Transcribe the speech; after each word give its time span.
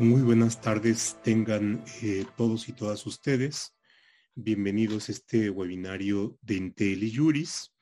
Muy 0.00 0.22
buenas 0.22 0.60
tardes 0.60 1.18
tengan 1.22 1.84
eh, 2.02 2.24
todos 2.36 2.68
y 2.68 2.72
todas 2.72 3.06
ustedes. 3.06 3.76
Bienvenidos 4.34 5.08
a 5.08 5.12
este 5.12 5.50
webinario 5.50 6.36
de 6.42 6.56
Intel 6.56 7.04
y 7.04 7.14
Juris, 7.14 7.72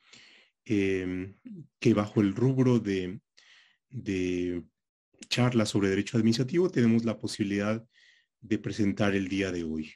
em, 0.63 1.33
que 1.79 1.95
bajo 1.95 2.21
el 2.21 2.35
rubro 2.35 2.77
de, 2.77 3.19
de 3.89 4.63
charlas 5.27 5.69
sobre 5.69 5.89
derecho 5.89 6.17
administrativo 6.17 6.69
tenemos 6.69 7.03
la 7.03 7.17
posibilidad 7.17 7.83
de 8.41 8.59
presentar 8.59 9.15
el 9.15 9.27
día 9.27 9.51
de 9.51 9.63
hoy. 9.63 9.91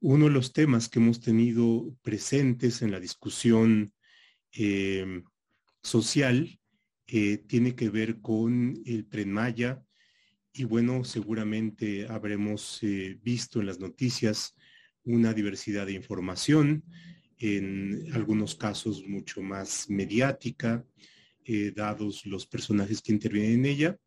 Uno 0.00 0.24
de 0.24 0.32
los 0.32 0.52
temas 0.52 0.88
que 0.88 0.98
hemos 0.98 1.20
tenido 1.20 1.96
presentes 2.02 2.82
en 2.82 2.90
la 2.90 2.98
discusión 2.98 3.92
em, 4.50 5.22
social 5.84 6.58
eh, 7.06 7.38
tiene 7.46 7.76
que 7.76 7.90
ver 7.90 8.20
con 8.20 8.82
el 8.84 9.08
tren 9.08 9.30
Maya, 9.30 9.83
y 10.56 10.64
bueno, 10.64 11.02
seguramente 11.02 12.06
habremos 12.08 12.78
eh, 12.82 13.18
visto 13.22 13.58
en 13.58 13.66
las 13.66 13.80
noticias 13.80 14.54
una 15.02 15.34
diversidad 15.34 15.86
de 15.86 15.92
información, 15.92 16.84
en 17.38 18.08
algunos 18.12 18.54
casos 18.54 19.04
mucho 19.06 19.42
más 19.42 19.90
mediática, 19.90 20.86
eh, 21.44 21.72
dados 21.74 22.24
los 22.24 22.46
personajes 22.46 23.02
que 23.02 23.12
intervienen 23.12 23.60
en 23.60 23.66
ella, 23.66 23.98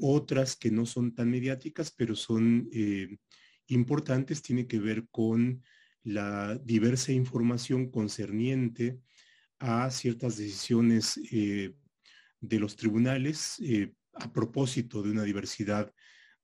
otras 0.00 0.56
que 0.56 0.70
no 0.70 0.86
son 0.86 1.14
tan 1.14 1.30
mediáticas, 1.30 1.92
pero 1.92 2.16
son 2.16 2.68
eh, 2.72 3.18
importantes, 3.66 4.42
tiene 4.42 4.66
que 4.66 4.80
ver 4.80 5.06
con 5.10 5.62
la 6.02 6.58
diversa 6.64 7.12
información 7.12 7.90
concerniente 7.90 8.98
a 9.58 9.90
ciertas 9.90 10.38
decisiones 10.38 11.20
de 11.22 12.58
los 12.58 12.74
tribunales 12.74 13.60
a 14.14 14.32
propósito 14.32 15.02
de 15.02 15.10
una 15.10 15.24
diversidad 15.24 15.92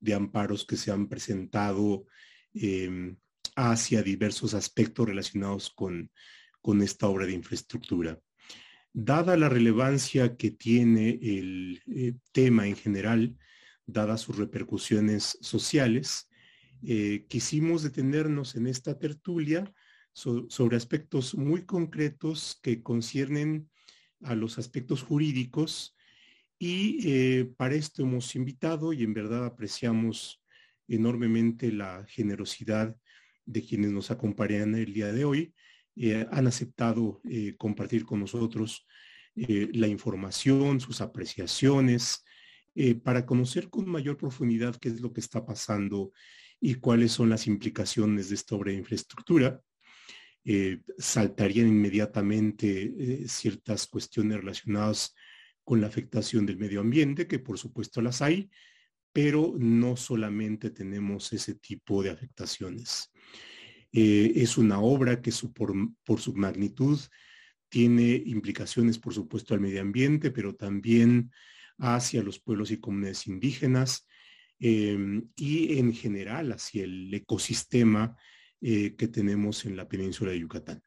de 0.00 0.14
amparos 0.14 0.64
que 0.64 0.77
se 0.77 0.91
han 0.91 1.09
presentado 1.09 2.06
em, 2.55 3.17
hacia 3.56 4.03
diversos 4.03 4.55
aspectos 4.55 5.06
relacionados 5.06 5.70
con, 5.70 6.11
con 6.61 6.83
esta 6.83 7.08
obra 7.08 7.27
de 7.27 7.33
infraestructura. 7.33 8.20
Dada 8.92 9.36
la 9.36 9.48
relevancia 9.48 10.36
que 10.36 10.50
tiene 10.50 11.19
el 11.23 11.83
eh, 11.86 12.14
tema 12.33 12.67
en 12.67 12.77
general, 12.77 13.36
dadas 13.86 14.23
sus 14.23 14.36
repercusiones 14.36 15.39
sociales, 15.41 16.28
eh, 16.83 17.27
quisimos 17.28 17.83
detenernos 17.83 18.55
en 18.55 18.67
esta 18.67 18.98
tertulia 18.98 19.73
sobre 20.12 20.78
aspectos 20.78 21.34
muy 21.34 21.67
concretos 21.67 22.58
que 22.62 22.83
conciernen 22.83 23.69
a 24.23 24.34
los 24.34 24.58
aspectos 24.58 25.03
jurídicos 25.03 25.95
y 26.59 26.99
eh, 27.05 27.45
para 27.57 27.75
esto 27.75 28.03
hemos 28.03 28.35
invitado 28.35 28.93
y 28.93 29.03
en 29.03 29.12
verdad 29.12 29.45
apreciamos 29.45 30.43
enormemente 30.89 31.71
la 31.71 32.05
generosidad 32.09 32.97
de 33.45 33.63
quienes 33.63 33.93
nos 33.93 34.11
acompañan 34.11 34.75
el 34.75 34.93
día 34.93 35.13
de 35.13 35.25
hoy. 35.25 35.55
Eh, 35.97 36.27
han 36.31 36.47
aceptado 36.47 37.21
eh, 37.29 37.55
compartir 37.57 38.05
con 38.05 38.21
nosotros 38.21 38.87
la 39.39 39.87
información, 39.87 40.81
sus 40.81 41.03
apreciaciones, 41.03 42.25
para 43.05 43.27
conocer 43.27 43.69
con 43.69 43.87
mayor 43.87 44.17
profundidad 44.17 44.77
qué 44.77 44.89
es 44.89 45.03
lo 45.03 45.13
que 45.13 45.20
está 45.20 45.45
pasando 45.45 46.11
y 46.59 46.77
cuáles 46.77 47.13
son 47.13 47.29
las 47.29 47.47
implicaciones 47.47 48.31
de 48.31 48.35
esta 48.35 48.55
obra 48.55 48.73
de 48.73 48.79
infraestructura. 48.79 49.61
saltarían 50.97 51.69
inmediatamente 51.69 53.29
ciertas 53.29 53.87
cuestiones 53.87 54.39
relacionadas 54.39 55.15
con 55.67 55.81
la 55.81 55.89
afectación 55.89 56.47
del 56.47 56.59
medio 56.59 56.81
ambiente, 56.81 57.27
que 57.27 57.41
por 57.41 57.59
supuesto 57.59 58.00
las 58.00 58.22
hay, 58.22 58.48
pero 59.12 59.57
no 59.58 59.96
solamente 59.96 60.70
tenemos 60.70 61.33
ese 61.33 61.57
tipo 61.57 62.05
de 62.05 62.11
afectaciones. 62.11 63.11
Eh, 63.91 64.33
es 64.36 64.58
una 64.58 64.79
obra 64.79 65.20
que 65.20 65.33
por, 65.52 66.20
su 66.20 66.35
magnitud 66.35 67.01
tiene 67.68 68.23
implicaciones, 68.27 69.01
por 69.01 69.13
supuesto, 69.13 69.55
al 69.55 69.61
medio 69.61 69.80
ambiente, 69.80 70.30
pero 70.30 70.55
también 70.55 71.33
hacia 71.79 72.23
los 72.23 72.39
pueblos 72.39 72.70
y 72.70 72.79
comunidades 72.79 73.27
indígenas 73.27 74.07
em, 74.61 75.29
y 75.35 75.79
en 75.79 75.92
general 75.92 76.52
hacia 76.52 76.85
el 76.85 77.12
ecosistema 77.12 78.17
eh, 78.61 78.95
que 78.95 79.08
tenemos 79.08 79.64
en 79.64 79.77
la 79.77 79.89
península 79.89 80.30
de 80.30 80.39
Yucatán. 80.39 80.80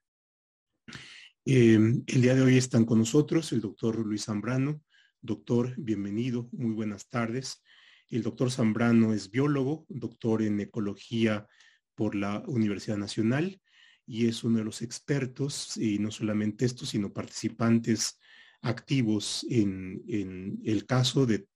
Em, 1.45 2.03
el 2.05 2.21
día 2.21 2.35
de 2.35 2.41
hoy 2.41 2.57
están 2.57 2.85
con 2.85 2.99
nosotros 2.99 3.53
el 3.53 3.61
doctor 3.61 3.97
Luis 4.05 4.25
Zambrano. 4.25 4.81
Doctor, 5.21 5.73
bienvenido, 5.77 6.49
muy 6.51 6.71
buenas 6.75 7.07
tardes. 7.07 7.63
El 8.09 8.23
doctor 8.23 8.51
Zambrano 8.51 9.13
es 9.13 9.31
biólogo, 9.31 9.85
doctor 9.87 10.41
en 10.41 10.59
ecología 10.59 11.47
por 11.95 12.13
la 12.13 12.43
Universidad 12.45 12.97
Nacional 12.97 13.61
y 14.05 14.27
es 14.27 14.43
uno 14.43 14.57
de 14.57 14.65
los 14.65 14.81
expertos, 14.81 15.77
y 15.77 15.97
no 15.99 16.11
solamente 16.11 16.65
estos, 16.65 16.89
sino 16.89 17.13
participantes 17.13 18.19
activos 18.61 19.45
en, 19.49 20.59
el 20.65 20.85
caso 20.85 21.25
de, 21.25 21.47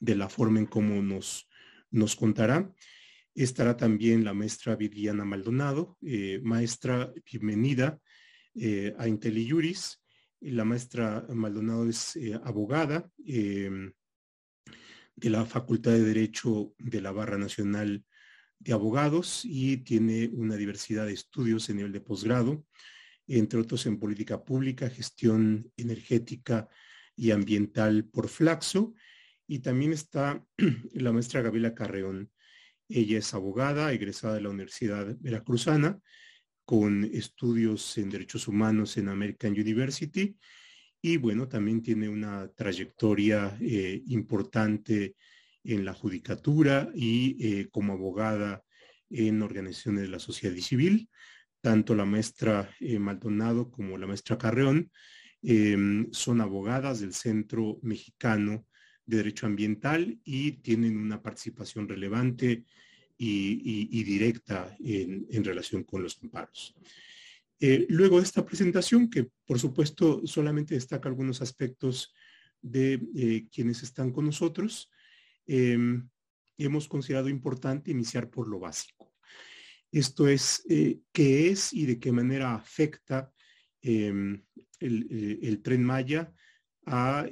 la 0.00 0.28
forma 0.28 0.58
en 0.58 0.66
cómo 0.66 1.02
nos, 1.02 1.48
nos 1.90 2.16
contará. 2.16 2.72
Estará 3.34 3.76
también 3.76 4.24
la 4.24 4.34
maestra 4.34 4.76
Viviana 4.76 5.24
Maldonado. 5.24 5.98
Eh, 6.02 6.40
maestra, 6.42 7.12
bienvenida 7.30 8.00
eh, 8.54 8.94
a 8.98 9.06
IntelliJuris. 9.06 10.02
La 10.40 10.64
maestra 10.64 11.24
Maldonado 11.28 11.88
es 11.88 12.16
eh, 12.16 12.34
abogada 12.42 13.08
em, 13.24 13.92
de 15.14 15.30
la 15.30 15.44
Facultad 15.44 15.92
de 15.92 16.02
Derecho 16.02 16.74
de 16.78 17.00
la 17.00 17.12
Barra 17.12 17.38
Nacional 17.38 18.04
de 18.58 18.72
Abogados 18.72 19.42
y 19.44 19.78
tiene 19.78 20.30
una 20.32 20.56
diversidad 20.56 21.06
de 21.06 21.12
estudios 21.12 21.68
en 21.68 21.76
nivel 21.76 21.92
de 21.92 22.00
posgrado, 22.00 22.64
entre 23.26 23.60
otros 23.60 23.86
en 23.86 23.98
política 23.98 24.44
pública, 24.44 24.90
gestión 24.90 25.70
energética 25.76 26.68
y 27.14 27.30
ambiental 27.30 28.04
por 28.04 28.28
Flaxo. 28.28 28.94
Y 29.46 29.60
también 29.60 29.92
está 29.92 30.44
la 30.94 31.12
maestra 31.12 31.42
Gabriela 31.42 31.74
Carreón. 31.74 32.30
Ella 32.88 33.18
es 33.18 33.32
abogada, 33.34 33.92
egresada 33.92 34.34
de 34.34 34.40
la 34.40 34.50
Universidad 34.50 35.16
Veracruzana 35.20 36.00
con 36.70 37.02
estudios 37.02 37.98
en 37.98 38.08
derechos 38.10 38.46
humanos 38.46 38.96
en 38.96 39.08
American 39.08 39.50
University 39.50 40.36
y 41.02 41.16
bueno, 41.16 41.48
también 41.48 41.82
tiene 41.82 42.08
una 42.08 42.46
trayectoria 42.46 43.58
eh, 43.60 44.04
importante 44.06 45.16
en 45.64 45.84
la 45.84 45.94
judicatura 45.94 46.88
y 46.94 47.36
eh, 47.44 47.68
como 47.72 47.94
abogada 47.94 48.62
en 49.10 49.42
organizaciones 49.42 50.02
de 50.02 50.10
la 50.10 50.20
sociedad 50.20 50.54
civil. 50.58 51.10
Tanto 51.60 51.96
la 51.96 52.04
maestra 52.04 52.70
eh, 52.78 53.00
Maldonado 53.00 53.68
como 53.68 53.98
la 53.98 54.06
maestra 54.06 54.38
Carreón 54.38 54.92
em, 55.42 56.06
son 56.12 56.40
abogadas 56.40 57.00
del 57.00 57.14
Centro 57.14 57.80
Mexicano 57.82 58.64
de 59.06 59.16
Derecho 59.16 59.46
Ambiental 59.46 60.20
y 60.22 60.52
tienen 60.62 60.98
una 60.98 61.20
participación 61.20 61.88
relevante 61.88 62.64
y, 63.22 64.02
directa 64.02 64.74
en, 64.80 65.44
relación 65.44 65.84
con 65.84 66.02
los 66.02 66.18
amparos. 66.22 66.74
Eh, 67.58 67.86
luego 67.90 68.18
esta 68.18 68.46
presentación, 68.46 69.10
que 69.10 69.28
por 69.44 69.58
supuesto 69.58 70.26
solamente 70.26 70.74
destaca 70.74 71.08
algunos 71.08 71.42
aspectos 71.42 72.14
de 72.62 73.00
eh, 73.14 73.46
quienes 73.52 73.82
están 73.82 74.10
con 74.12 74.24
nosotros, 74.24 74.90
em, 75.46 76.08
hemos 76.56 76.88
considerado 76.88 77.28
importante 77.28 77.90
iniciar 77.90 78.30
por 78.30 78.48
lo 78.48 78.58
básico. 78.58 79.12
Esto 79.92 80.26
es, 80.26 80.64
eh, 80.70 81.00
qué 81.12 81.50
es 81.50 81.74
y 81.74 81.84
de 81.84 81.98
qué 81.98 82.12
manera 82.12 82.54
afecta 82.54 83.30
em, 83.82 84.42
el, 84.78 85.60
tren 85.62 85.84
Maya 85.84 86.32
a 86.86 87.26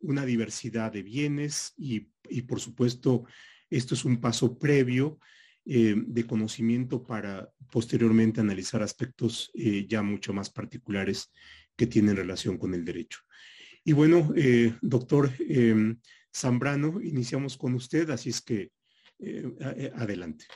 una 0.00 0.26
diversidad 0.26 0.92
de 0.92 1.02
bienes 1.02 1.72
y, 1.76 2.00
por 2.42 2.60
supuesto 2.60 3.24
esto 3.70 3.94
es 3.94 4.04
un 4.04 4.20
paso 4.20 4.58
previo 4.58 5.18
eh, 5.64 5.94
de 5.96 6.26
conocimiento 6.26 7.02
para 7.02 7.52
posteriormente 7.70 8.40
analizar 8.40 8.82
aspectos 8.82 9.50
eh, 9.54 9.86
ya 9.86 10.02
mucho 10.02 10.32
más 10.32 10.50
particulares 10.50 11.30
que 11.76 11.86
tienen 11.86 12.16
relación 12.16 12.58
con 12.58 12.74
el 12.74 12.84
derecho. 12.84 13.20
Y 13.84 13.92
bueno, 13.92 14.32
eh, 14.36 14.74
doctor 14.82 15.30
Zambrano, 16.34 17.00
iniciamos 17.00 17.56
con 17.56 17.74
usted, 17.74 18.10
así 18.10 18.30
es 18.30 18.40
que 18.42 18.72
adelante. 19.94 20.46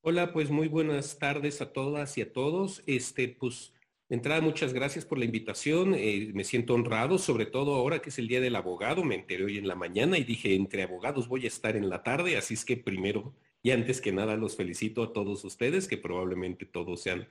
Hola, 0.00 0.32
pues 0.32 0.50
muy 0.50 0.68
buenas 0.68 1.18
tardes 1.18 1.60
a 1.60 1.72
todas 1.72 2.16
y 2.18 2.22
a 2.22 2.32
todos. 2.32 2.82
Este, 2.86 3.28
pues, 3.28 3.72
de 4.08 4.16
entrada, 4.16 4.40
muchas 4.40 4.72
gracias 4.72 5.04
por 5.04 5.18
la 5.18 5.24
invitación. 5.24 5.90
me 5.90 6.44
siento 6.44 6.74
honrado, 6.74 7.18
sobre 7.18 7.46
todo 7.46 7.74
ahora 7.74 8.00
que 8.00 8.10
es 8.10 8.18
el 8.18 8.28
Día 8.28 8.40
del 8.40 8.56
Abogado. 8.56 9.04
Me 9.04 9.14
enteré 9.14 9.44
hoy 9.44 9.58
en 9.58 9.68
la 9.68 9.74
mañana 9.74 10.16
y 10.18 10.24
dije, 10.24 10.54
entre 10.54 10.82
abogados 10.82 11.28
voy 11.28 11.44
a 11.44 11.48
estar 11.48 11.76
en 11.76 11.88
la 11.88 12.02
tarde, 12.02 12.36
así 12.36 12.54
es 12.54 12.64
que 12.64 12.76
primero 12.76 13.34
y 13.62 13.70
antes 13.70 14.00
que 14.00 14.12
nada 14.12 14.36
los 14.36 14.56
felicito 14.56 15.02
a 15.02 15.12
todos 15.12 15.44
ustedes, 15.44 15.88
que 15.88 15.98
probablemente 15.98 16.64
todos 16.64 17.02
sean 17.02 17.28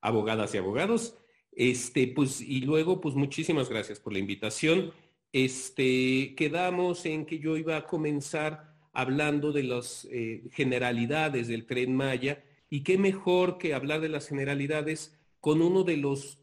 abogadas 0.00 0.54
y 0.54 0.58
abogados. 0.58 1.16
Este, 1.52 2.08
pues, 2.08 2.40
y 2.40 2.60
luego, 2.60 3.00
pues 3.00 3.14
muchísimas 3.14 3.68
gracias 3.68 4.00
por 4.00 4.12
la 4.12 4.18
invitación. 4.18 4.92
Este, 5.32 6.34
quedamos 6.36 7.06
en 7.06 7.26
que 7.26 7.38
yo 7.38 7.56
iba 7.56 7.76
a 7.76 7.86
comenzar 7.86 8.74
hablando 8.92 9.52
de 9.52 9.62
las 9.62 10.06
eh, 10.10 10.44
generalidades 10.52 11.48
del 11.48 11.66
tren 11.66 11.94
Maya 11.94 12.42
y 12.70 12.82
qué 12.82 12.98
mejor 12.98 13.58
que 13.58 13.74
hablar 13.74 14.00
de 14.00 14.08
las 14.08 14.28
generalidades 14.28 15.15
con 15.46 15.62
uno 15.62 15.84
de 15.84 15.96
los 15.96 16.40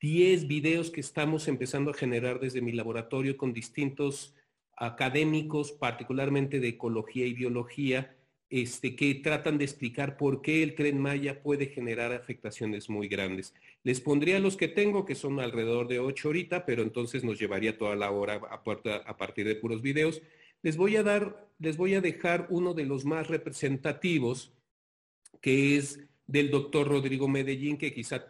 10 0.00 0.48
videos 0.48 0.90
que 0.90 1.02
estamos 1.02 1.46
empezando 1.46 1.90
a 1.90 1.94
generar 1.94 2.40
desde 2.40 2.62
mi 2.62 2.72
laboratorio 2.72 3.36
con 3.36 3.52
distintos 3.52 4.34
académicos, 4.78 5.72
particularmente 5.72 6.58
de 6.58 6.68
ecología 6.68 7.26
y 7.26 7.34
biología, 7.34 8.16
este, 8.48 8.96
que 8.96 9.16
tratan 9.16 9.58
de 9.58 9.66
explicar 9.66 10.16
por 10.16 10.40
qué 10.40 10.62
el 10.62 10.74
tren 10.74 10.98
Maya 10.98 11.42
puede 11.42 11.66
generar 11.66 12.14
afectaciones 12.14 12.88
muy 12.88 13.08
grandes. 13.08 13.52
Les 13.82 14.00
pondría 14.00 14.40
los 14.40 14.56
que 14.56 14.68
tengo, 14.68 15.04
que 15.04 15.16
son 15.16 15.38
alrededor 15.38 15.86
de 15.86 15.98
8 15.98 16.28
ahorita, 16.28 16.64
pero 16.64 16.82
entonces 16.82 17.22
nos 17.22 17.38
llevaría 17.38 17.76
toda 17.76 17.94
la 17.94 18.10
hora 18.10 18.36
a, 18.36 19.16
partir 19.18 19.46
de 19.46 19.56
puros 19.56 19.82
videos. 19.82 20.22
Les 20.62 20.78
voy 20.78 20.96
a 20.96 21.02
dar, 21.02 21.46
les 21.58 21.76
voy 21.76 21.92
a 21.92 22.00
dejar 22.00 22.46
uno 22.48 22.72
de 22.72 22.86
los 22.86 23.04
más 23.04 23.28
representativos, 23.28 24.54
que 25.42 25.76
es 25.76 26.09
del 26.30 26.50
doctor 26.50 26.86
Rodrigo 26.86 27.26
Medellín, 27.26 27.76
que 27.76 27.92
quizá 27.92 28.24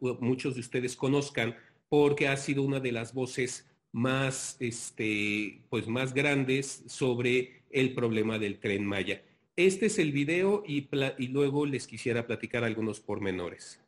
muchos 0.00 0.54
de 0.54 0.60
ustedes 0.60 0.96
conozcan, 0.96 1.56
porque 1.88 2.26
ha 2.26 2.36
sido 2.36 2.62
una 2.62 2.80
de 2.80 2.92
las 2.92 3.14
voces 3.14 3.66
más, 3.92 4.56
este, 4.58 5.62
pues 5.70 5.86
más 5.86 6.12
grandes 6.12 6.82
sobre 6.88 7.62
el 7.70 7.94
problema 7.94 8.38
del 8.38 8.58
tren 8.58 8.84
Maya. 8.84 9.22
Este 9.54 9.86
es 9.86 9.98
el 9.98 10.12
video 10.12 10.64
y, 10.66 10.88
y 11.18 11.28
luego 11.28 11.64
les 11.66 11.86
quisiera 11.86 12.26
platicar 12.26 12.64
algunos 12.64 13.00
pormenores. 13.00 13.80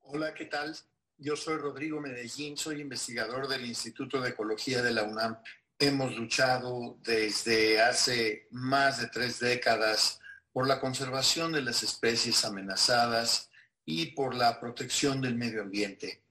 Hola, 0.00 0.34
¿qué 0.34 0.44
tal? 0.46 0.76
Yo 1.16 1.36
soy 1.36 1.56
Rodrigo 1.56 2.00
Medellín, 2.00 2.56
soy 2.56 2.80
investigador 2.80 3.46
del 3.48 3.64
Instituto 3.64 4.20
de 4.20 4.30
Ecología 4.30 4.82
de 4.82 4.92
la 4.92 5.04
UNAM. 5.04 5.38
Hemos 5.82 6.14
luchado 6.14 6.96
desde 7.02 7.82
hace 7.82 8.46
más 8.52 9.00
de 9.00 9.08
tres 9.08 9.40
décadas 9.40 10.20
por 10.52 10.68
la 10.68 10.78
conservación 10.78 11.50
de 11.50 11.60
las 11.60 11.82
especies 11.82 12.44
amenazadas 12.44 13.50
y 13.84 14.12
por 14.12 14.36
la 14.36 14.60
protección 14.60 15.20
del 15.20 15.34
medio 15.34 15.62
ambiente. 15.62 16.22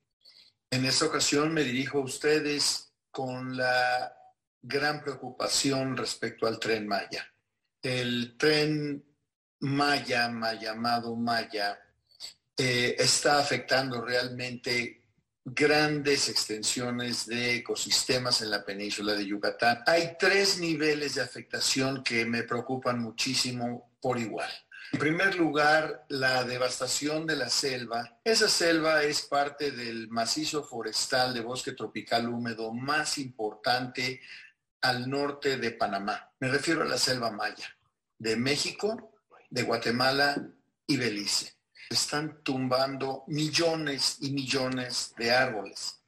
En 0.70 0.86
esta 0.86 1.04
ocasión 1.04 1.54
me 1.54 1.66
dirijo 1.66 1.98
a 1.98 2.06
ustedes 2.06 2.94
con 3.12 3.58
la 3.58 4.16
gran 4.62 5.02
preocupación 5.02 5.98
respecto 5.98 6.48
al 6.48 6.58
tren 6.58 6.88
Maya. 6.88 7.30
El 7.82 8.38
tren 8.38 9.04
Maya, 9.60 10.30
mal 10.30 10.62
llamado 10.62 11.14
Maya, 11.18 11.78
eh, 12.56 12.96
está 12.98 13.40
afectando 13.40 14.00
realmente 14.00 15.01
grandes 15.44 16.30
extensiones 16.30 17.26
de 17.26 17.56
ecosistemas 17.56 18.42
en 18.42 18.52
la 18.52 18.64
península 18.64 19.14
de 19.14 19.26
Yucatán. 19.26 19.84
Hay 19.88 20.16
tres 20.20 20.60
niveles 20.60 21.16
de 21.16 21.22
afectación 21.22 22.04
que 22.04 22.26
me 22.26 22.44
preocupan 22.44 23.00
muchísimo 23.00 23.92
por 24.00 24.20
igual. 24.20 24.50
En 24.94 25.00
primer 25.00 25.36
lugar, 25.36 26.06
la 26.10 26.44
devastación 26.44 27.26
de 27.26 27.38
la 27.38 27.50
selva. 27.50 28.20
Esa 28.24 28.50
selva 28.50 29.04
es 29.04 29.22
parte 29.22 29.72
del 29.72 30.10
macizo 30.10 30.64
forestal 30.64 31.34
de 31.34 31.42
bosque 31.42 31.72
tropical 31.72 32.28
húmedo 32.28 32.74
más 32.74 33.18
importante 33.18 34.20
al 34.82 35.10
norte 35.10 35.58
de 35.58 35.72
Panamá. 35.72 36.32
Me 36.40 36.50
refiero 36.50 36.82
a 36.82 36.86
la 36.86 36.98
selva 36.98 37.32
maya, 37.32 37.76
de 38.18 38.36
México, 38.36 39.14
de 39.50 39.64
Guatemala 39.64 40.36
y 40.86 40.98
Belice 40.98 41.61
están 41.94 42.44
tumbando 42.44 43.24
millones 43.28 44.18
y 44.22 44.32
millones 44.32 45.14
de 45.18 45.32
árboles. 45.32 46.02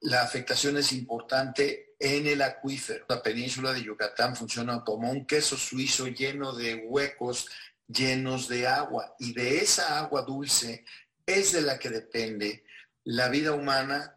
La 0.00 0.22
afectación 0.22 0.76
es 0.76 0.92
importante 0.92 1.94
en 1.98 2.26
el 2.26 2.42
acuífero. 2.42 3.06
La 3.08 3.22
península 3.22 3.72
de 3.72 3.82
Yucatán 3.82 4.36
funciona 4.36 4.84
como 4.84 5.10
un 5.10 5.26
queso 5.26 5.56
suizo 5.56 6.06
lleno 6.08 6.52
de 6.52 6.86
huecos, 6.86 7.48
llenos 7.88 8.48
de 8.48 8.66
agua. 8.66 9.14
Y 9.18 9.32
de 9.32 9.58
esa 9.58 9.98
agua 9.98 10.22
dulce 10.22 10.84
es 11.24 11.52
de 11.52 11.62
la 11.62 11.78
que 11.78 11.90
depende 11.90 12.64
la 13.04 13.28
vida 13.28 13.52
humana 13.52 14.15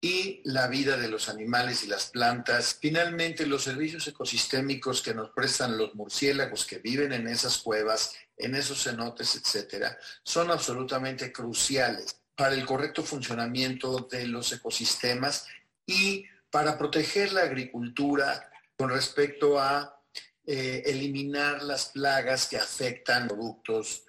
y 0.00 0.40
la 0.44 0.66
vida 0.68 0.96
de 0.96 1.08
los 1.08 1.28
animales 1.28 1.84
y 1.84 1.86
las 1.86 2.06
plantas. 2.06 2.78
Finalmente, 2.80 3.46
los 3.46 3.64
servicios 3.64 4.06
ecosistémicos 4.08 5.02
que 5.02 5.12
nos 5.12 5.30
prestan 5.30 5.76
los 5.76 5.94
murciélagos 5.94 6.64
que 6.64 6.78
viven 6.78 7.12
en 7.12 7.28
esas 7.28 7.58
cuevas 7.58 8.14
en 8.40 8.54
esos 8.54 8.82
cenotes, 8.82 9.36
etcétera, 9.36 9.98
son 10.22 10.50
absolutamente 10.50 11.30
cruciales 11.30 12.16
para 12.34 12.54
el 12.54 12.64
correcto 12.64 13.02
funcionamiento 13.02 14.08
de 14.10 14.26
los 14.26 14.50
ecosistemas 14.52 15.46
y 15.86 16.24
para 16.50 16.78
proteger 16.78 17.32
la 17.32 17.42
agricultura 17.42 18.50
con 18.76 18.90
respecto 18.90 19.60
a 19.60 20.00
eh, 20.46 20.82
eliminar 20.86 21.62
las 21.62 21.90
plagas 21.90 22.46
que 22.46 22.56
afectan 22.56 23.28
productos 23.28 24.04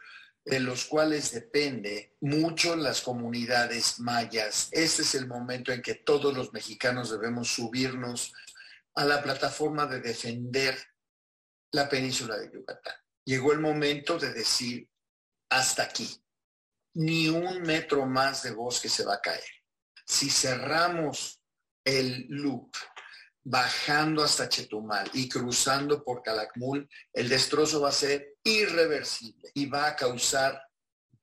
de 0.51 0.59
los 0.59 0.85
cuales 0.85 1.31
depende 1.31 2.17
mucho 2.21 2.75
las 2.75 3.01
comunidades 3.01 3.99
mayas. 3.99 4.69
Este 4.71 5.01
es 5.01 5.15
el 5.15 5.27
momento 5.27 5.71
en 5.71 5.81
que 5.81 5.95
todos 5.95 6.35
los 6.35 6.53
mexicanos 6.53 7.09
debemos 7.09 7.47
subirnos 7.47 8.33
a 8.93 9.05
la 9.05 9.23
plataforma 9.23 9.87
de 9.87 10.01
defender 10.01 10.77
la 11.71 11.89
península 11.89 12.37
de 12.37 12.51
Yucatán 12.53 13.01
llegó 13.25 13.53
el 13.53 13.59
momento 13.59 14.17
de 14.17 14.33
decir, 14.33 14.89
hasta 15.49 15.83
aquí, 15.83 16.21
ni 16.95 17.27
un 17.27 17.61
metro 17.61 18.05
más 18.05 18.43
de 18.43 18.51
bosque 18.51 18.89
se 18.89 19.05
va 19.05 19.15
a 19.15 19.21
caer. 19.21 19.43
Si 20.05 20.29
cerramos 20.29 21.41
el 21.83 22.25
loop 22.29 22.71
bajando 23.43 24.23
hasta 24.23 24.47
Chetumal 24.47 25.09
y 25.13 25.27
cruzando 25.27 26.03
por 26.03 26.21
Calakmul, 26.21 26.87
el 27.13 27.29
destrozo 27.29 27.81
va 27.81 27.89
a 27.89 27.93
ser 27.93 28.35
irreversible 28.43 29.49
y 29.53 29.65
va 29.65 29.87
a 29.87 29.95
causar 29.95 30.61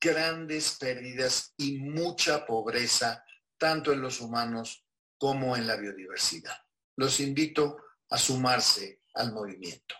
grandes 0.00 0.76
pérdidas 0.78 1.54
y 1.56 1.78
mucha 1.78 2.46
pobreza, 2.46 3.24
tanto 3.56 3.92
en 3.92 4.00
los 4.00 4.20
humanos 4.20 4.84
como 5.16 5.56
en 5.56 5.66
la 5.66 5.76
biodiversidad. 5.76 6.56
Los 6.96 7.20
invito 7.20 7.76
a 8.10 8.18
sumarse 8.18 9.02
al 9.14 9.32
movimiento. 9.32 9.94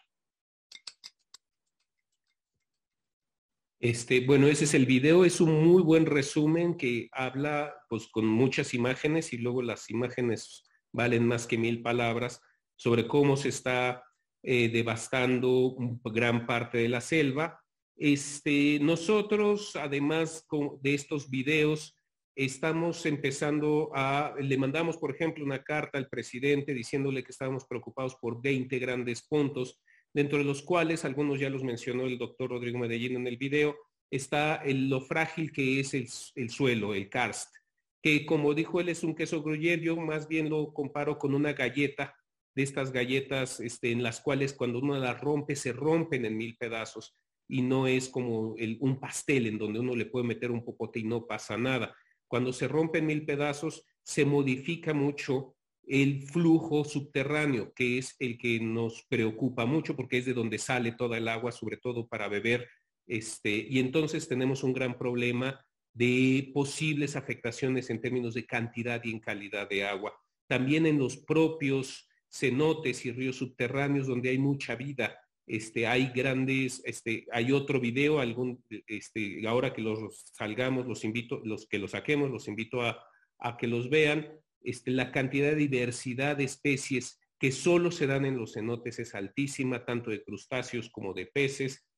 Este, 3.81 4.27
bueno, 4.27 4.49
ese 4.49 4.65
es 4.65 4.75
el 4.75 4.87
video, 4.87 5.25
es 5.25 5.41
un 5.41 5.65
muy 5.65 5.83
buen 5.83 6.05
resumen 6.05 6.77
que 6.77 7.09
habla 7.13 7.73
pues 7.89 8.09
con 8.09 8.27
muchas 8.27 8.75
imágenes 8.75 9.33
y 9.33 9.39
luego 9.39 9.63
las 9.63 9.89
imágenes 9.89 10.65
valen 10.93 11.27
más 11.27 11.47
que 11.47 11.59
mil 11.59 11.83
palabras 11.83 12.41
sobre 12.77 13.07
cómo 13.07 13.37
se 13.37 13.49
está 13.49 14.05
eh, 14.43 14.69
devastando 14.69 15.77
gran 16.05 16.47
parte 16.47 16.79
de 16.79 16.89
la 16.89 17.01
selva. 17.01 17.61
Este, 17.97 18.79
nosotros, 18.81 19.75
además 19.77 20.47
de 20.81 20.95
estos 20.95 21.29
videos, 21.29 21.97
estamos 22.37 23.05
empezando 23.05 23.91
a, 23.95 24.33
le 24.41 24.57
mandamos, 24.57 24.97
por 24.97 25.11
ejemplo, 25.11 25.45
una 25.45 25.65
carta 25.65 25.99
al 25.99 26.09
presidente 26.09 26.73
diciéndole 26.73 27.25
que 27.25 27.33
estábamos 27.33 27.67
preocupados 27.67 28.15
por 28.15 28.41
20 28.41 28.79
grandes 28.79 29.23
puntos 29.27 29.81
dentro 30.15 30.39
de 30.39 30.45
los 30.45 30.63
cuales, 30.63 31.05
algunos 31.05 31.41
ya 31.41 31.51
los 31.51 31.65
mencionó 31.65 32.07
el 32.07 32.17
doctor 32.17 32.51
Rodrigo 32.51 32.79
Medellín 32.79 33.17
en 33.17 33.27
el 33.27 33.37
video, 33.37 33.77
está 34.11 34.63
lo 34.67 35.01
frágil 35.01 35.53
que 35.53 35.81
es 35.81 35.95
el, 35.95 36.51
suelo, 36.51 36.95
el 36.95 37.09
karst, 37.09 37.55
que 38.03 38.27
como 38.27 38.55
dijo 38.55 38.81
él 38.81 38.89
es 38.89 39.03
un 39.03 39.15
queso 39.15 39.43
gruyere, 39.43 39.83
yo 39.83 39.97
más 39.97 40.29
bien 40.29 40.49
lo 40.51 40.73
comparo 40.73 41.19
con 41.19 41.35
una 41.35 41.53
galleta, 41.53 42.15
de 42.59 42.65
estas 42.65 42.91
galletas 42.91 43.61
este, 43.61 43.93
en 43.93 44.03
las 44.03 44.21
cuales 44.21 44.53
cuando 44.53 44.81
uno 44.81 44.99
las 44.99 45.21
rompe, 45.21 45.55
se 45.55 45.73
rompen 45.73 46.25
en 46.25 46.37
mil 46.37 46.57
pedazos 46.57 47.15
y 47.49 47.63
no 47.63 47.87
es 47.87 48.09
como 48.09 48.57
un 48.81 48.99
pastel 48.99 49.47
en 49.47 49.59
donde 49.59 49.79
uno 49.79 49.95
le 49.95 50.07
puede 50.07 50.27
meter 50.27 50.51
un 50.51 50.65
popote 50.65 50.99
y 50.99 51.05
no 51.05 51.25
pasa 51.25 51.57
nada. 51.57 51.95
Cuando 52.27 52.53
se 52.53 52.67
rompe 52.67 52.99
en 52.99 53.07
mil 53.07 53.25
pedazos, 53.25 53.87
se 54.03 54.25
modifica 54.25 54.93
mucho 54.93 55.55
el 55.87 56.25
flujo 56.25 56.85
subterráneo, 56.85 57.73
que 57.75 57.99
es 57.99 58.17
el 58.19 58.37
que 58.37 58.59
nos 58.59 59.05
preocupa 59.09 59.65
mucho 59.65 59.95
porque 59.95 60.19
es 60.19 60.27
de 60.27 60.35
donde 60.35 60.59
sale 60.59 60.91
toda 60.91 61.17
el 61.17 61.29
agua, 61.29 61.53
sobre 61.53 61.77
todo 61.77 62.09
para 62.09 62.27
beber. 62.27 62.69
Este, 63.07 63.69
y 63.71 63.79
entonces 63.79 64.27
tenemos 64.27 64.65
un 64.65 64.73
gran 64.73 64.99
problema 64.99 65.65
de 65.99 66.53
posibles 66.55 67.17
afectaciones 67.17 67.91
en 67.91 68.01
términos 68.01 68.35
de 68.35 68.47
cantidad 68.47 69.03
y 69.03 69.11
en 69.11 69.19
calidad 69.19 69.69
de 69.69 69.85
agua. 69.85 70.15
También 70.47 70.87
en 70.87 70.97
los 70.97 71.17
propios 71.17 72.09
cenotes 72.31 73.05
y 73.05 73.11
ríos 73.11 73.37
subterráneos 73.37 74.07
donde 74.07 74.31
hay 74.31 74.39
mucha 74.39 74.77
vida. 74.77 75.19
Este, 75.45 75.89
hay 75.89 76.13
grandes, 76.15 76.81
este, 76.85 77.27
hay 77.33 77.51
otro 77.51 77.81
video, 77.81 78.21
algún, 78.21 78.63
este, 78.87 79.45
ahora 79.49 79.73
que 79.73 79.83
los 79.83 80.31
salgamos, 80.35 80.87
los 80.87 81.03
invito, 81.03 81.41
los 81.45 81.67
que 81.67 81.81
los 81.81 81.91
saquemos, 81.91 82.31
los 82.31 82.47
invito 82.47 82.83
a, 82.83 83.03
a 83.41 83.57
que 83.57 83.67
los 83.67 83.91
vean 83.91 84.29
este, 84.63 84.93
la 84.93 85.11
cantidad 85.11 85.51
de 85.51 85.57
diversidad 85.57 86.37
de 86.37 86.45
especies 86.45 87.19
que 87.41 87.51
solo 87.51 87.91
se 87.91 88.07
dan 88.07 88.25
en 88.25 88.37
los 88.37 88.53
cenotes 88.53 89.01
es 89.01 89.17
altísima, 89.17 89.85
tanto 89.85 90.11
de 90.11 90.23
crustáceos 90.23 90.91
como 90.91 91.13
de 91.13 91.27
peces. 91.27 91.89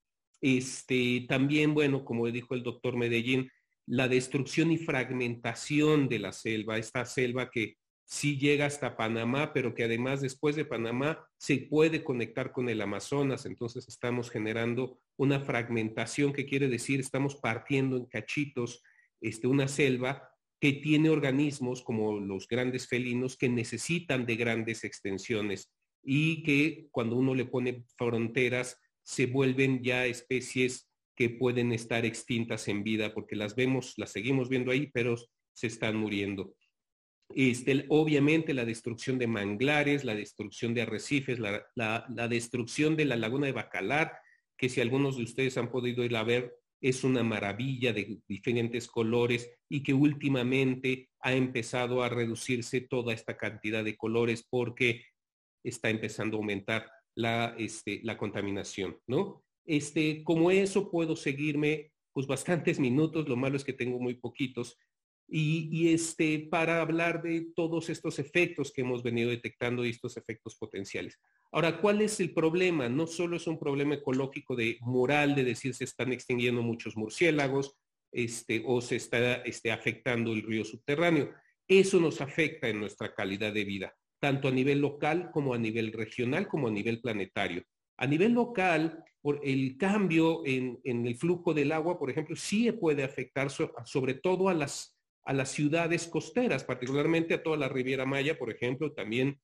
Este, 0.41 1.27
también, 1.29 1.75
bueno, 1.75 2.03
como 2.05 2.31
dijo 2.31 2.55
el 2.55 2.63
doctor 2.63 2.97
Medellín, 2.97 3.51
la 3.91 4.07
destrucción 4.07 4.71
y 4.71 4.79
fragmentación 4.79 6.09
de 6.09 6.21
la 6.21 6.33
selva, 6.33 6.79
esta 6.79 7.05
selva 7.05 7.51
que 7.51 7.77
sí 8.05 8.39
llega 8.39 8.67
hasta 8.67 8.97
Panamá, 8.97 9.53
pero 9.53 9.75
que 9.75 9.83
además 9.83 10.21
después 10.21 10.55
de 10.55 10.65
Panamá 10.65 11.27
se 11.39 11.59
puede 11.59 12.05
conectar 12.05 12.53
con 12.53 12.69
el 12.69 12.81
Amazonas. 12.83 13.47
Entonces 13.47 13.89
estamos 13.89 14.31
generando 14.31 15.01
una 15.17 15.41
fragmentación 15.41 16.33
que 16.33 16.47
quiere 16.47 16.69
decir 16.69 17.01
estamos 17.01 17.35
partiendo 17.35 17.97
en 17.97 18.07
cachitos 18.07 18.81
este, 19.21 19.49
una 19.49 19.67
selva 19.67 20.31
que 20.61 20.75
tiene 20.75 21.11
organismos 21.11 21.83
como 21.83 22.21
los 22.21 22.47
grandes 22.47 22.87
felinos 22.87 23.37
que 23.37 23.49
necesitan 23.49 24.25
de 24.25 24.37
grandes 24.37 24.85
extensiones 24.85 25.73
y 26.01 26.45
que 26.45 26.87
cuando 26.93 27.17
uno 27.17 27.35
le 27.35 27.45
pone 27.45 27.85
fronteras 27.97 28.79
se 29.03 29.27
vuelven 29.27 29.83
ya 29.83 30.07
especies 30.07 30.90
que 31.21 31.29
pueden 31.29 31.71
estar 31.71 32.07
extintas 32.07 32.67
en 32.69 32.83
vida 32.83 33.13
porque 33.13 33.37
las 33.37 33.55
vemos, 33.55 33.93
las 33.99 34.11
seguimos 34.11 34.49
viendo 34.49 34.71
ahí, 34.71 34.87
pero 34.87 35.17
se 35.53 35.67
están 35.67 35.95
muriendo. 35.95 36.55
Este, 37.29 37.85
obviamente 37.91 38.55
la 38.55 38.65
destrucción 38.65 39.19
de 39.19 39.27
manglares, 39.27 40.03
la 40.03 40.15
destrucción 40.15 40.73
de 40.73 40.81
arrecifes, 40.81 41.39
la, 41.39 41.63
la, 41.77 42.27
destrucción 42.27 42.97
de 42.97 43.05
la 43.05 43.17
laguna 43.17 43.49
de 43.49 43.53
Bacalar, 43.53 44.19
que 44.57 44.71
si 44.71 44.81
algunos 44.81 45.19
de 45.19 45.25
ustedes 45.25 45.59
han 45.59 45.71
podido 45.71 46.05
ir 46.05 46.17
a 46.17 46.25
ver, 46.25 46.55
es 46.81 47.05
una 47.05 47.23
maravilla 47.23 47.93
de 47.93 48.23
diferentes 48.27 48.89
colores 48.89 49.51
y 49.69 49.83
que 49.83 49.93
últimamente 49.93 51.11
ha 51.21 51.35
empezado 51.35 52.03
a 52.03 52.09
reducirse 52.09 52.81
toda 52.81 53.13
esta 53.13 53.37
cantidad 53.37 53.85
de 53.85 53.99
colores 53.99 54.47
porque 54.49 55.05
está 55.63 55.91
empezando 55.91 56.39
a 56.39 56.41
aumentar 56.41 56.91
la, 57.15 57.55
este, 57.59 58.01
la 58.05 58.17
contaminación, 58.17 58.99
¿no? 59.07 59.45
Este, 59.71 60.25
como 60.25 60.51
eso 60.51 60.91
puedo 60.91 61.15
seguirme 61.15 61.93
pues 62.13 62.27
bastantes 62.27 62.81
minutos, 62.81 63.29
lo 63.29 63.37
malo 63.37 63.57
es 63.57 63.63
que 63.63 63.73
tengo 63.73 64.01
muy 64.01 64.15
poquitos, 64.15 64.77
y, 65.29 65.95
este, 65.95 66.49
para 66.51 66.81
hablar 66.81 67.23
de 67.23 67.53
todos 67.55 67.89
estos 67.89 68.19
efectos 68.19 68.73
que 68.73 68.81
hemos 68.81 69.05
venido 69.05 69.31
detectando 69.31 69.87
y 69.87 69.91
estos 69.91 70.17
efectos 70.17 70.57
potenciales. 70.57 71.21
Ahora, 71.53 71.81
¿cuál 71.81 72.03
es 72.03 72.19
el 72.19 72.35
problema? 72.35 72.89
No 72.89 73.07
solo 73.07 73.37
es 73.37 73.47
un 73.47 73.61
problema 73.61 73.95
ecológico 73.95 74.57
de 74.57 74.77
moral, 74.81 75.37
de 75.37 75.45
decir 75.45 75.73
se 75.73 75.85
están 75.85 76.13
extinguiendo 76.13 76.63
muchos 76.63 76.97
murciélagos 76.97 77.77
este, 78.11 78.65
o 78.67 78.81
se 78.81 78.97
está 78.97 79.35
este, 79.43 79.71
afectando 79.71 80.33
el 80.33 80.43
río 80.43 80.65
subterráneo. 80.65 81.31
Eso 81.69 82.01
nos 82.01 82.21
afecta 82.21 82.69
en 82.69 82.81
nuestra 82.81 83.15
calidad 83.15 83.53
de 83.53 83.65
vida, 83.65 83.95
tanto 84.19 84.49
a 84.49 84.51
nivel 84.51 84.81
local 84.81 85.31
como 85.33 85.55
a 85.55 85.59
nivel 85.59 85.93
regional 85.93 86.49
como 86.49 86.67
a 86.67 86.73
nivel 86.73 87.01
planetario. 87.01 87.63
A 87.99 88.09
nivel 88.09 88.33
local, 88.33 89.05
por 89.23 89.41
el 89.43 89.77
cambio 89.77 90.43
en, 90.47 90.81
el 90.85 91.15
flujo 91.17 91.53
del 91.55 91.73
agua, 91.73 91.99
por 91.99 92.11
ejemplo, 92.11 92.37
sí 92.37 92.71
puede 92.73 93.05
afectar 93.05 93.49
sobre 93.51 94.15
todo 94.15 94.49
a 94.49 94.55
las 94.55 94.97
a 95.25 95.33
las 95.33 95.51
ciudades 95.51 96.07
costeras, 96.07 96.65
particularmente 96.65 97.35
a 97.35 97.43
toda 97.43 97.57
la 97.57 97.69
Riviera 97.69 98.07
Maya, 98.07 98.39
por 98.39 98.51
ejemplo, 98.51 98.93
también 98.93 99.41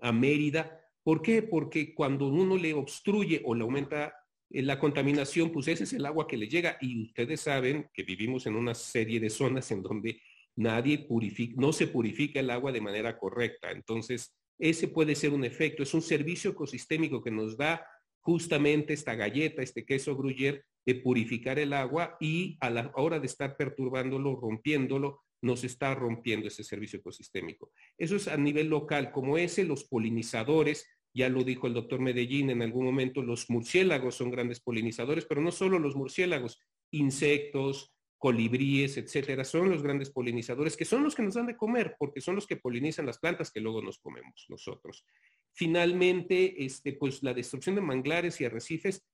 a 0.00 0.12
Mérida. 0.12 0.80
¿Por 1.02 1.22
qué? 1.22 1.42
Porque 1.42 1.94
cuando 1.94 2.28
uno 2.28 2.56
le 2.56 2.72
obstruye 2.72 3.42
o 3.44 3.54
le 3.54 3.62
aumenta 3.62 4.14
eh, 4.50 4.62
la 4.62 4.78
contaminación, 4.78 5.50
pues 5.50 5.68
ese 5.68 5.84
es 5.84 5.92
el 5.92 6.06
agua 6.06 6.26
que 6.26 6.36
le 6.36 6.48
llega. 6.48 6.78
Y 6.80 7.02
ustedes 7.02 7.40
saben 7.40 7.90
que 7.92 8.04
vivimos 8.04 8.46
en 8.46 8.54
una 8.54 8.74
serie 8.74 9.18
de 9.20 9.30
zonas 9.30 9.70
en 9.70 9.82
donde 9.82 10.20
nadie 10.56 10.98
purifica, 11.00 11.60
no 11.60 11.72
se 11.72 11.88
purifica 11.88 12.40
el 12.40 12.50
agua 12.50 12.72
de 12.72 12.80
manera 12.80 13.18
correcta. 13.18 13.70
Entonces, 13.70 14.34
ese 14.58 14.88
puede 14.88 15.14
ser 15.14 15.32
un 15.32 15.44
efecto, 15.44 15.82
es 15.82 15.92
un 15.92 16.02
servicio 16.02 16.52
ecosistémico 16.52 17.22
que 17.22 17.30
nos 17.30 17.56
da 17.56 17.84
justamente 18.22 18.94
esta 18.94 19.14
galleta, 19.14 19.62
este 19.62 19.84
queso 19.84 20.16
gruyere, 20.16 20.64
de 20.84 20.96
purificar 20.96 21.58
el 21.58 21.72
agua 21.72 22.16
y 22.20 22.56
a 22.60 22.70
la 22.70 22.90
hora 22.94 23.20
de 23.20 23.26
estar 23.26 23.56
perturbándolo, 23.56 24.34
rompiéndolo, 24.36 25.20
nos 25.42 25.64
está 25.64 25.94
rompiendo 25.94 26.48
ese 26.48 26.64
servicio 26.64 27.00
ecosistémico. 27.00 27.72
Eso 27.98 28.16
es 28.16 28.28
a 28.28 28.36
nivel 28.36 28.68
local, 28.68 29.12
como 29.12 29.38
ese, 29.38 29.64
los 29.64 29.84
polinizadores, 29.84 30.88
ya 31.14 31.28
lo 31.28 31.44
dijo 31.44 31.66
el 31.66 31.74
doctor 31.74 32.00
Medellín 32.00 32.50
en 32.50 32.62
algún 32.62 32.84
momento, 32.84 33.22
los 33.22 33.50
murciélagos 33.50 34.14
son 34.14 34.30
grandes 34.30 34.60
polinizadores, 34.60 35.26
pero 35.26 35.40
no 35.40 35.52
solo 35.52 35.78
los 35.78 35.94
murciélagos, 35.94 36.60
insectos, 36.90 37.92
colibríes, 38.22 38.98
etcétera, 38.98 39.44
son 39.44 39.68
los 39.68 39.82
grandes 39.82 40.10
polinizadores 40.10 40.76
que 40.76 40.84
son 40.84 41.02
los 41.02 41.16
que 41.16 41.24
nos 41.24 41.34
dan 41.34 41.48
de 41.48 41.56
comer, 41.56 41.96
porque 41.98 42.20
son 42.20 42.36
los 42.36 42.46
que 42.46 42.56
polinizan 42.56 43.04
las 43.04 43.18
plantas 43.18 43.50
que 43.50 43.60
luego 43.60 43.82
nos 43.82 43.98
comemos 43.98 44.46
nosotros. 44.48 45.04
Finalmente, 45.52 46.64
este, 46.64 46.92
pues 46.92 47.20
la 47.24 47.34
destrucción 47.34 47.74
de 47.74 47.80
manglares 47.80 48.40
y 48.40 48.44
arrecifes 48.44 49.04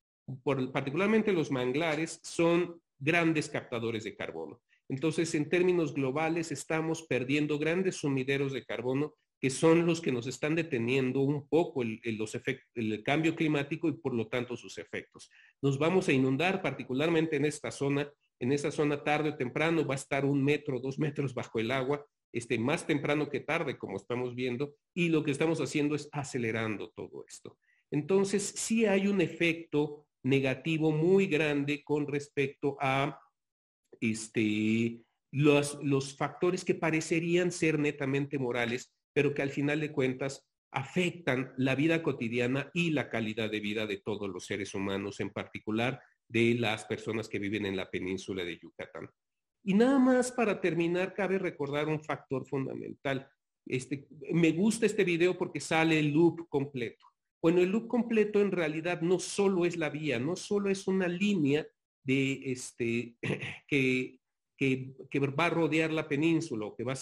particularmente 0.44 1.32
los 1.32 1.50
manglares, 1.50 2.20
son 2.22 2.82
grandes 2.98 3.48
captadores 3.48 4.04
de 4.04 4.14
carbono. 4.14 4.60
Entonces, 4.90 5.34
en 5.34 5.48
términos 5.48 5.94
globales, 5.94 6.52
estamos 6.52 7.04
perdiendo 7.04 7.58
grandes 7.58 7.96
sumideros 7.96 8.52
de 8.52 8.64
carbono 8.64 9.14
que 9.40 9.50
son 9.50 9.86
los 9.86 10.00
que 10.00 10.10
nos 10.10 10.26
están 10.26 10.54
deteniendo 10.56 11.20
un 11.20 11.48
poco 11.48 11.82
los 11.84 12.38
el 12.74 13.02
cambio 13.04 13.36
climático 13.36 13.88
y 13.88 13.92
por 13.92 14.12
lo 14.12 14.26
tanto 14.26 14.56
sus 14.56 14.78
efectos. 14.78 15.30
Nos 15.62 15.78
vamos 15.78 16.08
a 16.08 16.12
inundar, 16.12 16.60
particularmente 16.60 17.36
en 17.36 17.44
esta 17.44 17.70
zona. 17.70 18.10
En 18.40 18.52
esta 18.52 18.70
zona 18.70 19.02
tarde 19.02 19.30
o 19.30 19.36
temprano 19.36 19.86
va 19.86 19.94
a 19.94 19.96
estar 19.96 20.24
un 20.24 20.44
metro, 20.44 20.80
dos 20.80 20.98
metros 20.98 21.34
bajo 21.34 21.58
el 21.58 21.70
agua, 21.70 22.04
este, 22.32 22.58
más 22.58 22.86
temprano 22.86 23.28
que 23.28 23.40
tarde, 23.40 23.78
como 23.78 23.96
estamos 23.96 24.34
viendo, 24.34 24.74
y 24.94 25.08
lo 25.08 25.24
que 25.24 25.30
estamos 25.30 25.60
haciendo 25.60 25.94
es 25.94 26.08
acelerando 26.12 26.90
todo 26.90 27.24
esto. 27.26 27.58
Entonces, 27.90 28.42
sí 28.42 28.86
hay 28.86 29.06
un 29.06 29.20
efecto 29.20 30.06
negativo 30.22 30.92
muy 30.92 31.26
grande 31.26 31.82
con 31.82 32.06
respecto 32.06 32.76
a 32.80 33.18
este, 34.00 35.00
los, 35.32 35.78
los 35.82 36.16
factores 36.16 36.64
que 36.64 36.74
parecerían 36.74 37.50
ser 37.50 37.78
netamente 37.78 38.38
morales, 38.38 38.92
pero 39.12 39.34
que 39.34 39.42
al 39.42 39.50
final 39.50 39.80
de 39.80 39.92
cuentas 39.92 40.46
afectan 40.70 41.54
la 41.56 41.74
vida 41.74 42.02
cotidiana 42.02 42.70
y 42.74 42.90
la 42.90 43.08
calidad 43.08 43.50
de 43.50 43.60
vida 43.60 43.86
de 43.86 43.98
todos 43.98 44.28
los 44.28 44.44
seres 44.44 44.74
humanos, 44.74 45.20
en 45.20 45.30
particular 45.30 46.00
de 46.28 46.54
las 46.54 46.84
personas 46.84 47.28
que 47.28 47.38
viven 47.38 47.66
en 47.66 47.76
la 47.76 47.90
península 47.90 48.44
de 48.44 48.58
Yucatán. 48.58 49.08
Y 49.64 49.74
nada 49.74 49.98
más 49.98 50.30
para 50.30 50.60
terminar, 50.60 51.14
cabe 51.14 51.38
recordar 51.38 51.88
un 51.88 52.02
factor 52.02 52.46
fundamental. 52.46 53.28
Este, 53.66 54.06
me 54.32 54.52
gusta 54.52 54.86
este 54.86 55.04
video 55.04 55.36
porque 55.36 55.60
sale 55.60 55.98
el 55.98 56.12
loop 56.12 56.48
completo. 56.48 57.06
Bueno, 57.42 57.60
el 57.60 57.70
loop 57.70 57.86
completo 57.86 58.40
en 58.40 58.50
realidad 58.50 59.00
no 59.00 59.18
solo 59.18 59.64
es 59.64 59.76
la 59.76 59.90
vía, 59.90 60.18
no 60.18 60.36
solo 60.36 60.70
es 60.70 60.88
una 60.88 61.06
línea 61.06 61.66
de 62.02 62.40
este, 62.44 63.16
que, 63.68 64.18
que, 64.56 65.18
va 65.20 65.46
a 65.46 65.50
rodear 65.50 65.92
la 65.92 66.08
península 66.08 66.66
o 66.66 66.74
que 66.74 66.84
va 66.84 66.94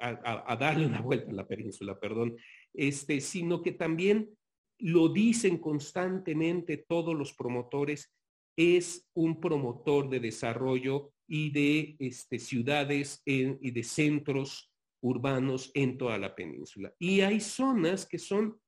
a, 0.00 0.52
a, 0.52 0.56
darle 0.56 0.86
una 0.86 1.00
vuelta 1.00 1.30
a 1.30 1.34
la 1.34 1.48
península, 1.48 1.98
perdón, 1.98 2.36
este, 2.72 3.20
sino 3.20 3.62
que 3.62 3.72
también 3.72 4.30
lo 4.78 5.08
dicen 5.08 5.58
constantemente 5.58 6.76
todos 6.76 7.14
los 7.14 7.32
promotores, 7.32 8.12
es 8.56 9.08
un 9.14 9.40
promotor 9.40 10.08
de 10.10 10.20
desarrollo 10.20 11.12
y 11.26 11.50
de 11.50 11.96
este, 11.98 12.38
ciudades 12.38 13.22
y 13.24 13.70
de 13.70 13.82
centros 13.82 14.70
urbanos 15.00 15.70
en 15.74 15.98
toda 15.98 16.18
la 16.18 16.34
península. 16.34 16.92
Y 16.98 17.20
hay 17.20 17.40
zonas 17.40 18.06
que 18.06 18.18
son 18.18 18.60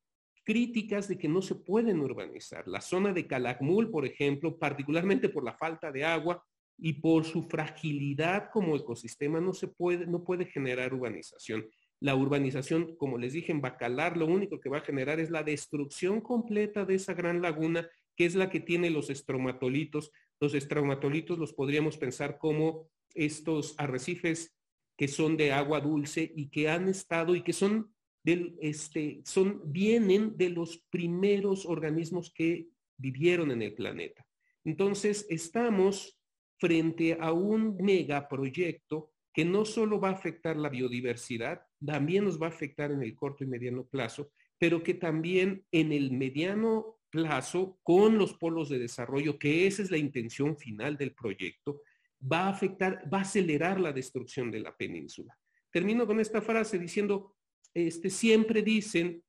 críticas 0.44 1.08
de 1.08 1.18
que 1.18 1.28
no 1.28 1.42
se 1.42 1.54
pueden 1.54 2.00
urbanizar. 2.00 2.66
La 2.68 2.80
zona 2.80 3.12
de 3.12 3.26
Calakmul, 3.26 3.90
por 3.90 4.04
ejemplo, 4.04 4.58
particularmente 4.58 5.28
por 5.28 5.44
la 5.44 5.54
falta 5.54 5.90
de 5.90 6.04
agua 6.04 6.44
y 6.76 6.94
por 6.94 7.24
su 7.24 7.44
fragilidad 7.44 8.50
como 8.52 8.76
ecosistema, 8.76 9.40
no 9.40 9.52
se 9.52 9.68
puede, 9.68 10.06
no 10.06 10.22
puede 10.24 10.46
generar 10.46 10.92
urbanización. 10.92 11.66
La 12.04 12.14
urbanización, 12.14 12.96
como 12.96 13.16
les 13.16 13.32
dije, 13.32 13.50
en 13.50 13.62
Bacalar, 13.62 14.18
lo 14.18 14.26
único 14.26 14.60
que 14.60 14.68
va 14.68 14.76
a 14.76 14.84
generar 14.84 15.20
es 15.20 15.30
la 15.30 15.42
destrucción 15.42 16.20
completa 16.20 16.84
de 16.84 16.96
esa 16.96 17.14
gran 17.14 17.40
laguna, 17.40 17.88
que 18.14 18.26
es 18.26 18.34
la 18.34 18.50
que 18.50 18.60
tiene 18.60 18.90
los 18.90 19.08
estromatolitos. 19.08 20.12
Los 20.38 20.52
estromatolitos 20.52 21.38
los 21.38 21.54
podríamos 21.54 21.96
pensar 21.96 22.36
como 22.36 22.90
estos 23.14 23.74
arrecifes 23.78 24.54
que 24.98 25.08
son 25.08 25.38
de 25.38 25.52
agua 25.52 25.80
dulce 25.80 26.30
y 26.36 26.50
que 26.50 26.68
han 26.68 26.88
estado 26.88 27.34
y 27.36 27.42
que 27.42 27.54
son 27.54 27.94
este, 28.22 29.22
son, 29.24 29.62
vienen 29.64 30.36
de 30.36 30.50
los 30.50 30.84
primeros 30.90 31.64
organismos 31.64 32.30
que 32.34 32.68
vivieron 32.98 33.50
en 33.50 33.62
el 33.62 33.72
planeta. 33.72 34.26
Entonces, 34.62 35.24
estamos 35.30 36.20
frente 36.58 37.16
a 37.18 37.32
un 37.32 37.78
megaproyecto 37.78 39.14
que 39.34 39.44
no 39.44 39.64
solo 39.64 40.00
va 40.00 40.10
a 40.10 40.12
afectar 40.12 40.56
la 40.56 40.68
biodiversidad, 40.68 41.66
también 41.84 42.24
nos 42.24 42.40
va 42.40 42.46
a 42.46 42.50
afectar 42.50 42.90
en 42.90 43.02
el 43.02 43.14
corto 43.14 43.44
y 43.44 43.46
mediano 43.46 43.84
plazo, 43.84 44.30
pero 44.58 44.82
que 44.82 44.94
también 44.94 45.64
en 45.72 45.92
el 45.92 46.12
mediano 46.12 46.98
plazo, 47.10 47.78
con 47.82 48.18
los 48.18 48.34
polos 48.34 48.68
de 48.68 48.78
desarrollo, 48.78 49.38
que 49.38 49.66
esa 49.66 49.82
es 49.82 49.90
la 49.90 49.98
intención 49.98 50.56
final 50.56 50.96
del 50.96 51.14
proyecto, 51.14 51.82
va 52.20 52.46
a 52.46 52.48
afectar, 52.50 53.08
va 53.12 53.18
a 53.18 53.22
acelerar 53.22 53.80
la 53.80 53.92
destrucción 53.92 54.50
de 54.50 54.60
la 54.60 54.76
península. 54.76 55.36
Termino 55.70 56.06
con 56.06 56.18
esta 56.18 56.42
frase 56.42 56.78
diciendo, 56.78 57.36
este, 57.72 58.10
siempre 58.10 58.62
dicen 58.62 59.22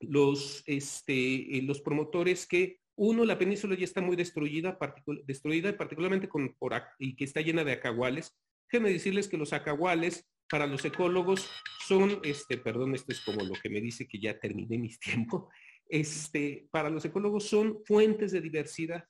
los, 0.00 0.62
este, 0.66 1.58
eh, 1.58 1.62
los 1.62 1.80
promotores 1.80 2.46
que 2.46 2.80
uno, 2.96 3.24
la 3.24 3.38
península 3.38 3.76
ya 3.76 3.84
está 3.84 4.00
muy 4.00 4.16
destruida, 4.16 4.78
destruida 5.24 5.76
particularmente 5.76 6.28
con, 6.28 6.54
por, 6.54 6.74
y 6.98 7.16
que 7.16 7.24
está 7.24 7.40
llena 7.40 7.64
de 7.64 7.72
acaguales. 7.72 8.36
Déjenme 8.70 8.92
decirles 8.92 9.28
que 9.28 9.38
los 9.38 9.52
acaguales 9.52 10.28
para 10.52 10.66
los 10.66 10.84
ecólogos 10.84 11.48
son, 11.88 12.20
este, 12.22 12.58
perdón, 12.58 12.94
esto 12.94 13.10
es 13.10 13.22
como 13.22 13.42
lo 13.42 13.54
que 13.54 13.70
me 13.70 13.80
dice 13.80 14.06
que 14.06 14.20
ya 14.20 14.38
terminé 14.38 14.76
mis 14.76 15.00
tiempos, 15.00 15.46
este, 15.88 16.68
para 16.70 16.90
los 16.90 17.02
ecólogos 17.06 17.44
son 17.44 17.82
fuentes 17.86 18.32
de 18.32 18.42
diversidad, 18.42 19.02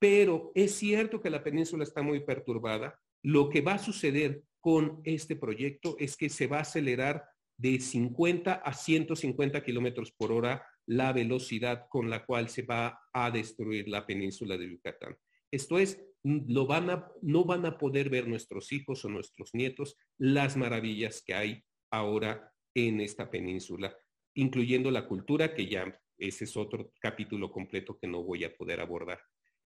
pero 0.00 0.50
es 0.56 0.74
cierto 0.74 1.20
que 1.20 1.30
la 1.30 1.44
península 1.44 1.84
está 1.84 2.02
muy 2.02 2.24
perturbada. 2.24 2.98
Lo 3.22 3.48
que 3.50 3.60
va 3.60 3.74
a 3.74 3.78
suceder 3.78 4.42
con 4.60 5.00
este 5.04 5.36
proyecto 5.36 5.94
es 6.00 6.16
que 6.16 6.28
se 6.28 6.48
va 6.48 6.58
a 6.58 6.62
acelerar 6.62 7.24
de 7.56 7.78
50 7.78 8.54
a 8.54 8.72
150 8.72 9.62
kilómetros 9.62 10.10
por 10.10 10.32
hora 10.32 10.66
la 10.86 11.12
velocidad 11.12 11.86
con 11.88 12.10
la 12.10 12.26
cual 12.26 12.48
se 12.48 12.62
va 12.62 12.98
a 13.12 13.30
destruir 13.30 13.88
la 13.88 14.04
península 14.04 14.56
de 14.56 14.70
Yucatán. 14.70 15.16
Esto 15.52 15.78
es, 15.78 16.04
lo 16.22 16.66
van 16.66 16.90
a, 16.90 17.10
no 17.22 17.44
van 17.44 17.66
a 17.66 17.78
poder 17.78 18.10
ver 18.10 18.28
nuestros 18.28 18.72
hijos 18.72 19.04
o 19.04 19.08
nuestros 19.08 19.54
nietos 19.54 19.96
las 20.18 20.56
maravillas 20.56 21.22
que 21.24 21.34
hay 21.34 21.64
ahora 21.90 22.52
en 22.74 23.00
esta 23.00 23.30
península, 23.30 23.96
incluyendo 24.34 24.90
la 24.90 25.06
cultura, 25.06 25.54
que 25.54 25.68
ya 25.68 26.00
ese 26.18 26.44
es 26.44 26.56
otro 26.56 26.92
capítulo 27.00 27.50
completo 27.50 27.98
que 27.98 28.08
no 28.08 28.22
voy 28.22 28.44
a 28.44 28.54
poder 28.54 28.80
abordar. 28.80 29.20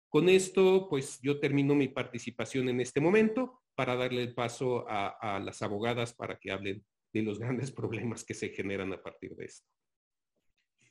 Con 0.08 0.28
esto, 0.28 0.88
pues 0.90 1.18
yo 1.22 1.40
termino 1.40 1.74
mi 1.74 1.88
participación 1.88 2.68
en 2.68 2.80
este 2.80 3.00
momento 3.00 3.62
para 3.74 3.96
darle 3.96 4.22
el 4.22 4.34
paso 4.34 4.86
a, 4.88 5.08
a 5.08 5.40
las 5.40 5.62
abogadas 5.62 6.12
para 6.12 6.38
que 6.38 6.50
hablen 6.50 6.84
de 7.12 7.22
los 7.22 7.38
grandes 7.40 7.72
problemas 7.72 8.24
que 8.24 8.34
se 8.34 8.50
generan 8.50 8.92
a 8.92 9.02
partir 9.02 9.34
de 9.34 9.46
esto. 9.46 9.66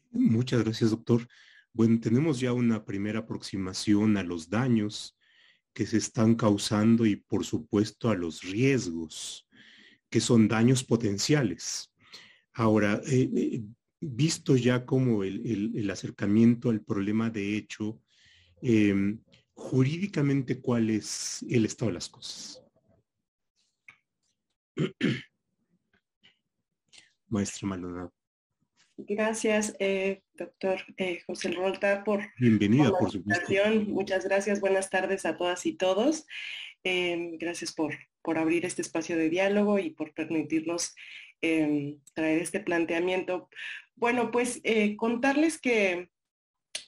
Muchas 0.10 0.64
gracias, 0.64 0.90
doctor. 0.90 1.28
Bueno, 1.72 2.00
tenemos 2.02 2.40
ya 2.40 2.52
una 2.52 2.84
primera 2.84 3.20
aproximación 3.20 4.18
a 4.18 4.24
los 4.24 4.50
daños 4.50 5.18
que 5.74 5.86
se 5.86 5.98
están 5.98 6.36
causando 6.36 7.06
y 7.06 7.16
por 7.16 7.46
supuesto 7.46 8.10
a 8.10 8.16
los 8.16 8.42
riesgos, 8.42 9.48
que 10.10 10.20
son 10.20 10.48
daños 10.48 10.84
potenciales. 10.84 11.94
Ahora, 12.54 13.02
eh, 13.06 13.30
eh, 13.36 13.64
visto 14.02 14.56
ya 14.58 14.86
como 14.86 15.24
el, 15.24 15.90
acercamiento 15.90 16.70
al 16.70 16.82
problema 16.82 17.30
de 17.30 17.56
hecho, 17.56 18.02
em, 18.62 19.20
jurídicamente, 19.54 20.60
¿cuál 20.62 20.90
es 20.90 21.46
el 21.50 21.66
estado 21.66 21.90
de 21.90 21.94
las 21.96 22.10
cosas? 22.10 22.62
Maestra 27.30 27.68
Maldonado. 27.68 28.21
Gracias, 28.98 29.76
eh, 29.80 30.22
doctor 30.34 30.82
eh, 30.98 31.22
José 31.26 31.52
Rolta, 31.52 32.04
por, 32.04 32.22
Bienvenida, 32.38 32.92
por, 32.92 33.12
supuesto. 33.12 33.52
Muchas 33.88 34.26
gracias. 34.26 34.60
Buenas 34.60 34.90
tardes 34.90 35.26
a 35.26 35.38
todas 35.38 35.66
y 35.66 35.74
todos. 35.74 36.28
Eh, 36.84 37.32
gracias 37.40 37.74
por, 37.74 37.96
por 38.22 38.38
abrir 38.38 38.66
este 38.66 38.82
espacio 38.82 39.18
de 39.18 39.30
diálogo 39.30 39.80
y 39.80 39.92
por 39.92 40.14
permitirnos 40.14 40.96
traer 41.42 42.42
este 42.42 42.60
planteamiento. 42.60 43.50
Bueno, 43.96 44.30
pues 44.30 44.62
contarles 44.98 45.60
que 45.60 46.10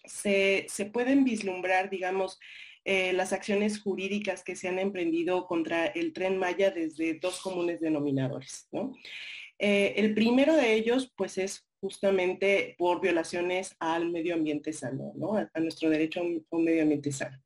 se, 0.05 0.67
se, 0.69 0.85
pueden 0.85 1.23
vislumbrar, 1.23 1.89
digamos, 1.89 2.39
las 2.85 3.33
acciones 3.33 3.79
jurídicas 3.79 4.43
que 4.43 4.55
se 4.55 4.67
han 4.67 4.77
emprendido 4.77 5.47
contra 5.47 5.87
el 5.87 6.13
tren 6.13 6.37
Maya 6.37 6.69
desde 6.69 7.15
dos 7.15 7.41
comunes 7.41 7.79
denominadores. 7.81 8.67
¿no? 8.71 8.93
el 9.57 10.13
primero 10.13 10.55
de 10.55 10.73
ellos, 10.73 11.11
pues, 11.15 11.39
es 11.39 11.65
justamente 11.83 12.75
por 12.77 13.01
violaciones 13.01 13.75
al 13.77 14.09
medio 14.09 14.35
ambiente 14.35 14.71
sano, 14.71 15.11
¿no? 15.17 15.35
a, 15.35 15.59
nuestro 15.59 15.89
derecho 15.89 16.21
a 16.21 16.23
un, 16.23 16.63
medio 16.63 16.83
ambiente 16.83 17.11
sano. 17.11 17.37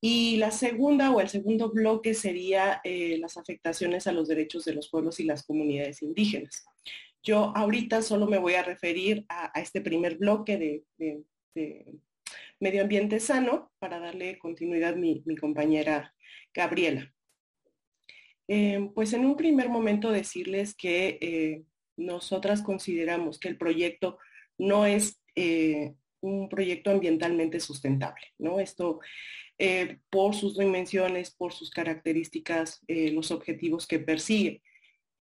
Y 0.00 0.36
la 0.36 0.52
segunda 0.52 1.10
o 1.10 1.20
el 1.20 1.28
segundo 1.28 1.70
bloque 1.70 2.14
sería 2.14 2.80
eh, 2.84 3.18
las 3.18 3.36
afectaciones 3.36 4.06
a 4.06 4.12
los 4.12 4.28
derechos 4.28 4.64
de 4.64 4.74
los 4.74 4.88
pueblos 4.88 5.18
y 5.18 5.24
las 5.24 5.44
comunidades 5.44 6.02
indígenas. 6.02 6.64
Yo 7.20 7.52
ahorita 7.56 8.00
solo 8.00 8.28
me 8.28 8.38
voy 8.38 8.54
a 8.54 8.62
referir 8.62 9.26
a, 9.28 9.50
este 9.60 9.80
primer 9.80 10.18
bloque 10.18 10.84
de, 10.96 11.24
medio 12.60 12.82
ambiente 12.82 13.18
sano 13.18 13.72
para 13.80 13.98
darle 13.98 14.38
continuidad 14.38 14.94
mi, 14.94 15.20
mi 15.26 15.34
compañera 15.34 16.14
Gabriela. 16.54 17.12
Eh, 18.46 18.88
pues 18.94 19.12
en 19.14 19.26
un 19.26 19.36
primer 19.36 19.68
momento 19.68 20.12
decirles 20.12 20.76
que 20.76 21.18
eh, 21.20 21.64
nosotras 21.98 22.62
consideramos 22.62 23.38
que 23.38 23.48
el 23.48 23.58
proyecto 23.58 24.18
no 24.56 24.86
es 24.86 25.20
eh, 25.34 25.94
un 26.20 26.48
proyecto 26.48 26.90
ambientalmente 26.90 27.60
sustentable, 27.60 28.26
¿no? 28.38 28.60
Esto 28.60 29.00
eh, 29.58 29.98
por 30.10 30.34
sus 30.34 30.56
dimensiones, 30.56 31.30
por 31.30 31.52
sus 31.52 31.70
características, 31.70 32.82
eh, 32.88 33.10
los 33.12 33.30
objetivos 33.30 33.86
que 33.86 33.98
persigue. 33.98 34.62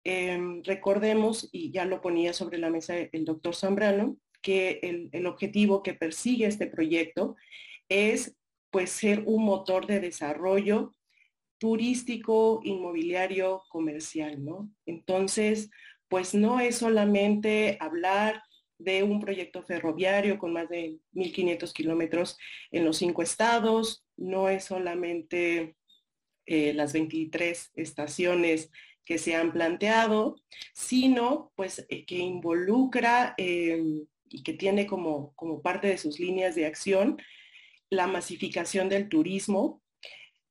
Em, 0.04 0.62
recordemos, 0.64 1.48
y 1.52 1.70
ya 1.72 1.84
lo 1.84 2.00
ponía 2.00 2.32
sobre 2.32 2.58
la 2.58 2.70
mesa 2.70 2.96
el 2.96 3.24
doctor 3.24 3.54
Zambrano, 3.54 4.16
que 4.40 4.80
el, 4.82 5.10
el, 5.12 5.26
objetivo 5.26 5.82
que 5.82 5.94
persigue 5.94 6.46
este 6.46 6.66
proyecto 6.66 7.36
es 7.88 8.36
pues 8.70 8.90
ser 8.90 9.24
un 9.26 9.44
motor 9.44 9.86
de 9.86 10.00
desarrollo 10.00 10.94
turístico, 11.58 12.60
inmobiliario, 12.64 13.62
comercial, 13.68 14.42
¿no? 14.42 14.70
Entonces, 14.86 15.70
pues 16.10 16.34
no 16.34 16.60
es 16.60 16.76
solamente 16.76 17.78
hablar 17.80 18.42
de 18.78 19.02
un 19.02 19.20
proyecto 19.20 19.62
ferroviario 19.62 20.38
con 20.38 20.52
más 20.52 20.68
de 20.68 20.98
1.500 21.14 21.72
kilómetros 21.72 22.36
en 22.72 22.84
los 22.84 22.96
cinco 22.96 23.22
estados, 23.22 24.04
no 24.16 24.48
es 24.48 24.64
solamente 24.64 25.76
eh, 26.46 26.74
las 26.74 26.92
23 26.92 27.70
estaciones 27.74 28.70
que 29.04 29.18
se 29.18 29.36
han 29.36 29.52
planteado, 29.52 30.36
sino 30.74 31.52
pues 31.54 31.86
eh, 31.88 32.04
que 32.04 32.16
involucra 32.16 33.34
em, 33.38 34.06
y 34.28 34.42
que 34.42 34.54
tiene 34.54 34.86
como, 34.86 35.32
como 35.36 35.62
parte 35.62 35.88
de 35.88 35.98
sus 35.98 36.18
líneas 36.18 36.54
de 36.54 36.66
acción 36.66 37.18
la 37.90 38.06
masificación 38.06 38.88
del 38.88 39.08
turismo, 39.08 39.82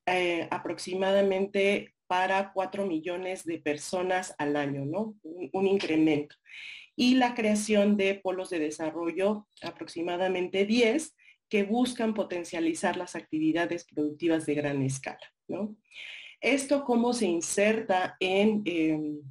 eh, 0.06 0.48
aproximadamente 0.52 1.96
para 2.10 2.52
4 2.54 2.88
millones 2.88 3.46
de 3.46 3.60
personas 3.60 4.34
al 4.40 4.56
año, 4.56 4.84
¿no? 4.84 5.14
Un, 5.22 5.68
incremento. 5.68 6.36
Y 6.96 7.16
la 7.16 7.36
creación 7.36 7.98
de 7.98 8.16
polos 8.16 8.50
de 8.50 8.58
desarrollo, 8.58 9.48
aproximadamente 9.62 10.66
10, 10.66 11.16
que 11.50 11.64
buscan 11.64 12.16
potencializar 12.16 12.98
las 12.98 13.16
actividades 13.16 13.86
productivas 13.86 14.48
de 14.48 14.56
gran 14.56 14.82
escala, 14.82 15.22
¿no? 15.48 15.76
Esto 16.42 16.84
cómo 16.84 17.14
se 17.14 17.28
inserta 17.28 18.18
en 18.20 18.64
em, 18.66 19.22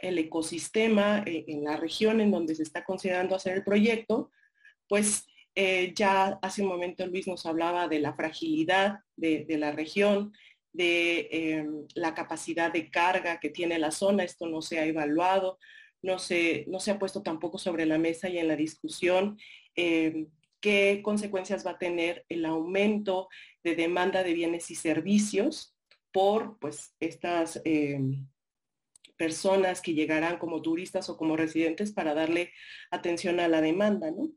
el 0.00 0.18
ecosistema, 0.18 1.22
e, 1.24 1.44
en 1.46 1.62
la 1.62 1.76
región 1.76 2.20
en 2.20 2.32
donde 2.32 2.56
se 2.56 2.64
está 2.64 2.82
considerando 2.82 3.36
hacer 3.36 3.58
el 3.58 3.62
proyecto, 3.62 4.32
pues 4.88 5.28
eh, 5.54 5.92
ya 5.94 6.40
hace 6.42 6.62
un 6.62 6.68
momento 6.68 7.06
Luis 7.06 7.28
nos 7.28 7.46
hablaba 7.46 7.86
de 7.86 8.00
la 8.00 8.14
fragilidad 8.14 8.98
de 9.16 9.58
la 9.58 9.70
región, 9.70 10.32
de 10.72 11.28
em, 11.30 11.86
la 11.94 12.14
capacidad 12.14 12.72
de 12.72 12.90
carga 12.90 13.40
que 13.40 13.50
tiene 13.50 13.78
la 13.78 13.90
zona. 13.90 14.24
Esto 14.24 14.46
no 14.46 14.62
se 14.62 14.78
ha 14.78 14.86
evaluado, 14.86 15.58
no 16.02 16.18
se, 16.18 16.64
no 16.68 16.80
se 16.80 16.92
ha 16.92 16.98
puesto 16.98 17.22
tampoco 17.22 17.58
sobre 17.58 17.86
la 17.86 17.98
mesa 17.98 18.28
y 18.28 18.38
en 18.38 18.48
la 18.48 18.56
discusión 18.56 19.38
em, 19.74 20.28
qué 20.60 21.00
consecuencias 21.02 21.66
va 21.66 21.72
a 21.72 21.78
tener 21.78 22.24
el 22.28 22.44
aumento 22.44 23.28
de 23.62 23.76
demanda 23.76 24.22
de 24.22 24.34
bienes 24.34 24.70
y 24.70 24.74
servicios 24.74 25.74
por 26.12 26.58
pues, 26.58 26.94
estas 27.00 27.60
em, 27.64 28.26
personas 29.16 29.80
que 29.80 29.94
llegarán 29.94 30.38
como 30.38 30.62
turistas 30.62 31.10
o 31.10 31.16
como 31.16 31.36
residentes 31.36 31.92
para 31.92 32.14
darle 32.14 32.52
atención 32.90 33.38
a 33.40 33.48
la 33.48 33.60
demanda. 33.60 34.10
¿no? 34.10 34.30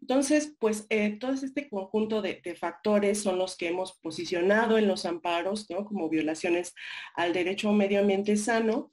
Entonces, 0.00 0.54
pues 0.58 0.86
eh, 0.90 1.16
todo 1.18 1.32
este 1.32 1.68
conjunto 1.68 2.22
de, 2.22 2.40
factores 2.58 3.22
son 3.22 3.38
los 3.38 3.56
que 3.56 3.68
hemos 3.68 3.98
posicionado 3.98 4.78
en 4.78 4.86
los 4.86 5.04
amparos. 5.06 5.66
Como 5.66 6.08
violaciones 6.08 6.74
al 7.14 7.32
derecho 7.32 7.68
a 7.68 7.72
un 7.72 7.78
medio 7.78 8.00
ambiente 8.00 8.36
sano. 8.36 8.92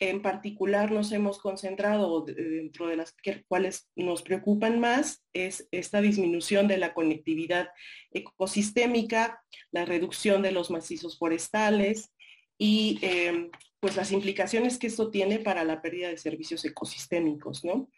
En 0.00 0.22
particular 0.22 0.92
nos 0.92 1.10
hemos 1.10 1.40
concentrado 1.40 2.24
dentro 2.24 2.86
de 2.86 2.94
las 2.94 3.16
cuales 3.48 3.90
nos 3.96 4.22
preocupan 4.22 4.78
más 4.78 5.24
es 5.32 5.66
esta 5.72 6.00
disminución 6.00 6.68
de 6.68 6.76
la 6.76 6.94
conectividad 6.94 7.70
ecosistémica, 8.12 9.42
la 9.72 9.84
reducción 9.86 10.42
de 10.42 10.52
los 10.52 10.70
macizos 10.70 11.18
forestales 11.18 12.12
y 12.56 13.00
em, 13.02 13.50
pues 13.80 13.96
las 13.96 14.12
implicaciones 14.12 14.78
que 14.78 14.86
esto 14.86 15.10
tiene 15.10 15.40
para 15.40 15.64
la 15.64 15.82
pérdida 15.82 16.08
de 16.08 16.16
servicios 16.16 16.64
ecosistémicos, 16.64 17.64
¿no? 17.64 17.88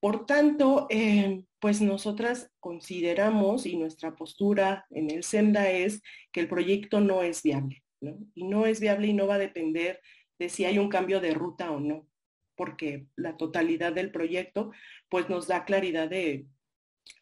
Por 0.00 0.24
tanto, 0.24 0.86
eh, 0.88 1.44
pues 1.58 1.82
nosotras 1.82 2.50
consideramos 2.58 3.66
y 3.66 3.76
nuestra 3.76 4.16
postura 4.16 4.86
en 4.90 5.10
el 5.10 5.22
SENDA 5.22 5.70
es 5.70 6.02
que 6.32 6.40
el 6.40 6.48
proyecto 6.48 7.00
no 7.00 7.22
es 7.22 7.42
viable, 7.42 7.82
¿no? 8.00 8.18
Y 8.34 8.44
no 8.44 8.64
es 8.64 8.80
viable 8.80 9.08
y 9.08 9.12
no 9.12 9.26
va 9.26 9.34
a 9.34 9.38
depender 9.38 10.00
de 10.38 10.48
si 10.48 10.64
hay 10.64 10.78
un 10.78 10.88
cambio 10.88 11.20
de 11.20 11.34
ruta 11.34 11.70
o 11.70 11.80
no, 11.80 12.08
porque 12.56 13.06
la 13.14 13.36
totalidad 13.36 13.92
del 13.92 14.10
proyecto 14.10 14.72
pues 15.10 15.28
nos 15.28 15.46
da 15.46 15.66
claridad 15.66 16.08
de 16.08 16.46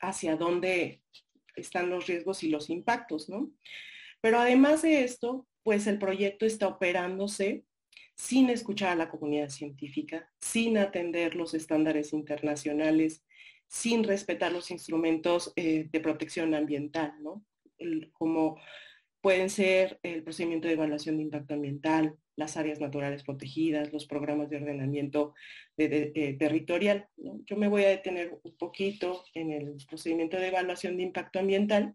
hacia 0.01 0.37
dónde 0.37 1.03
están 1.57 1.91
los 1.91 2.07
riesgos 2.07 2.45
y 2.45 2.49
los 2.49 2.71
impactos, 2.71 3.29
¿no? 3.29 3.51
Pero 4.21 4.39
además 4.39 4.83
de 4.83 5.03
esto, 5.03 5.49
pues 5.65 5.87
el 5.89 5.99
proyecto 5.99 6.47
está 6.47 6.69
operándose 6.69 7.65
sin 8.19 8.51
escuchar 8.51 8.91
a 8.91 8.97
la 8.97 9.09
comunidad 9.09 9.49
científica, 9.49 10.29
sin 10.41 10.77
atender 10.77 11.37
los 11.37 11.55
estándares 11.55 12.13
internacionales, 12.13 13.25
sin 13.69 14.03
respetar 14.03 14.51
los 14.53 14.71
instrumentos 14.73 15.53
eh, 15.55 15.89
de 15.91 16.01
protección 16.01 16.55
ambiental, 16.55 17.15
¿no? 17.23 17.45
como 18.13 18.59
pueden 19.21 19.51
ser 19.51 20.01
el 20.03 20.25
procedimiento 20.25 20.67
de 20.67 20.75
evaluación 20.75 21.17
de 21.17 21.23
impacto 21.23 21.55
ambiental, 21.55 22.17
las 22.35 22.57
áreas 22.57 22.81
naturales 22.81 23.23
protegidas, 23.23 23.93
los 23.93 24.07
programas 24.07 24.51
de 24.51 24.57
ordenamiento 24.57 25.35
eh, 25.77 26.37
territorial. 26.39 27.07
Yo 27.17 27.57
me 27.57 27.69
voy 27.69 27.85
a 27.85 27.89
detener 27.89 28.39
un 28.43 28.57
poquito 28.57 29.25
en 29.35 29.53
el 29.53 29.77
procedimiento 29.89 30.37
de 30.37 30.49
evaluación 30.49 30.97
de 30.97 31.05
impacto 31.05 31.39
ambiental, 31.39 31.95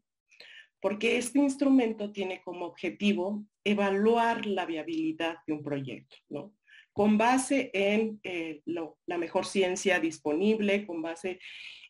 porque 0.80 1.18
este 1.18 1.40
instrumento 1.40 2.12
tiene 2.12 2.42
como 2.42 2.66
objetivo 2.66 3.46
evaluar 3.64 4.46
la 4.46 4.66
viabilidad 4.66 5.38
de 5.48 5.54
un 5.54 5.64
proyecto, 5.64 6.16
¿no? 6.30 6.56
Con 6.92 7.18
base 7.18 7.72
en 7.74 8.20
eh, 8.24 8.62
la 8.66 9.18
mejor 9.18 9.46
ciencia 9.46 10.00
disponible, 10.00 10.86
con 10.86 11.02
base 11.02 11.40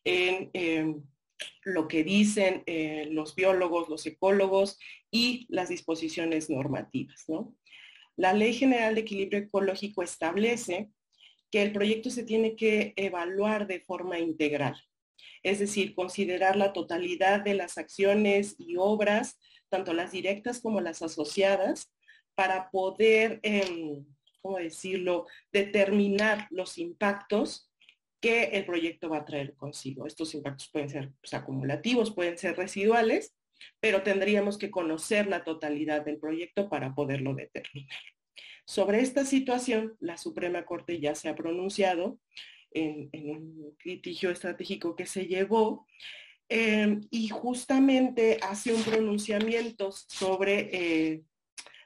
en 0.04 0.50
em, 0.54 1.04
lo 1.64 1.88
que 1.88 2.04
dicen 2.04 2.64
eh, 2.66 3.10
los 3.12 3.36
biólogos, 3.36 3.90
los 3.90 4.06
ecólogos 4.06 4.80
y 5.12 5.46
las 5.50 5.70
disposiciones 5.70 6.50
normativas, 6.50 7.26
¿no? 7.28 7.56
La 8.16 8.34
Ley 8.34 8.54
General 8.54 8.94
de 8.94 9.02
Equilibrio 9.02 9.40
Ecológico 9.40 10.04
establece 10.04 10.90
que 11.52 11.64
el 11.64 11.72
proyecto 11.72 12.10
se 12.10 12.24
tiene 12.24 12.56
que 12.56 12.94
evaluar 12.96 13.68
de 13.68 13.80
forma 13.80 14.20
integral, 14.20 14.76
es 15.42 15.60
decir, 15.60 15.96
considerar 15.96 16.56
la 16.56 16.74
totalidad 16.74 17.42
de 17.42 17.56
las 17.56 17.78
acciones 17.78 18.56
y 18.58 18.76
obras, 18.78 19.40
tanto 19.74 19.92
las 19.92 20.12
directas 20.12 20.62
como 20.62 20.82
las 20.82 21.02
asociadas, 21.02 21.92
para 22.36 22.70
poder, 22.70 23.40
em, 23.42 24.06
¿cómo 24.40 24.60
decirlo?, 24.60 25.26
determinar 25.52 26.48
los 26.52 26.78
impactos 26.78 27.72
que 28.22 28.44
el 28.54 28.66
proyecto 28.66 29.10
va 29.10 29.18
a 29.18 29.26
traer 29.26 29.56
consigo. 29.56 30.06
Estos 30.06 30.36
impactos 30.36 30.70
pueden 30.72 30.90
ser 30.90 31.12
pues, 31.20 31.34
acumulativos, 31.34 32.14
pueden 32.14 32.38
ser 32.38 32.56
residuales, 32.56 33.36
pero 33.80 34.04
tendríamos 34.04 34.60
que 34.60 34.70
conocer 34.70 35.26
la 35.26 35.44
totalidad 35.44 36.06
del 36.06 36.20
proyecto 36.20 36.70
para 36.70 36.94
poderlo 36.94 37.34
determinar. 37.34 38.00
Sobre 38.68 39.02
esta 39.02 39.26
situación, 39.26 39.98
la 40.00 40.18
Suprema 40.18 40.66
Corte 40.66 41.00
ya 41.00 41.16
se 41.16 41.30
ha 41.30 41.36
pronunciado 41.36 42.20
en, 42.72 43.10
un 43.12 43.76
litigio 43.84 44.30
estratégico 44.30 44.96
que 44.96 45.08
se 45.08 45.26
llevó 45.26 45.88
eh, 46.56 47.00
y 47.10 47.30
justamente 47.30 48.38
hace 48.44 48.72
un 48.76 48.84
pronunciamiento 48.84 49.92
sobre 49.92 50.70
eh, 50.72 51.24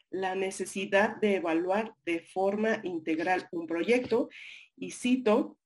la 0.10 0.36
necesidad 0.36 1.16
de 1.22 1.36
evaluar 1.36 1.94
de 2.06 2.20
forma 2.20 2.82
integral 2.84 3.48
un 3.54 3.66
proyecto 3.66 4.28
y 4.76 4.92
cito, 4.92 5.58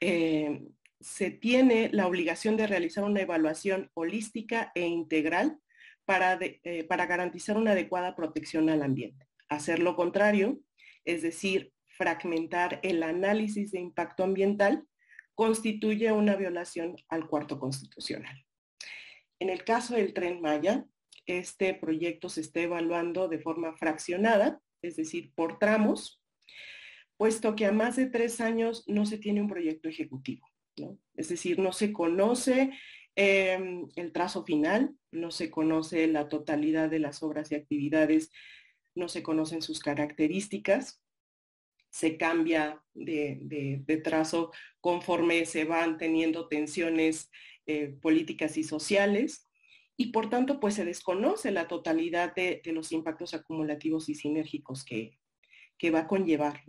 eh, 0.00 0.62
se 1.00 1.32
tiene 1.32 1.90
la 1.92 2.06
obligación 2.06 2.56
de 2.56 2.68
realizar 2.68 3.02
una 3.02 3.22
evaluación 3.22 3.90
holística 3.94 4.70
e 4.76 4.86
integral 4.86 5.58
para, 6.04 6.38
para 6.88 7.06
garantizar 7.06 7.56
una 7.56 7.72
adecuada 7.72 8.14
protección 8.14 8.70
al 8.70 8.82
ambiente. 8.82 9.26
Hacer 9.48 9.80
lo 9.80 9.96
contrario, 9.96 10.60
es 11.04 11.22
decir, 11.22 11.72
fragmentar 11.88 12.78
el 12.84 13.02
análisis 13.02 13.72
de 13.72 13.80
impacto 13.80 14.22
ambiental, 14.22 14.86
constituye 15.38 16.10
una 16.10 16.34
violación 16.34 16.96
al 17.08 17.28
cuarto 17.28 17.60
constitucional. 17.60 18.44
En 19.38 19.50
el 19.50 19.62
caso 19.62 19.94
del 19.94 20.12
tren 20.12 20.40
Maya, 20.40 20.84
este 21.26 21.74
proyecto 21.74 22.28
se 22.28 22.40
está 22.40 22.62
evaluando 22.62 23.28
de 23.28 23.38
forma 23.38 23.76
fraccionada, 23.76 24.60
es 24.82 24.96
decir, 24.96 25.32
por 25.36 25.60
tramos, 25.60 26.20
puesto 27.16 27.54
que 27.54 27.66
a 27.66 27.72
más 27.72 27.94
de 27.94 28.06
tres 28.06 28.40
años 28.40 28.82
no 28.88 29.06
se 29.06 29.16
tiene 29.16 29.40
un 29.40 29.48
proyecto 29.48 29.88
ejecutivo. 29.88 30.44
Es 31.14 31.28
decir, 31.28 31.60
no 31.60 31.70
se 31.70 31.92
conoce 31.92 32.72
em, 33.14 33.86
el 33.94 34.10
trazo 34.10 34.44
final, 34.44 34.96
no 35.12 35.30
se 35.30 35.52
conoce 35.52 36.08
la 36.08 36.28
totalidad 36.28 36.90
de 36.90 36.98
las 36.98 37.22
obras 37.22 37.52
y 37.52 37.54
actividades, 37.54 38.32
no 38.96 39.08
se 39.08 39.22
conocen 39.22 39.62
sus 39.62 39.78
características 39.78 41.00
se 41.90 42.16
cambia 42.16 42.82
de, 42.94 44.00
trazo 44.04 44.52
conforme 44.80 45.44
se 45.46 45.64
van 45.64 45.98
teniendo 45.98 46.48
tensiones 46.48 47.30
eh, 47.66 47.96
políticas 48.00 48.56
y 48.56 48.64
sociales 48.64 49.48
y 49.96 50.12
por 50.12 50.30
tanto 50.30 50.60
pues 50.60 50.74
se 50.74 50.84
desconoce 50.84 51.50
la 51.50 51.66
totalidad 51.66 52.34
de, 52.34 52.60
los 52.66 52.92
impactos 52.92 53.34
acumulativos 53.34 54.08
y 54.08 54.14
sinérgicos 54.14 54.84
que, 54.84 55.18
va 55.92 56.00
a 56.00 56.06
conllevar. 56.06 56.62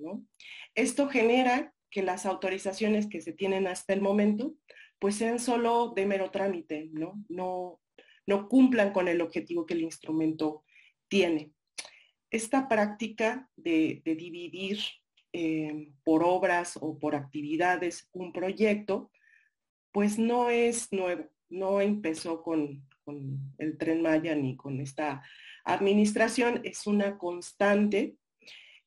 Esto 0.76 1.08
genera 1.10 1.74
que 1.90 2.04
las 2.04 2.26
autorizaciones 2.26 3.08
que 3.08 3.22
se 3.22 3.34
tienen 3.34 3.68
hasta 3.68 3.94
el 3.94 4.02
momento 4.02 4.56
pues 5.00 5.16
sean 5.16 5.40
solo 5.40 5.94
de 5.96 6.06
mero 6.06 6.30
trámite, 6.30 6.90
¿no? 6.92 7.24
No, 7.30 7.80
no 8.28 8.50
cumplan 8.50 8.92
con 8.92 9.08
el 9.08 9.22
objetivo 9.22 9.66
que 9.66 9.74
el 9.74 9.82
instrumento 9.82 10.64
tiene. 11.08 11.54
Esta 12.30 12.68
práctica 12.68 13.50
de 13.56 14.02
dividir 14.06 14.80
eh, 15.34 15.92
por 16.04 16.24
obras 16.24 16.78
o 16.82 16.98
por 16.98 17.16
actividades 17.16 18.10
un 18.14 18.34
proyecto, 18.34 19.12
pues 19.92 20.18
no 20.18 20.50
es 20.50 20.92
nuevo, 20.92 21.30
no 21.50 21.82
empezó 21.82 22.42
con, 22.42 22.88
el 23.58 23.78
tren 23.78 24.02
Maya 24.02 24.36
ni 24.36 24.56
con 24.56 24.80
esta 24.80 25.24
administración, 25.64 26.62
es 26.64 26.86
una 26.86 27.18
constante 27.18 28.16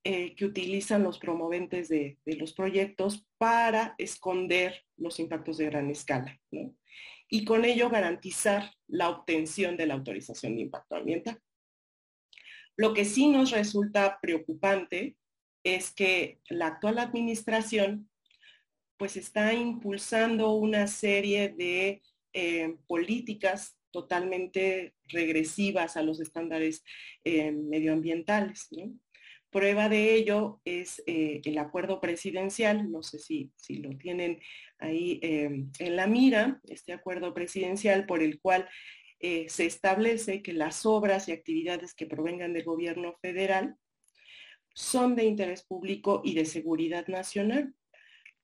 eh, 0.05 0.35
que 0.35 0.45
utilizan 0.45 1.03
los 1.05 1.19
promoventes 1.19 1.89
de, 1.89 2.19
los 2.25 2.53
proyectos 2.53 3.27
para 3.39 3.95
esconder 3.99 4.85
los 4.97 5.21
impactos 5.21 5.59
de 5.59 5.67
gran 5.67 5.91
escala, 5.91 6.41
Y 7.29 7.45
con 7.45 7.65
ello 7.65 7.89
garantizar 7.89 8.73
la 8.89 9.11
obtención 9.11 9.77
de 9.77 9.87
la 9.87 9.95
autorización 9.95 10.57
de 10.57 10.63
impacto 10.63 10.97
ambiental. 10.97 11.41
Lo 12.77 12.95
que 12.95 13.05
sí 13.05 13.29
nos 13.29 13.51
resulta 13.51 14.19
preocupante 14.21 15.17
es 15.65 15.93
que 15.93 16.41
la 16.49 16.67
actual 16.69 16.99
administración 16.99 18.09
pues 18.97 19.17
está 19.17 19.53
impulsando 19.53 20.53
una 20.53 20.87
serie 20.87 21.49
de 21.49 22.03
eh, 22.33 22.77
políticas 22.87 23.77
totalmente 23.91 24.95
regresivas 25.09 25.97
a 25.97 26.03
los 26.03 26.21
estándares 26.21 26.85
eh, 27.25 27.51
medioambientales. 27.51 28.69
Prueba 29.51 29.89
de 29.89 30.15
ello 30.15 30.61
es 30.65 31.03
eh, 31.07 31.43
el 31.45 31.59
acuerdo 31.59 32.01
presidencial, 32.01 32.91
no 32.91 33.03
sé 33.03 33.19
si, 33.19 33.51
si 33.57 33.79
lo 33.79 33.91
tienen 33.99 34.41
ahí 34.79 35.21
en 35.23 35.97
la 35.97 36.07
mira, 36.07 36.61
este 36.69 36.93
acuerdo 36.93 37.35
presidencial 37.35 38.07
por 38.07 38.23
el 38.23 38.41
cual 38.41 38.69
se 39.21 39.67
establece 39.67 40.43
que 40.43 40.53
las 40.53 40.85
obras 40.87 41.29
y 41.29 41.33
actividades 41.33 41.95
que 41.95 42.07
provengan 42.07 42.53
del 42.53 42.65
gobierno 42.65 43.17
federal 43.21 43.77
son 44.75 45.15
de 45.17 45.25
interés 45.25 45.63
público 45.63 46.23
y 46.25 46.35
de 46.35 46.45
seguridad 46.45 47.07
nacional. 47.09 47.75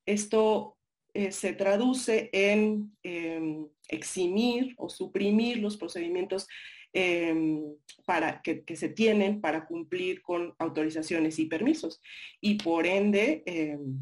Esto 0.07 0.79
eh, 1.15 1.33
se 1.33 1.53
traduce 1.53 2.31
en 2.33 2.97
em, 3.03 3.67
eximir 3.89 4.75
o 4.77 4.89
suprimir 4.89 5.59
los 5.59 5.77
procedimientos 5.77 6.47
em, 6.93 7.63
para, 8.05 8.41
que, 8.43 8.65
se 8.77 8.89
tienen 8.91 9.41
para 9.41 9.67
cumplir 9.67 10.23
con 10.23 10.55
autorizaciones 10.59 11.39
y 11.39 11.47
permisos 11.47 12.01
y 12.41 12.55
por 12.55 12.87
ende 12.87 13.43
em, 13.47 13.99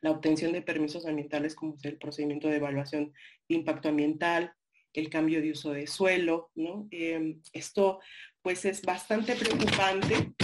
la 0.00 0.10
obtención 0.10 0.52
de 0.52 0.62
permisos 0.62 1.06
ambientales 1.06 1.54
como 1.54 1.76
el 1.82 1.98
procedimiento 1.98 2.48
de 2.48 2.56
evaluación 2.56 3.12
de 3.48 3.54
impacto 3.54 3.88
ambiental, 3.88 4.52
el 4.92 5.08
cambio 5.08 5.40
de 5.40 5.52
uso 5.52 5.72
de 5.72 5.86
suelo, 5.86 6.50
¿no? 6.54 6.88
esto 7.52 8.00
pues 8.42 8.64
es 8.64 8.82
bastante 8.82 9.34
preocupante 9.34 10.34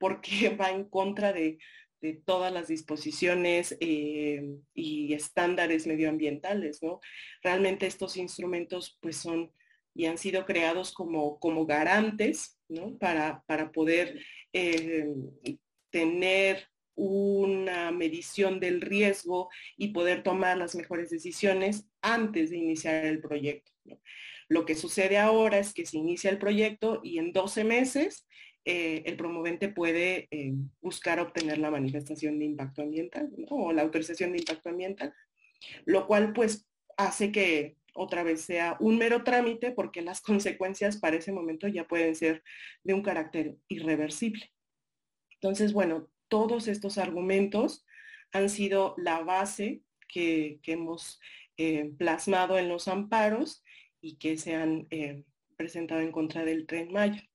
porque 0.00 0.48
va 0.60 0.70
en 0.70 0.84
contra 0.84 1.32
de, 1.32 1.58
todas 2.24 2.50
las 2.50 2.66
disposiciones 2.68 3.76
eh, 3.78 4.42
y 4.72 5.12
estándares 5.12 5.86
medioambientales, 5.86 6.82
¿no? 6.82 6.98
Realmente 7.42 7.86
estos 7.86 8.16
instrumentos 8.16 8.96
pues 9.02 9.18
son 9.18 9.52
y 9.94 10.06
han 10.06 10.16
sido 10.16 10.46
creados 10.46 10.92
como, 10.92 11.38
como 11.38 11.66
garantes, 11.66 12.58
¿no? 12.68 12.96
Para, 12.96 13.44
para 13.46 13.70
poder 13.70 14.18
eh, 14.54 15.08
tener 15.90 16.70
una 16.94 17.90
medición 17.90 18.60
del 18.60 18.80
riesgo 18.80 19.50
y 19.76 19.88
poder 19.88 20.22
tomar 20.22 20.56
las 20.56 20.74
mejores 20.74 21.10
decisiones 21.10 21.86
antes 22.00 22.48
de 22.48 22.56
iniciar 22.56 23.04
el 23.04 23.20
proyecto. 23.20 23.72
Lo 24.48 24.66
que 24.66 24.74
sucede 24.74 25.18
ahora 25.18 25.58
es 25.58 25.72
que 25.72 25.86
se 25.86 25.98
inicia 25.98 26.30
el 26.30 26.38
proyecto 26.38 27.00
y 27.02 27.18
en 27.18 27.32
12 27.32 27.64
meses 27.64 28.26
eh, 28.64 29.02
el 29.06 29.16
promovente 29.16 29.68
puede 29.68 30.28
eh, 30.30 30.52
buscar 30.82 31.18
obtener 31.18 31.58
la 31.58 31.70
manifestación 31.70 32.38
de 32.38 32.44
impacto 32.44 32.82
ambiental 32.82 33.30
o 33.48 33.72
la 33.72 33.82
autorización 33.82 34.32
de 34.32 34.38
impacto 34.38 34.68
ambiental, 34.68 35.14
lo 35.86 36.06
cual 36.06 36.34
pues 36.34 36.68
hace 36.98 37.32
que 37.32 37.76
otra 37.94 38.22
vez 38.22 38.42
sea 38.42 38.76
un 38.78 38.98
mero 38.98 39.24
trámite 39.24 39.70
porque 39.72 40.02
las 40.02 40.20
consecuencias 40.20 40.98
para 40.98 41.16
ese 41.16 41.32
momento 41.32 41.68
ya 41.68 41.86
pueden 41.88 42.14
ser 42.14 42.42
de 42.84 42.92
un 42.92 43.02
carácter 43.02 43.56
irreversible. 43.68 44.52
Entonces, 45.34 45.72
bueno, 45.72 46.10
todos 46.28 46.68
estos 46.68 46.98
argumentos 46.98 47.86
han 48.30 48.50
sido 48.50 48.94
la 48.98 49.20
base 49.20 49.82
que, 50.06 50.60
hemos 50.66 51.18
eh, 51.56 51.92
plasmado 51.96 52.58
en 52.58 52.68
los 52.68 52.88
amparos 52.88 53.64
y 54.02 54.16
que 54.18 54.36
se 54.36 54.54
han 54.54 54.86
presentado 55.56 56.00
en 56.00 56.12
contra 56.12 56.44
del 56.44 56.66
tren 56.66 56.92
Maya. 56.92 57.29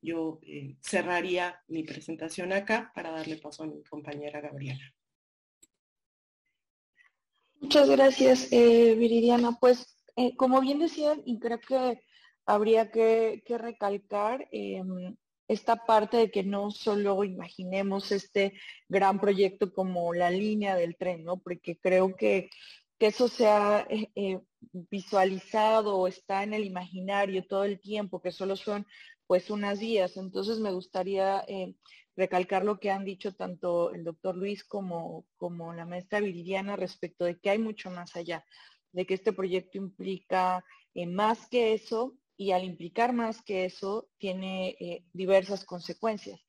Yo 0.00 0.38
eh, 0.42 0.76
cerraría 0.80 1.60
mi 1.68 1.82
presentación 1.82 2.52
acá 2.52 2.92
para 2.94 3.10
darle 3.10 3.36
paso 3.38 3.64
a 3.64 3.66
mi 3.66 3.82
compañera 3.82 4.40
Gabriela. 4.40 4.84
Muchas 7.60 7.90
gracias, 7.90 8.48
Viridiana. 8.50 9.58
Pues, 9.58 9.96
como 10.36 10.60
bien 10.60 10.78
decían, 10.78 11.22
y 11.24 11.40
creo 11.40 11.58
que 11.60 12.00
habría 12.46 12.90
que, 12.92 13.42
que 13.44 13.58
recalcar, 13.58 14.48
esta 15.48 15.76
parte 15.76 16.18
de 16.18 16.30
que 16.30 16.44
no 16.44 16.70
solo 16.70 17.24
imaginemos 17.24 18.12
este 18.12 18.52
gran 18.88 19.18
proyecto 19.18 19.72
como 19.72 20.12
la 20.12 20.30
línea 20.30 20.76
del 20.76 20.96
tren, 20.96 21.24
¿no? 21.24 21.38
Porque 21.38 21.78
creo 21.78 22.14
que, 22.14 22.50
eso 23.00 23.28
se 23.28 23.46
ha 23.46 23.86
eh, 23.88 24.10
eh, 24.16 24.40
visualizado 24.72 25.96
o 25.96 26.08
está 26.08 26.42
en 26.42 26.52
el 26.52 26.64
imaginario 26.64 27.46
todo 27.46 27.62
el 27.62 27.80
tiempo, 27.80 28.20
que 28.20 28.32
solo 28.32 28.56
son 28.56 28.86
pues 29.28 29.50
unas 29.50 29.78
vías. 29.78 30.16
Entonces 30.16 30.58
me 30.58 30.72
gustaría 30.72 31.44
eh, 31.46 31.76
recalcar 32.16 32.64
lo 32.64 32.80
que 32.80 32.90
han 32.90 33.04
dicho 33.04 33.32
tanto 33.36 33.92
el 33.92 34.02
doctor 34.02 34.36
Luis 34.36 34.64
como, 34.64 35.24
como 35.36 35.72
la 35.72 35.86
maestra 35.86 36.18
Viridiana 36.18 36.74
respecto 36.74 37.24
de 37.24 37.38
que 37.38 37.50
hay 37.50 37.58
mucho 37.58 37.90
más 37.92 38.16
allá, 38.16 38.44
de 38.90 39.06
que 39.06 39.14
este 39.14 39.32
proyecto 39.32 39.78
implica 39.78 40.64
más 41.06 41.46
que 41.48 41.74
eso 41.74 42.16
y 42.36 42.50
al 42.50 42.64
implicar 42.64 43.12
más 43.12 43.40
que 43.42 43.64
eso 43.64 44.08
tiene 44.18 44.70
eh, 44.80 45.04
diversas 45.12 45.64
consecuencias. 45.64 46.40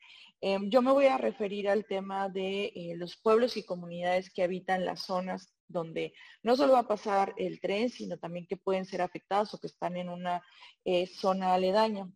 Yo 0.42 0.82
me 0.82 0.94
voy 0.94 1.08
a 1.08 1.18
referir 1.18 1.68
al 1.68 1.86
tema 1.86 2.30
de 2.30 2.72
eh, 2.74 2.94
los 2.96 3.18
pueblos 3.18 3.58
y 3.58 3.66
comunidades 3.66 4.32
que 4.32 4.42
habitan 4.42 4.86
las 4.86 5.02
zonas 5.02 5.54
donde 5.70 6.14
no 6.44 6.56
solo 6.58 6.74
va 6.74 6.80
a 6.80 6.88
pasar 6.88 7.34
el 7.38 7.62
tren, 7.62 7.90
sino 7.90 8.18
también 8.18 8.48
que 8.48 8.58
pueden 8.58 8.86
ser 8.86 9.02
afectados 9.02 9.54
o 9.54 9.60
que 9.60 9.68
están 9.68 9.96
en 9.96 10.10
una 10.10 10.44
eh, 10.84 11.08
zona 11.08 11.54
aledaña. 11.54 12.10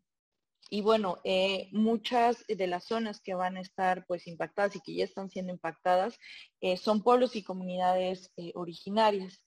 Y 0.69 0.81
bueno, 0.81 1.19
muchas 1.71 2.43
de 2.47 2.67
las 2.67 2.85
zonas 2.85 3.21
que 3.21 3.35
van 3.35 3.57
a 3.57 3.61
estar 3.61 4.05
pues 4.07 4.25
impactadas 4.27 4.75
y 4.75 4.81
que 4.81 4.95
ya 4.95 5.03
están 5.03 5.29
siendo 5.29 5.53
impactadas 5.53 6.17
son 6.77 7.03
pueblos 7.03 7.35
y 7.35 7.43
comunidades 7.43 8.31
originarias. 8.55 9.43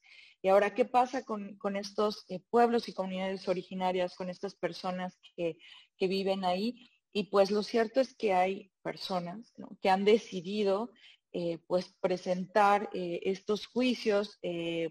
Y 0.46 0.48
ahora, 0.48 0.74
¿qué 0.74 0.84
pasa 0.84 1.24
con, 1.24 1.58
estos 1.74 2.24
eh, 2.28 2.40
pueblos 2.50 2.88
y 2.88 2.94
comunidades 2.94 3.48
originarias, 3.48 4.14
con 4.14 4.30
estas 4.30 4.54
personas 4.54 5.18
que, 5.36 5.56
viven 5.98 6.44
ahí? 6.44 6.88
Y 7.12 7.24
pues 7.24 7.50
lo 7.50 7.64
cierto 7.64 8.00
es 8.00 8.14
que 8.14 8.32
hay 8.32 8.70
personas 8.82 9.52
que 9.82 9.90
han 9.90 10.04
decidido 10.04 10.92
eh, 11.38 11.58
pues 11.66 11.94
presentar 12.00 12.88
eh, 12.94 13.20
estos 13.24 13.66
juicios, 13.66 14.38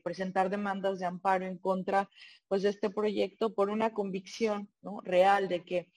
presentar 0.04 0.52
demandas 0.52 1.00
de 1.00 1.08
amparo 1.08 1.44
en 1.48 1.58
contra 1.58 2.08
pues 2.48 2.62
de 2.62 2.70
este 2.70 2.92
proyecto 2.92 3.56
por 3.56 3.72
una 3.72 3.94
convicción 3.94 4.70
real 5.04 5.48
de 5.48 5.64
que 5.64 5.88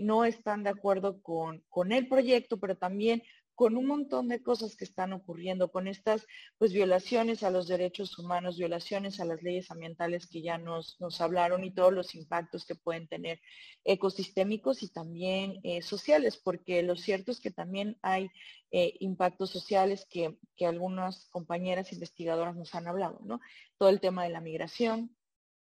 no 0.00 0.24
están 0.24 0.62
de 0.62 0.70
acuerdo 0.70 1.20
con, 1.20 1.62
con 1.68 1.92
el 1.92 2.08
proyecto, 2.08 2.58
pero 2.58 2.78
también 2.78 3.22
con 3.54 3.76
un 3.76 3.86
montón 3.86 4.28
de 4.28 4.42
cosas 4.42 4.76
que 4.76 4.84
están 4.84 5.12
ocurriendo, 5.12 5.70
con 5.70 5.86
estas 5.86 6.26
pues 6.58 6.72
violaciones 6.72 7.42
a 7.42 7.50
los 7.50 7.68
derechos 7.68 8.18
humanos, 8.18 8.58
violaciones 8.58 9.20
a 9.20 9.24
las 9.24 9.42
leyes 9.42 9.70
ambientales 9.70 10.26
que 10.26 10.42
ya 10.42 10.58
nos, 10.58 11.00
nos 11.00 11.20
hablaron 11.20 11.64
y 11.64 11.72
todos 11.72 11.92
los 11.92 12.14
impactos 12.14 12.64
que 12.64 12.74
pueden 12.74 13.06
tener 13.08 13.40
ecosistémicos 13.84 14.82
y 14.82 14.92
también 14.92 15.60
eh, 15.62 15.82
sociales, 15.82 16.36
porque 16.36 16.82
lo 16.82 16.96
cierto 16.96 17.30
es 17.30 17.40
que 17.40 17.50
también 17.50 17.98
hay 18.02 18.28
eh, 18.70 18.94
impactos 19.00 19.50
sociales 19.50 20.06
que, 20.10 20.36
que 20.56 20.66
algunas 20.66 21.26
compañeras 21.30 21.92
investigadoras 21.92 22.56
nos 22.56 22.74
han 22.74 22.88
hablado, 22.88 23.20
¿no? 23.24 23.40
Todo 23.78 23.88
el 23.88 24.00
tema 24.00 24.24
de 24.24 24.30
la 24.30 24.40
migración, 24.40 25.16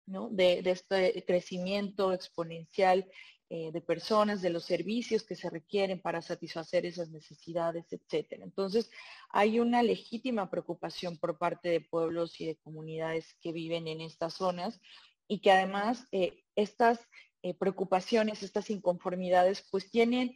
¿no? 0.06 0.30
de, 0.30 0.62
de, 0.62 0.72
este 0.72 1.24
crecimiento 1.26 2.14
exponencial 2.14 3.10
eh, 3.50 3.72
de 3.72 3.80
personas, 3.80 4.42
de 4.42 4.50
los 4.50 4.66
servicios 4.66 5.24
que 5.24 5.38
se 5.38 5.50
requieren 5.50 6.02
para 6.02 6.22
satisfacer 6.22 6.86
esas 6.86 7.12
necesidades, 7.12 7.86
etcétera. 7.94 8.44
Entonces, 8.44 8.92
hay 9.30 9.62
una 9.62 9.82
legítima 9.84 10.50
preocupación 10.50 11.18
por 11.18 11.38
parte 11.38 11.70
de 11.70 11.80
pueblos 11.80 12.42
y 12.42 12.46
de 12.46 12.58
comunidades 12.58 13.36
que 13.40 13.54
viven 13.54 13.88
en 13.88 14.02
estas 14.02 14.34
zonas 14.34 14.82
y 15.30 15.40
que 15.40 15.52
además 15.52 16.08
eh, 16.12 16.44
estas 16.58 17.00
eh, 17.42 17.54
preocupaciones, 17.54 18.44
estas 18.44 18.70
inconformidades, 18.70 19.66
pues 19.72 19.90
tienen 19.90 20.36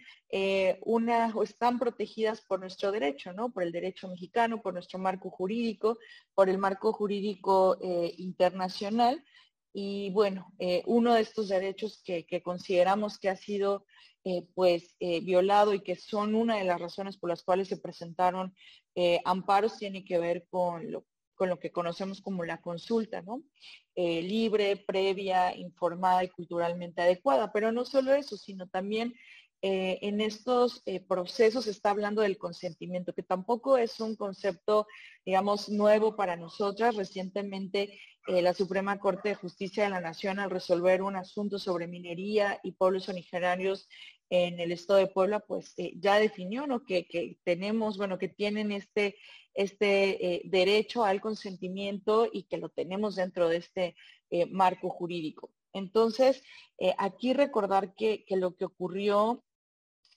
una 0.86 1.34
o 1.36 1.44
están 1.44 1.80
protegidas 1.80 2.40
por 2.40 2.62
nuestro 2.62 2.94
derecho, 2.94 3.34
¿no? 3.34 3.52
Por 3.52 3.64
el 3.64 3.74
derecho 3.74 4.08
mexicano, 4.08 4.62
por 4.62 4.74
nuestro 4.74 5.00
marco 5.00 5.30
jurídico, 5.30 5.98
por 6.34 6.48
el 6.48 6.58
marco 6.58 6.94
jurídico 6.94 7.78
internacional 8.18 9.22
y 9.74 10.10
bueno, 10.12 10.54
eh, 10.60 10.84
uno 10.86 11.14
de 11.14 11.22
estos 11.22 11.48
derechos 11.48 12.02
que, 12.04 12.26
consideramos 12.44 13.18
que 13.18 13.30
ha 13.30 13.36
sido 13.36 13.86
eh, 14.24 14.46
pues 14.54 14.96
eh, 15.00 15.22
violado 15.22 15.74
y 15.74 15.82
que 15.82 15.96
son 15.96 16.36
una 16.36 16.58
de 16.58 16.66
las 16.66 16.80
razones 16.80 17.18
por 17.18 17.30
las 17.30 17.44
cuales 17.44 17.68
se 17.68 17.78
presentaron 17.78 18.54
amparos 19.24 19.78
tiene 19.78 20.04
que 20.04 20.20
ver 20.20 20.46
con 20.50 20.92
lo, 20.92 21.06
con 21.36 21.48
lo 21.48 21.60
que 21.60 21.72
conocemos 21.72 22.20
como 22.20 22.44
la 22.44 22.60
consulta, 22.60 23.22
¿no? 23.22 23.42
libre, 23.96 24.76
previa, 24.76 25.56
informada 25.56 26.26
y 26.26 26.30
culturalmente 26.30 27.02
adecuada. 27.02 27.54
Pero 27.54 27.72
no 27.72 27.86
solo 27.86 28.14
eso, 28.14 28.36
sino 28.36 28.68
también 28.68 29.14
en 29.64 30.22
estos 30.22 30.84
procesos 31.08 31.66
se 31.66 31.72
está 31.72 31.92
hablando 31.92 32.24
del 32.24 32.38
consentimiento, 32.38 33.14
que 33.14 33.22
tampoco 33.22 33.78
es 33.78 34.00
un 34.00 34.16
concepto, 34.16 34.88
digamos, 35.26 35.70
nuevo 35.70 36.16
para 36.16 36.36
nosotras. 36.36 36.96
Recientemente 36.96 38.00
eh, 38.28 38.42
la 38.44 38.54
Suprema 38.54 39.00
Corte 39.00 39.30
de 39.30 39.36
Justicia 39.36 39.84
de 39.84 39.90
la 39.90 40.00
Nación 40.00 40.38
al 40.38 40.52
resolver 40.52 41.02
un 41.02 41.16
asunto 41.16 41.58
sobre 41.58 41.88
minería 41.88 42.60
y 42.62 42.74
pueblos 42.74 43.10
originarios 43.10 43.90
en 44.30 44.60
el 44.60 44.72
estado 44.72 45.00
de 45.00 45.08
Puebla, 45.08 45.40
pues 45.40 45.74
eh, 45.78 45.94
ya 45.96 46.20
definió 46.20 46.68
¿no? 46.68 46.86
que, 46.86 47.38
tenemos, 47.44 47.98
bueno, 47.98 48.20
que 48.20 48.28
tienen 48.28 48.72
este, 48.72 49.16
este 49.56 50.36
eh, 50.36 50.42
derecho 50.46 51.04
al 51.04 51.20
consentimiento 51.20 52.30
y 52.32 52.44
que 52.44 52.58
lo 52.58 52.70
tenemos 52.70 53.16
dentro 53.16 53.50
de 53.50 53.58
este 53.58 53.96
marco 54.50 54.90
jurídico. 54.90 55.52
Entonces, 55.74 56.42
aquí 56.98 57.34
recordar 57.34 57.94
que, 57.96 58.24
lo 58.30 58.56
que 58.56 58.64
ocurrió 58.64 59.44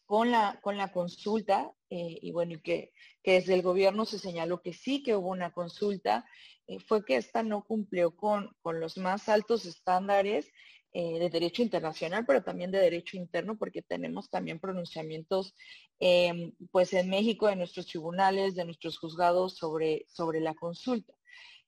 con 0.07 0.31
la, 0.31 0.61
con 0.63 0.77
la 0.77 0.93
consulta, 0.93 1.73
y 1.89 2.33
bueno, 2.33 2.55
y 2.55 2.61
que, 2.61 2.93
que 3.23 3.33
desde 3.33 3.55
el 3.55 3.63
gobierno 3.63 4.05
se 4.05 4.19
señaló 4.19 4.61
que 4.61 4.73
sí 4.73 5.03
que 5.03 5.15
hubo 5.15 5.29
una 5.29 5.53
consulta, 5.53 6.25
eh, 6.67 6.81
fue 6.81 7.05
que 7.05 7.17
esta 7.17 7.43
no 7.43 7.65
cumplió 7.65 8.17
con, 8.17 8.55
los 8.65 8.97
más 8.97 9.29
altos 9.29 9.67
estándares 9.67 10.51
eh, 10.93 11.19
de 11.19 11.29
derecho 11.29 11.63
internacional, 11.63 12.25
pero 12.27 12.43
también 12.43 12.71
de 12.71 12.79
derecho 12.79 13.17
interno, 13.17 13.59
porque 13.59 13.83
tenemos 13.83 14.31
también 14.31 14.61
pronunciamientos, 14.61 15.55
em, 15.99 16.53
pues 16.71 16.93
en 16.93 17.11
México, 17.11 17.49
de 17.49 17.57
nuestros 17.57 17.87
tribunales, 17.87 18.55
de 18.55 18.65
nuestros 18.65 18.99
juzgados 18.99 19.57
sobre, 19.57 20.05
sobre 20.09 20.41
la 20.41 20.55
consulta. 20.55 21.13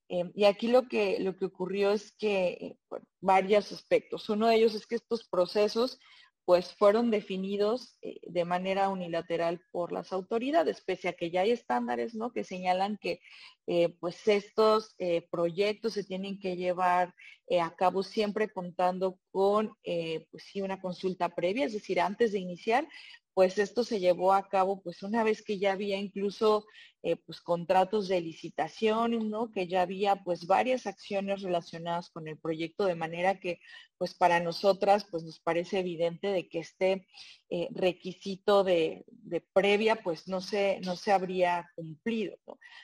Em, 0.09 0.31
y 0.35 0.45
aquí 0.45 0.69
lo 0.69 0.89
que, 0.89 1.19
lo 1.21 1.37
que 1.37 1.47
ocurrió 1.47 1.93
es 1.93 2.13
que, 2.13 2.49
eh, 2.61 2.79
varios 3.21 3.73
aspectos. 3.73 4.29
Uno 4.29 4.47
de 4.49 4.57
ellos 4.57 4.75
es 4.75 4.87
que 4.87 4.95
estos 4.95 5.29
procesos 5.29 5.99
pues 6.47 6.73
fueron 6.75 7.11
definidos 7.11 7.99
eh, 8.03 8.21
de 8.23 8.45
manera 8.45 8.89
unilateral 8.89 9.61
por 9.73 9.91
las 9.91 10.13
autoridades, 10.13 10.81
pese 10.81 11.09
a 11.09 11.13
que 11.13 11.33
ya 11.33 11.41
hay 11.41 11.51
estándares 11.51 12.15
¿no? 12.15 12.33
que 12.33 12.45
señalan 12.45 12.99
que 12.99 13.19
eh, 13.67 13.89
pues 13.99 14.29
estos 14.29 14.95
eh, 14.99 15.27
proyectos 15.29 15.95
se 15.95 16.05
tienen 16.05 16.39
que 16.39 16.57
llevar 16.57 17.13
a 17.61 17.75
cabo 17.77 18.03
siempre 18.03 18.49
contando 18.49 19.21
con 19.31 19.77
pues 19.85 20.43
sí, 20.51 20.63
una 20.63 20.81
consulta 20.81 21.29
previa, 21.29 21.67
es 21.67 21.75
decir, 21.75 22.01
antes 22.01 22.33
de 22.33 22.41
iniciar, 22.41 22.89
pues 23.37 23.59
esto 23.59 23.85
se 23.85 24.01
llevó 24.01 24.33
a 24.33 24.49
cabo 24.49 24.81
pues 24.81 25.03
una 25.03 25.23
vez 25.23 25.43
que 25.43 25.59
ya 25.59 25.73
había 25.73 25.99
incluso 25.99 26.65
eh, 27.03 27.17
pues 27.17 27.43
contratos 27.43 28.09
de 28.09 28.23
licitación, 28.23 29.29
¿no? 29.29 29.53
Que 29.53 29.69
ya 29.69 29.83
había 29.83 30.25
pues 30.25 30.47
varias 30.47 30.87
acciones 30.87 31.43
relacionadas 31.43 32.09
con 32.09 32.29
el 32.29 32.39
proyecto 32.39 32.87
de 32.87 32.95
manera 32.95 33.39
que 33.39 33.61
pues 33.99 34.15
para 34.15 34.41
nosotras 34.41 35.07
pues 35.11 35.23
nos 35.23 35.39
parece 35.39 35.81
evidente 35.81 36.29
de 36.29 36.49
que 36.49 36.61
este 36.61 37.07
eh, 37.51 37.69
requisito 37.73 38.65
de, 38.65 39.05
previa 39.53 39.97
pues 39.97 40.29
no 40.29 40.41
se, 40.41 40.81
no 40.81 40.97
se 40.97 41.13
habría 41.13 41.71
cumplido, 41.75 42.39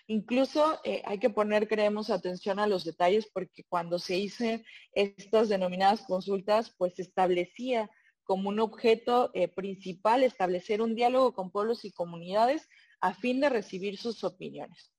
Incluso 0.06 0.80
eh, 0.84 1.00
hay 1.06 1.18
que 1.18 1.30
poner, 1.30 1.66
creemos, 1.66 2.10
atención 2.10 2.58
a 2.58 2.66
los 2.66 2.84
detalles 2.84 3.26
porque 3.32 3.64
cuando 3.70 3.98
se 3.98 4.18
hice 4.18 4.66
estas 4.92 5.48
denominadas 5.48 6.02
consultas 6.02 6.74
pues 6.76 6.98
establecía 6.98 7.88
como 8.24 8.48
un 8.48 8.60
objeto 8.60 9.30
eh, 9.34 9.48
principal 9.48 10.22
establecer 10.22 10.80
un 10.82 10.94
diálogo 10.94 11.34
con 11.34 11.50
pueblos 11.50 11.84
y 11.84 11.92
comunidades 11.92 12.68
a 13.00 13.14
fin 13.14 13.40
de 13.40 13.48
recibir 13.48 13.98
sus 13.98 14.22
opiniones. 14.24 14.92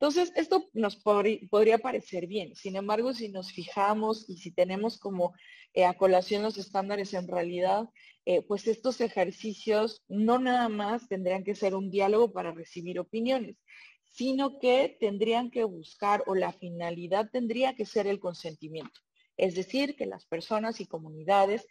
Entonces, 0.00 0.32
esto 0.34 0.70
nos 0.72 0.96
podría 0.96 1.78
parecer 1.78 2.26
bien. 2.26 2.54
Sin 2.56 2.74
embargo, 2.74 3.12
si 3.12 3.28
nos 3.28 3.52
fijamos 3.52 4.28
y 4.30 4.38
si 4.38 4.50
tenemos 4.50 4.98
como 4.98 5.34
eh, 5.74 5.84
a 5.84 5.94
colación 5.94 6.42
los 6.42 6.56
estándares 6.56 7.12
en 7.12 7.28
realidad, 7.28 7.88
eh, 8.24 8.42
pues 8.42 8.66
estos 8.66 9.00
ejercicios 9.00 10.02
no 10.08 10.38
nada 10.38 10.68
más 10.68 11.06
tendrían 11.08 11.44
que 11.44 11.54
ser 11.54 11.74
un 11.74 11.90
diálogo 11.90 12.32
para 12.32 12.50
recibir 12.50 12.98
opiniones, 12.98 13.56
sino 14.04 14.58
que 14.58 14.96
tendrían 14.98 15.50
que 15.50 15.64
buscar 15.64 16.24
o 16.26 16.34
la 16.34 16.52
finalidad 16.52 17.30
tendría 17.30 17.76
que 17.76 17.86
ser 17.86 18.06
el 18.06 18.20
consentimiento. 18.20 19.00
Es 19.36 19.54
decir, 19.54 19.96
que 19.96 20.06
las 20.06 20.26
personas 20.26 20.80
y 20.80 20.86
comunidades, 20.86 21.66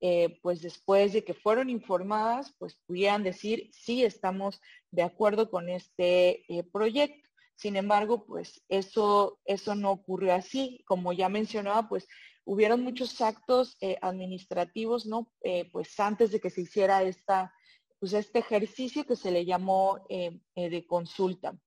eh, 0.00 0.38
pues 0.42 0.62
después 0.62 1.12
de 1.12 1.24
que 1.24 1.34
fueron 1.34 1.70
informadas, 1.70 2.54
pues 2.58 2.76
pudieran 2.86 3.22
decir, 3.22 3.70
sí, 3.72 4.04
estamos 4.04 4.60
de 4.90 5.02
acuerdo 5.02 5.50
con 5.50 5.68
este 5.68 6.44
eh, 6.52 6.62
proyecto. 6.62 7.28
Sin 7.56 7.76
embargo, 7.76 8.24
pues 8.24 8.62
eso, 8.68 9.40
eso 9.44 9.74
no 9.74 9.90
ocurrió 9.90 10.34
así. 10.34 10.84
Como 10.86 11.12
ya 11.12 11.28
mencionaba, 11.28 11.88
pues 11.88 12.06
hubieron 12.44 12.82
muchos 12.82 13.20
actos 13.20 13.76
eh, 13.80 13.98
administrativos, 14.00 15.06
¿no? 15.06 15.32
pues 15.72 15.98
antes 15.98 16.30
de 16.30 16.40
que 16.40 16.50
se 16.50 16.62
hiciera 16.62 17.02
esta, 17.02 17.52
pues 17.98 18.12
este 18.12 18.38
ejercicio 18.38 19.04
que 19.04 19.16
se 19.16 19.30
le 19.32 19.44
llamó 19.44 20.00
de 20.08 20.86
consulta. 20.86 21.58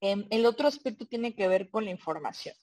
Em, 0.00 0.26
el 0.30 0.46
otro 0.46 0.68
aspecto 0.68 1.06
tiene 1.06 1.34
que 1.34 1.48
ver 1.48 1.68
con 1.70 1.84
la 1.84 1.90
información. 1.90 2.54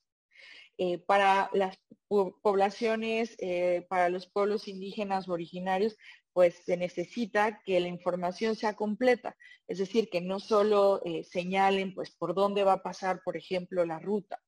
Eh, 0.79 0.99
para 0.99 1.49
las 1.53 1.79
poblaciones, 2.07 3.35
eh, 3.39 3.87
para 3.89 4.09
los 4.09 4.27
pueblos 4.27 4.67
indígenas 4.67 5.27
originarios, 5.27 5.97
pues 6.33 6.53
se 6.65 6.77
necesita 6.77 7.63
que 7.63 7.79
la 7.79 7.87
información 7.87 8.55
sea 8.55 8.75
completa, 8.75 9.35
es 9.67 9.79
decir, 9.79 10.07
que 10.11 10.21
no 10.21 10.39
solo 10.39 11.01
eh, 11.03 11.23
señalen 11.23 11.95
pues 11.95 12.11
por 12.11 12.35
dónde 12.35 12.63
va 12.63 12.73
a 12.73 12.83
pasar, 12.83 13.21
por 13.25 13.37
ejemplo, 13.37 13.85
la 13.85 13.97
ruta, 13.97 14.39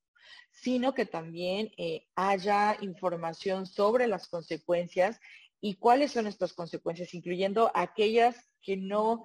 sino 0.52 0.94
que 0.94 1.08
también 1.08 1.72
haya 2.13 2.78
información 2.82 3.65
sobre 3.65 4.06
las 4.06 4.28
consecuencias 4.28 5.20
y 5.60 5.78
cuáles 5.78 6.12
son 6.12 6.28
estas 6.28 6.54
consecuencias, 6.54 7.15
incluyendo 7.15 7.72
aquellas 7.74 8.36
que 8.62 8.78
no 8.78 9.24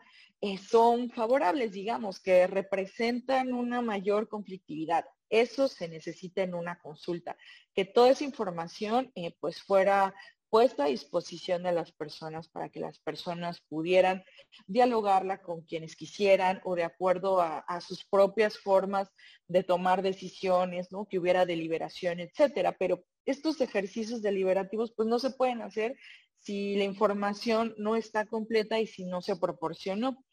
son 0.70 1.10
favorables, 1.10 1.72
digamos, 1.72 2.20
que 2.20 2.46
representan 2.46 3.52
una 3.52 3.82
mayor 3.82 4.28
conflictividad. 4.28 5.04
Eso 5.30 5.68
se 5.68 5.88
necesita 5.88 6.42
en 6.42 6.54
una 6.54 6.78
consulta, 6.78 7.36
que 7.74 7.84
toda 7.84 8.10
esa 8.10 8.24
información 8.24 9.10
eh, 9.14 9.34
pues 9.40 9.62
fuera 9.62 10.14
puesta 10.54 10.84
a 10.84 10.86
disposición 10.86 11.64
de 11.64 11.72
las 11.72 11.90
personas 11.90 12.48
para 12.48 12.68
que 12.68 12.78
las 12.78 13.00
personas 13.00 13.60
pudieran 13.68 14.22
dialogarla 14.68 15.42
con 15.42 15.62
quienes 15.62 15.96
quisieran 15.96 16.60
o 16.62 16.76
de 16.76 16.84
acuerdo 16.84 17.40
a, 17.40 17.80
sus 17.80 18.04
propias 18.04 18.56
formas 18.56 19.10
de 19.48 19.64
tomar 19.64 20.00
decisiones, 20.00 20.92
¿no? 20.92 21.06
que 21.06 21.18
hubiera 21.18 21.44
deliberación, 21.44 22.20
etcétera. 22.20 22.76
Pero 22.78 23.04
estos 23.26 23.60
ejercicios 23.60 24.22
deliberativos 24.22 24.92
pues 24.96 25.08
no 25.08 25.18
se 25.18 25.30
pueden 25.30 25.60
hacer 25.60 25.96
si 26.38 26.76
la 26.76 26.84
información 26.84 27.74
no 27.76 27.96
está 27.96 28.24
completa 28.24 28.78
y 28.78 28.86
si 28.86 29.06
no 29.06 29.22
se 29.22 29.34
proporcionó. 29.34 30.24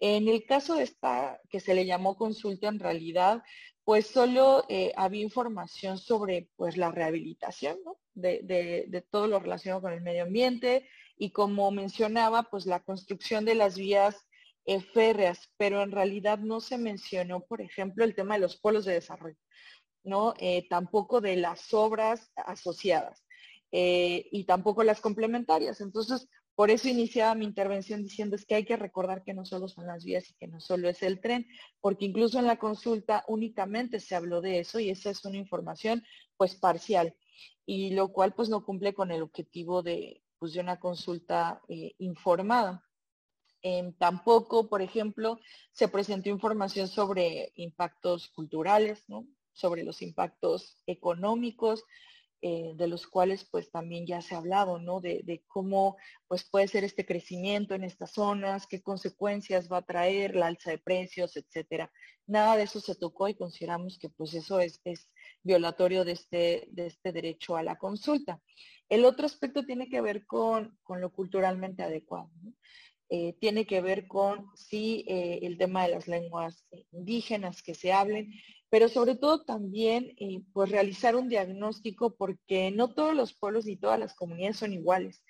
En 0.00 0.28
el 0.28 0.46
caso 0.46 0.76
de 0.76 0.84
esta 0.84 1.38
que 1.50 1.60
se 1.60 1.74
le 1.74 1.84
llamó 1.84 2.16
consulta, 2.16 2.68
en 2.68 2.78
realidad 2.78 3.42
pues 3.86 4.08
solo 4.08 4.64
eh, 4.68 4.92
había 4.96 5.22
información 5.22 5.96
sobre 5.96 6.50
pues 6.56 6.76
la 6.76 6.90
rehabilitación 6.90 7.78
de, 8.14 9.06
todo 9.12 9.28
lo 9.28 9.38
relacionado 9.38 9.80
con 9.80 9.92
el 9.92 10.00
medio 10.00 10.24
ambiente 10.24 10.88
y 11.16 11.30
como 11.30 11.70
mencionaba, 11.70 12.42
pues 12.42 12.66
la 12.66 12.80
construcción 12.80 13.44
de 13.44 13.54
las 13.54 13.76
vías 13.76 14.26
eh, 14.64 14.80
férreas, 14.80 15.52
pero 15.56 15.82
en 15.82 15.92
realidad 15.92 16.40
no 16.40 16.60
se 16.60 16.78
mencionó, 16.78 17.44
por 17.46 17.60
ejemplo, 17.60 18.04
el 18.04 18.16
tema 18.16 18.34
de 18.34 18.40
los 18.40 18.56
polos 18.56 18.86
de 18.86 18.94
desarrollo, 18.94 19.38
¿no? 20.02 20.34
Eh, 20.40 20.66
tampoco 20.68 21.20
de 21.20 21.36
las 21.36 21.72
obras 21.72 22.32
asociadas 22.34 23.24
y 23.70 24.44
tampoco 24.44 24.82
las 24.82 25.02
complementarias. 25.02 25.80
Entonces, 25.82 26.28
por 26.56 26.70
eso 26.70 26.88
iniciaba 26.88 27.34
mi 27.34 27.44
intervención 27.44 28.02
diciendo 28.02 28.34
es 28.34 28.46
que 28.46 28.56
hay 28.56 28.64
que 28.64 28.76
recordar 28.76 29.22
que 29.22 29.34
no 29.34 29.44
solo 29.44 29.68
son 29.68 29.86
las 29.86 30.04
vías 30.04 30.28
y 30.30 30.34
que 30.34 30.48
no 30.48 30.58
solo 30.58 30.88
es 30.88 31.02
el 31.02 31.20
tren, 31.20 31.46
porque 31.80 32.06
incluso 32.06 32.38
en 32.38 32.46
la 32.46 32.58
consulta 32.58 33.24
únicamente 33.28 34.00
se 34.00 34.16
habló 34.16 34.40
de 34.40 34.58
eso 34.60 34.80
y 34.80 34.90
esa 34.90 35.10
es 35.10 35.24
una 35.24 35.36
información 35.36 36.02
pues 36.36 36.56
parcial 36.56 37.14
y 37.66 37.90
lo 37.90 38.08
cual 38.08 38.32
pues 38.34 38.48
no 38.48 38.64
cumple 38.64 38.94
con 38.94 39.10
el 39.10 39.22
objetivo 39.22 39.82
de, 39.82 40.22
pues, 40.38 40.56
una 40.56 40.80
consulta 40.80 41.60
eh, 41.68 41.94
informada. 41.98 42.82
tampoco, 43.98 44.68
por 44.68 44.80
ejemplo, 44.80 45.40
se 45.72 45.88
presentó 45.88 46.30
información 46.30 46.88
sobre 46.88 47.52
impactos 47.56 48.28
culturales, 48.28 49.04
¿no? 49.08 49.26
sobre 49.52 49.82
los 49.82 50.02
impactos 50.02 50.76
económicos, 50.86 51.82
eh, 52.42 52.72
de 52.76 52.86
los 52.86 53.06
cuales 53.06 53.48
pues 53.50 53.70
también 53.70 54.06
ya 54.06 54.20
se 54.20 54.34
ha 54.34 54.38
hablado, 54.38 54.78
¿no? 54.78 55.00
De, 55.00 55.42
cómo 55.46 55.96
pues 56.28 56.48
puede 56.48 56.68
ser 56.68 56.84
este 56.84 57.06
crecimiento 57.06 57.74
en 57.74 57.82
estas 57.82 58.12
zonas, 58.12 58.66
qué 58.66 58.82
consecuencias 58.82 59.68
va 59.72 59.78
a 59.78 59.86
traer 59.86 60.36
la 60.36 60.48
alza 60.48 60.70
de 60.70 60.78
precios, 60.78 61.36
etcétera. 61.36 61.90
Nada 62.26 62.56
de 62.56 62.64
eso 62.64 62.80
se 62.80 62.94
tocó 62.94 63.28
y 63.28 63.34
consideramos 63.34 63.98
que 63.98 64.10
pues 64.10 64.34
eso 64.34 64.60
es, 64.60 64.80
violatorio 65.42 66.04
de 66.04 66.12
este, 66.12 66.68
de 66.70 66.86
este 66.86 67.12
derecho 67.12 67.56
a 67.56 67.62
la 67.62 67.78
consulta. 67.78 68.40
El 68.88 69.04
otro 69.04 69.26
aspecto 69.26 69.64
tiene 69.64 69.88
que 69.88 70.00
ver 70.00 70.26
con, 70.26 70.78
lo 70.88 71.12
culturalmente 71.12 71.82
adecuado. 71.82 72.30
Eh, 73.08 73.36
tiene 73.38 73.66
que 73.66 73.80
ver 73.80 74.08
con 74.08 74.46
sí 74.56 75.04
eh, 75.06 75.38
el 75.42 75.58
tema 75.58 75.84
de 75.84 75.94
las 75.94 76.08
lenguas 76.08 76.66
indígenas 76.90 77.62
que 77.62 77.74
se 77.74 77.92
hablen, 77.92 78.32
pero 78.68 78.88
sobre 78.88 79.14
todo 79.14 79.44
también 79.44 80.12
eh, 80.18 80.40
pues 80.52 80.70
realizar 80.70 81.14
un 81.14 81.28
diagnóstico 81.28 82.16
porque 82.16 82.72
no 82.72 82.94
todos 82.94 83.14
los 83.14 83.32
pueblos 83.32 83.64
ni 83.64 83.76
todas 83.76 84.00
las 84.00 84.14
comunidades 84.14 84.56
son 84.56 84.72
iguales. 84.72 85.22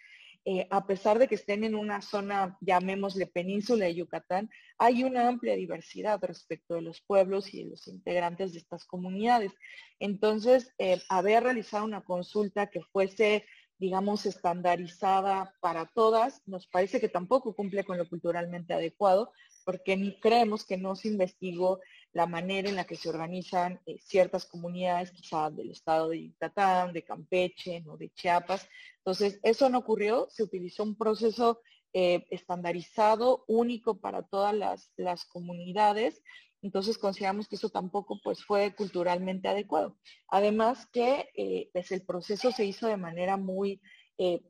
A 0.71 0.87
pesar 0.87 1.19
de 1.19 1.27
que 1.27 1.35
estén 1.35 1.65
en 1.65 1.75
una 1.75 2.01
zona, 2.01 2.57
llamémosle 2.61 3.27
península 3.27 3.87
de 3.87 3.97
Yucatán, 3.97 4.49
hay 4.79 5.03
una 5.03 5.27
amplia 5.27 5.57
diversidad 5.57 6.23
respecto 6.23 6.77
de 6.77 6.83
los 6.83 7.01
pueblos 7.01 7.53
y 7.53 7.65
de 7.65 7.71
los 7.71 7.89
integrantes 7.89 8.53
de 8.53 8.61
estas 8.61 8.85
comunidades. 8.85 9.51
Entonces, 9.99 10.73
haber 11.09 11.43
realizado 11.43 11.85
una 11.85 12.05
consulta 12.05 12.69
que 12.69 12.81
fuese 12.81 13.45
digamos, 13.79 14.27
estandarizada 14.27 15.55
para 15.61 15.87
todas, 15.87 16.43
nos 16.47 16.67
parece 16.67 17.01
que 17.01 17.09
tampoco 17.09 17.55
cumple 17.55 17.85
con 17.85 17.99
lo 17.99 18.09
culturalmente 18.09 18.75
adecuado, 18.75 19.33
porque 19.65 20.19
creemos 20.21 20.65
que 20.65 20.77
no 20.77 20.97
se 20.97 21.09
investigó 21.09 21.81
la 22.12 22.27
manera 22.27 22.69
en 22.69 22.77
la 22.77 22.85
que 22.85 22.97
se 22.97 23.11
organizan 23.11 23.81
eh, 23.85 23.99
ciertas 24.01 24.47
comunidades, 24.47 25.11
quizás 25.11 25.55
del 25.55 25.71
estado 25.71 26.09
de 26.09 26.23
Yucatán, 26.23 26.93
de 26.93 27.05
Campeche, 27.05 27.83
¿no? 27.83 27.97
de 27.97 28.11
Chiapas. 28.11 28.67
Entonces, 28.99 29.39
eso 29.43 29.69
no 29.69 29.79
ocurrió, 29.79 30.27
se 30.31 30.43
utilizó 30.43 30.83
un 30.83 30.97
proceso 30.97 31.61
eh, 31.93 32.27
estandarizado, 32.31 33.45
único 33.49 34.01
para 34.01 34.23
todas 34.23 34.55
las, 34.55 35.25
comunidades. 35.27 36.23
Entonces 36.67 36.99
consideramos 36.99 37.47
que 37.47 37.55
eso 37.55 37.71
tampoco 37.71 38.19
pues, 38.23 38.45
fue 38.45 38.75
culturalmente 38.75 39.47
adecuado. 39.47 39.97
Además 40.29 40.87
que 40.93 41.31
eh, 41.35 41.71
pues, 41.73 41.93
el 41.93 42.03
proceso 42.05 42.51
se 42.51 42.65
hizo 42.65 42.89
de 42.89 42.97
manera 42.97 43.37
muy 43.37 43.81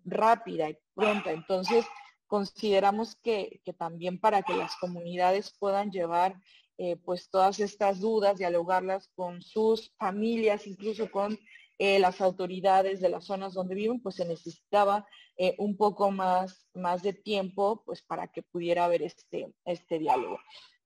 rápida 0.04 0.70
y 0.70 0.78
pronta. 0.94 1.32
Entonces, 1.32 1.84
consideramos 2.26 3.16
que, 3.16 3.60
también 3.78 4.18
para 4.18 4.42
que 4.42 4.54
las 4.54 4.76
comunidades 4.76 5.54
puedan 5.58 5.90
llevar 5.90 6.40
eh, 6.78 6.96
pues 6.96 7.30
todas 7.30 7.58
estas 7.60 8.00
dudas, 8.00 8.38
dialogarlas 8.38 9.08
con 9.14 9.42
sus 9.42 9.92
familias, 9.98 10.66
incluso 10.66 11.10
con 11.10 11.38
eh, 11.78 11.98
las 11.98 12.20
autoridades 12.20 13.00
de 13.00 13.08
las 13.08 13.24
zonas 13.24 13.54
donde 13.54 13.74
viven, 13.74 14.00
pues 14.00 14.16
se 14.16 14.24
necesitaba 14.24 15.06
eh, 15.36 15.54
un 15.58 15.76
poco 15.76 16.10
más, 16.10 16.66
más 16.74 17.02
de 17.02 17.12
tiempo 17.12 17.82
pues 17.84 18.02
para 18.02 18.28
que 18.28 18.42
pudiera 18.42 18.84
haber 18.86 19.02
este, 19.02 19.52
este 19.64 19.98
diálogo. 19.98 20.38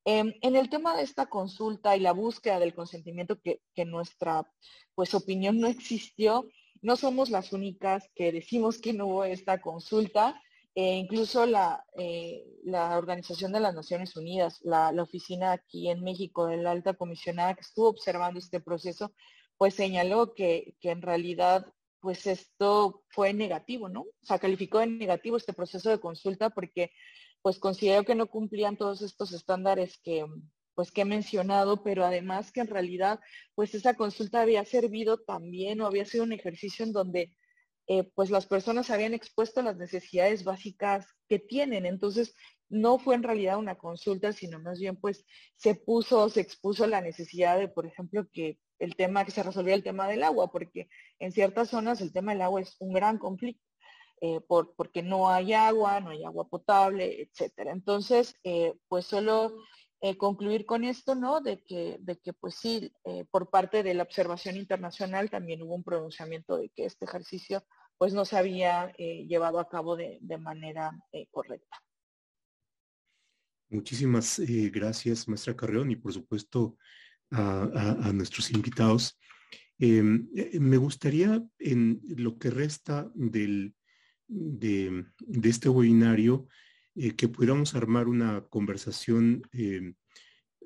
Em, 0.04 0.32
en 0.42 0.56
el 0.56 0.70
tema 0.70 0.96
de 0.96 1.02
esta 1.02 1.26
consulta 1.26 1.96
y 1.96 2.00
la 2.00 2.12
búsqueda 2.12 2.58
del 2.58 2.74
consentimiento 2.74 3.40
que, 3.40 3.60
que 3.74 3.84
nuestra 3.84 4.50
pues 4.94 5.14
opinión 5.14 5.60
no 5.60 5.66
existió, 5.66 6.48
no 6.82 6.96
somos 6.96 7.30
las 7.30 7.52
únicas 7.52 8.08
que 8.14 8.32
decimos 8.32 8.78
que 8.78 8.92
no 8.92 9.06
hubo 9.06 9.24
esta 9.24 9.60
consulta. 9.60 10.40
Eh, 10.74 10.96
incluso 10.96 11.44
eh, 11.98 12.44
la, 12.64 12.96
Organización 12.96 13.52
de 13.52 13.60
las 13.60 13.74
Naciones 13.74 14.16
Unidas, 14.16 14.60
la, 14.62 14.90
oficina 15.02 15.52
aquí 15.52 15.90
en 15.90 16.02
México 16.02 16.46
de 16.46 16.58
la 16.58 16.70
alta 16.70 16.94
comisionada 16.94 17.54
que 17.54 17.62
estuvo 17.62 17.88
observando 17.88 18.38
este 18.38 18.60
proceso, 18.60 19.12
pues 19.56 19.74
señaló 19.74 20.32
que, 20.34 20.76
en 20.82 21.02
realidad 21.02 21.66
pues 22.00 22.26
esto 22.26 23.02
fue 23.10 23.34
negativo, 23.34 23.90
¿no? 23.90 24.02
O 24.02 24.24
sea, 24.24 24.38
calificó 24.38 24.78
de 24.78 24.86
negativo 24.86 25.36
este 25.36 25.52
proceso 25.52 25.90
de 25.90 26.00
consulta 26.00 26.48
porque 26.48 26.92
pues 27.42 27.58
consideró 27.58 28.04
que 28.04 28.14
no 28.14 28.26
cumplían 28.26 28.76
todos 28.76 29.02
estos 29.02 29.32
estándares 29.32 29.98
que 30.02 30.24
pues 30.74 30.92
que 30.92 31.02
he 31.02 31.04
mencionado, 31.04 31.82
pero 31.82 32.04
además 32.04 32.52
que 32.52 32.60
en 32.60 32.68
realidad 32.68 33.20
pues 33.54 33.74
esa 33.74 33.94
consulta 33.94 34.40
había 34.40 34.64
servido 34.64 35.18
también 35.18 35.80
o 35.80 35.86
había 35.86 36.06
sido 36.06 36.24
un 36.24 36.32
ejercicio 36.32 36.84
en 36.84 36.92
donde 36.92 37.34
pues 38.14 38.30
las 38.30 38.46
personas 38.46 38.88
habían 38.90 39.14
expuesto 39.14 39.62
las 39.62 39.76
necesidades 39.76 40.44
básicas 40.44 41.06
que 41.28 41.40
tienen. 41.40 41.86
Entonces, 41.86 42.34
no 42.68 43.00
fue 43.00 43.16
en 43.16 43.24
realidad 43.24 43.58
una 43.58 43.76
consulta, 43.76 44.32
sino 44.32 44.60
más 44.60 44.78
bien 44.78 44.96
pues 44.96 45.24
se 45.56 45.74
puso, 45.74 46.28
se 46.28 46.40
expuso 46.40 46.86
la 46.86 47.00
necesidad 47.00 47.58
de, 47.58 47.66
por 47.66 47.86
ejemplo, 47.86 48.28
que 48.32 48.58
el 48.78 48.94
tema, 48.94 49.24
que 49.24 49.32
se 49.32 49.42
resolviera 49.42 49.74
el 49.76 49.82
tema 49.82 50.06
del 50.06 50.22
agua, 50.22 50.52
porque 50.52 50.88
en 51.18 51.32
ciertas 51.32 51.70
zonas 51.70 52.00
el 52.00 52.12
tema 52.12 52.32
del 52.32 52.42
agua 52.42 52.60
es 52.60 52.76
un 52.78 52.92
gran 52.92 53.18
conflicto. 53.18 53.64
Eh, 54.22 54.40
por, 54.46 54.74
porque 54.74 55.02
no 55.02 55.30
hay 55.30 55.54
agua, 55.54 55.98
no 56.00 56.10
hay 56.10 56.24
agua 56.24 56.46
potable, 56.46 57.22
etcétera. 57.22 57.72
Entonces, 57.72 58.34
eh, 58.44 58.74
pues 58.86 59.06
solo 59.06 59.56
eh, 60.02 60.18
concluir 60.18 60.66
con 60.66 60.84
esto, 60.84 61.14
¿no? 61.14 61.40
De 61.40 61.64
que, 61.64 61.96
de 62.00 62.18
que 62.18 62.34
pues 62.34 62.56
sí, 62.56 62.92
por 63.30 63.48
parte 63.48 63.82
de 63.82 63.94
la 63.94 64.02
observación 64.02 64.56
internacional 64.56 65.30
también 65.30 65.62
hubo 65.62 65.74
un 65.74 65.84
pronunciamiento 65.84 66.58
de 66.58 66.68
que 66.68 66.84
este 66.84 67.06
ejercicio 67.06 67.64
pues 67.96 68.12
no 68.12 68.26
se 68.26 68.36
había 68.36 68.92
llevado 68.96 69.58
a 69.58 69.68
cabo 69.68 69.96
de, 69.96 70.18
de 70.20 70.38
manera 70.38 70.90
correcta. 71.30 71.78
Muchísimas 73.68 74.40
gracias, 74.72 75.28
maestra 75.28 75.54
Carreón, 75.54 75.90
y 75.90 75.96
por 75.96 76.12
supuesto 76.12 76.76
a, 77.30 78.10
nuestros 78.14 78.50
invitados. 78.50 79.18
Em, 79.78 80.28
me 80.60 80.78
gustaría 80.78 81.42
en 81.58 82.00
lo 82.16 82.38
que 82.38 82.50
resta 82.50 83.10
del, 83.14 83.74
de, 84.30 85.06
este 85.42 85.68
webinario 85.68 86.46
eh, 86.94 87.14
que 87.16 87.28
pudiéramos 87.28 87.74
armar 87.74 88.08
una 88.08 88.42
conversación 88.48 89.42
eh, 89.52 89.92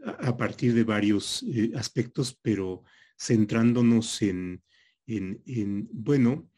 a, 0.05 0.37
partir 0.37 0.75
de 0.75 0.85
varios 0.85 1.43
eh, 1.45 1.73
aspectos, 1.75 2.39
pero 2.41 2.85
centrándonos 3.19 4.21
en, 4.23 4.63
en, 5.07 5.89
bueno, 5.93 6.51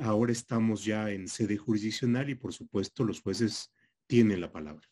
ahora 0.00 0.32
estamos 0.32 0.84
ya 0.84 1.10
en 1.10 1.28
sede 1.28 1.56
jurisdiccional 1.56 2.30
y 2.30 2.34
por 2.34 2.52
supuesto 2.52 3.04
los 3.04 3.20
jueces 3.20 3.72
tienen 4.06 4.40
la 4.40 4.52
palabra. 4.52 4.86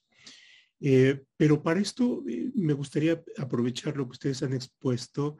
pero 1.37 1.63
para 1.63 1.81
esto 1.81 2.23
me 2.55 2.73
gustaría 2.73 3.23
aprovechar 3.39 3.97
lo 3.97 4.05
que 4.07 4.13
ustedes 4.13 4.43
han 4.43 4.55
expuesto 4.55 5.39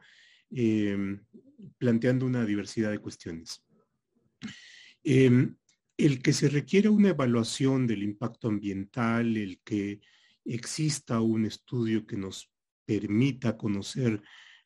planteando 1.77 2.25
una 2.25 2.45
diversidad 2.45 2.91
de 2.91 2.99
cuestiones. 2.99 3.63
El 5.97 6.21
que 6.21 6.31
se 6.31 6.47
requiera 6.47 6.91
una 6.91 7.09
evaluación 7.09 7.87
del 7.87 8.03
impacto 8.03 8.47
ambiental, 8.47 9.35
el 9.35 9.59
que 9.63 9.99
exista 10.45 11.19
un 11.21 11.45
estudio 11.45 12.05
que 12.05 12.17
nos 12.17 12.51
permita 12.85 13.57
conocer 13.57 14.21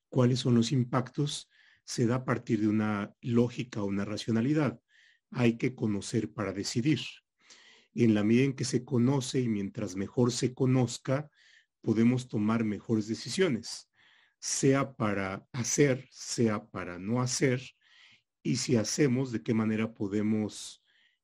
cuáles 0.09 0.39
son 0.39 0.55
los 0.55 0.71
impactos, 0.73 1.49
se 1.85 2.05
da 2.05 2.15
a 2.15 2.25
partir 2.25 2.59
de 2.61 2.67
una 2.67 3.15
lógica, 3.21 3.81
una 3.81 4.05
racionalidad. 4.05 4.79
Hay 5.31 5.57
que 5.57 5.73
conocer 5.73 6.31
para 6.33 6.53
decidir. 6.53 6.99
En 7.93 8.13
la 8.13 8.23
medida 8.23 8.43
en 8.43 8.53
que 8.53 8.65
se 8.65 8.83
conoce 8.83 9.39
y 9.39 9.47
mientras 9.47 9.95
mejor 9.95 10.31
se 10.31 10.53
conozca, 10.53 11.29
podemos 11.81 12.27
tomar 12.27 12.63
mejores 12.63 13.07
decisiones, 13.07 13.89
sea 14.39 14.93
para 14.93 15.47
hacer, 15.51 16.07
sea 16.11 16.65
para 16.65 16.99
no 16.99 17.21
hacer, 17.21 17.61
y 18.43 18.57
si 18.57 18.75
hacemos, 18.75 19.31
de 19.31 19.43
qué 19.43 19.53
manera 19.53 19.93
podemos 19.93 20.80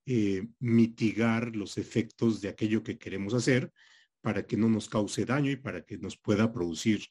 eh, 0.10 0.48
mitigar 0.60 1.54
los 1.54 1.78
efectos 1.78 2.40
de 2.40 2.48
aquello 2.48 2.82
que 2.82 2.98
queremos 2.98 3.34
hacer 3.34 3.74
para 4.22 4.48
que 4.48 4.56
no 4.56 4.70
nos 4.70 4.88
cause 4.88 5.26
daño 5.26 5.52
y 5.52 5.58
para 5.58 5.84
que 5.84 5.98
nos 5.98 6.18
pueda 6.18 6.54
producir, 6.54 7.02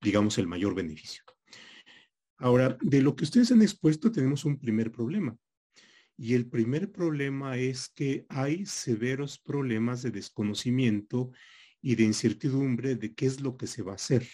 digamos, 0.00 0.38
el 0.38 0.46
mayor 0.46 0.72
beneficio. 0.72 1.24
Ahora, 2.38 2.78
de 2.80 3.02
lo 3.02 3.16
que 3.16 3.24
ustedes 3.24 3.50
han 3.50 3.60
expuesto 3.60 4.12
tenemos 4.12 4.44
un 4.44 4.58
primer 4.60 4.92
problema. 4.92 5.36
Y 6.16 6.34
el 6.34 6.46
primer 6.46 6.92
problema 6.92 7.58
es 7.58 7.88
que 7.88 8.24
hay 8.28 8.66
severos 8.66 9.40
problemas 9.40 10.02
de 10.02 10.12
desconocimiento 10.12 11.32
y 11.82 11.96
de 11.96 12.04
incertidumbre 12.04 12.94
de 12.94 13.14
qué 13.14 13.26
es 13.26 13.40
lo 13.40 13.56
que 13.56 13.66
se 13.66 13.82
va 13.82 13.92
a 13.92 13.96
hacer. 13.96 14.28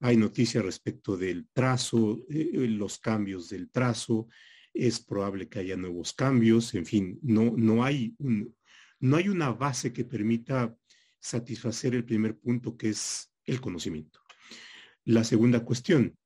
Hay 0.00 0.16
noticias 0.16 0.64
respecto 0.64 1.16
del 1.16 1.46
trazo, 1.52 2.18
eh, 2.28 2.50
los 2.54 2.98
cambios 2.98 3.48
del 3.50 3.70
trazo, 3.70 4.26
es 4.72 5.00
probable 5.00 5.48
que 5.48 5.58
haya 5.58 5.76
nuevos 5.76 6.12
cambios, 6.12 6.74
en 6.74 6.86
fin, 6.86 7.18
no, 7.22 7.52
no, 7.56 7.84
hay, 7.84 8.14
no 8.18 9.16
hay 9.16 9.28
una 9.28 9.50
base 9.50 9.92
que 9.92 10.04
permita 10.04 10.74
satisfacer 11.18 11.94
el 11.94 12.04
primer 12.04 12.38
punto 12.38 12.76
que 12.76 12.90
es 12.90 13.32
el 13.44 13.60
conocimiento. 13.60 14.20
La 15.04 15.24
segunda 15.24 15.64
cuestión, 15.64 16.16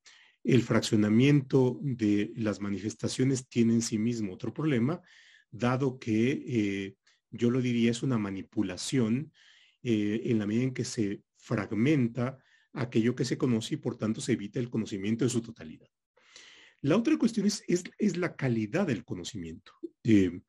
el 0.42 0.62
fraccionamiento 0.62 1.78
de 1.82 2.32
las 2.36 2.60
manifestaciones 2.60 3.48
tiene 3.48 3.74
en 3.74 3.82
sí 3.82 3.98
mismo 3.98 4.34
otro 4.34 4.52
problema, 4.52 5.00
dado 5.50 5.98
que 5.98 6.44
eh, 6.46 6.94
yo 7.30 7.50
lo 7.50 7.60
diría 7.60 7.90
es 7.90 8.02
una 8.02 8.18
manipulación 8.18 9.32
eh, 9.82 10.22
en 10.24 10.38
la 10.38 10.46
medida 10.46 10.64
en 10.64 10.74
que 10.74 10.84
se 10.84 11.22
fragmenta 11.36 12.38
aquello 12.72 13.14
que 13.14 13.24
se 13.24 13.38
conoce 13.38 13.74
y 13.74 13.78
por 13.78 13.96
tanto 13.96 14.20
se 14.20 14.32
evita 14.32 14.58
el 14.58 14.70
conocimiento 14.70 15.24
en 15.24 15.30
su 15.30 15.40
totalidad. 15.40 15.88
La 16.84 16.98
otra 16.98 17.16
cuestión 17.16 17.46
es, 17.46 18.16
la 18.18 18.36
calidad 18.36 18.86
del 18.86 19.06
conocimiento. 19.06 19.72
Eh, 20.02 20.42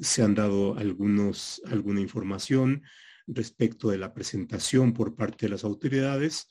se 0.00 0.22
han 0.22 0.34
dado 0.34 0.76
alguna 0.76 2.00
información 2.00 2.82
respecto 3.28 3.90
de 3.90 3.98
la 3.98 4.12
presentación 4.12 4.92
por 4.92 5.14
parte 5.14 5.46
de 5.46 5.50
las 5.50 5.62
autoridades 5.62 6.48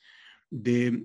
de 0.50 1.04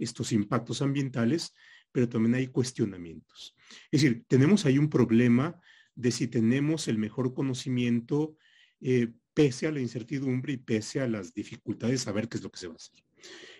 estos 0.00 0.32
impactos 0.32 0.82
ambientales, 0.82 1.54
pero 1.92 2.08
también 2.08 2.34
hay 2.34 2.48
cuestionamientos. 2.48 3.54
Es 3.92 4.02
decir, 4.02 4.24
tenemos 4.26 4.66
ahí 4.66 4.78
un 4.78 4.90
problema 4.90 5.60
de 5.94 6.10
si 6.10 6.26
tenemos 6.26 6.88
el 6.88 6.98
mejor 6.98 7.32
conocimiento 7.32 8.36
eh, 8.80 9.12
pese 9.34 9.68
a 9.68 9.70
la 9.70 9.80
incertidumbre 9.80 10.54
y 10.54 10.56
pese 10.56 11.00
a 11.00 11.06
las 11.06 11.32
dificultades 11.32 12.00
de 12.00 12.04
saber 12.04 12.28
qué 12.28 12.38
es 12.38 12.42
lo 12.42 12.50
que 12.50 12.58
se 12.58 12.66
va 12.66 12.72
a 12.72 12.76
hacer. 12.76 13.11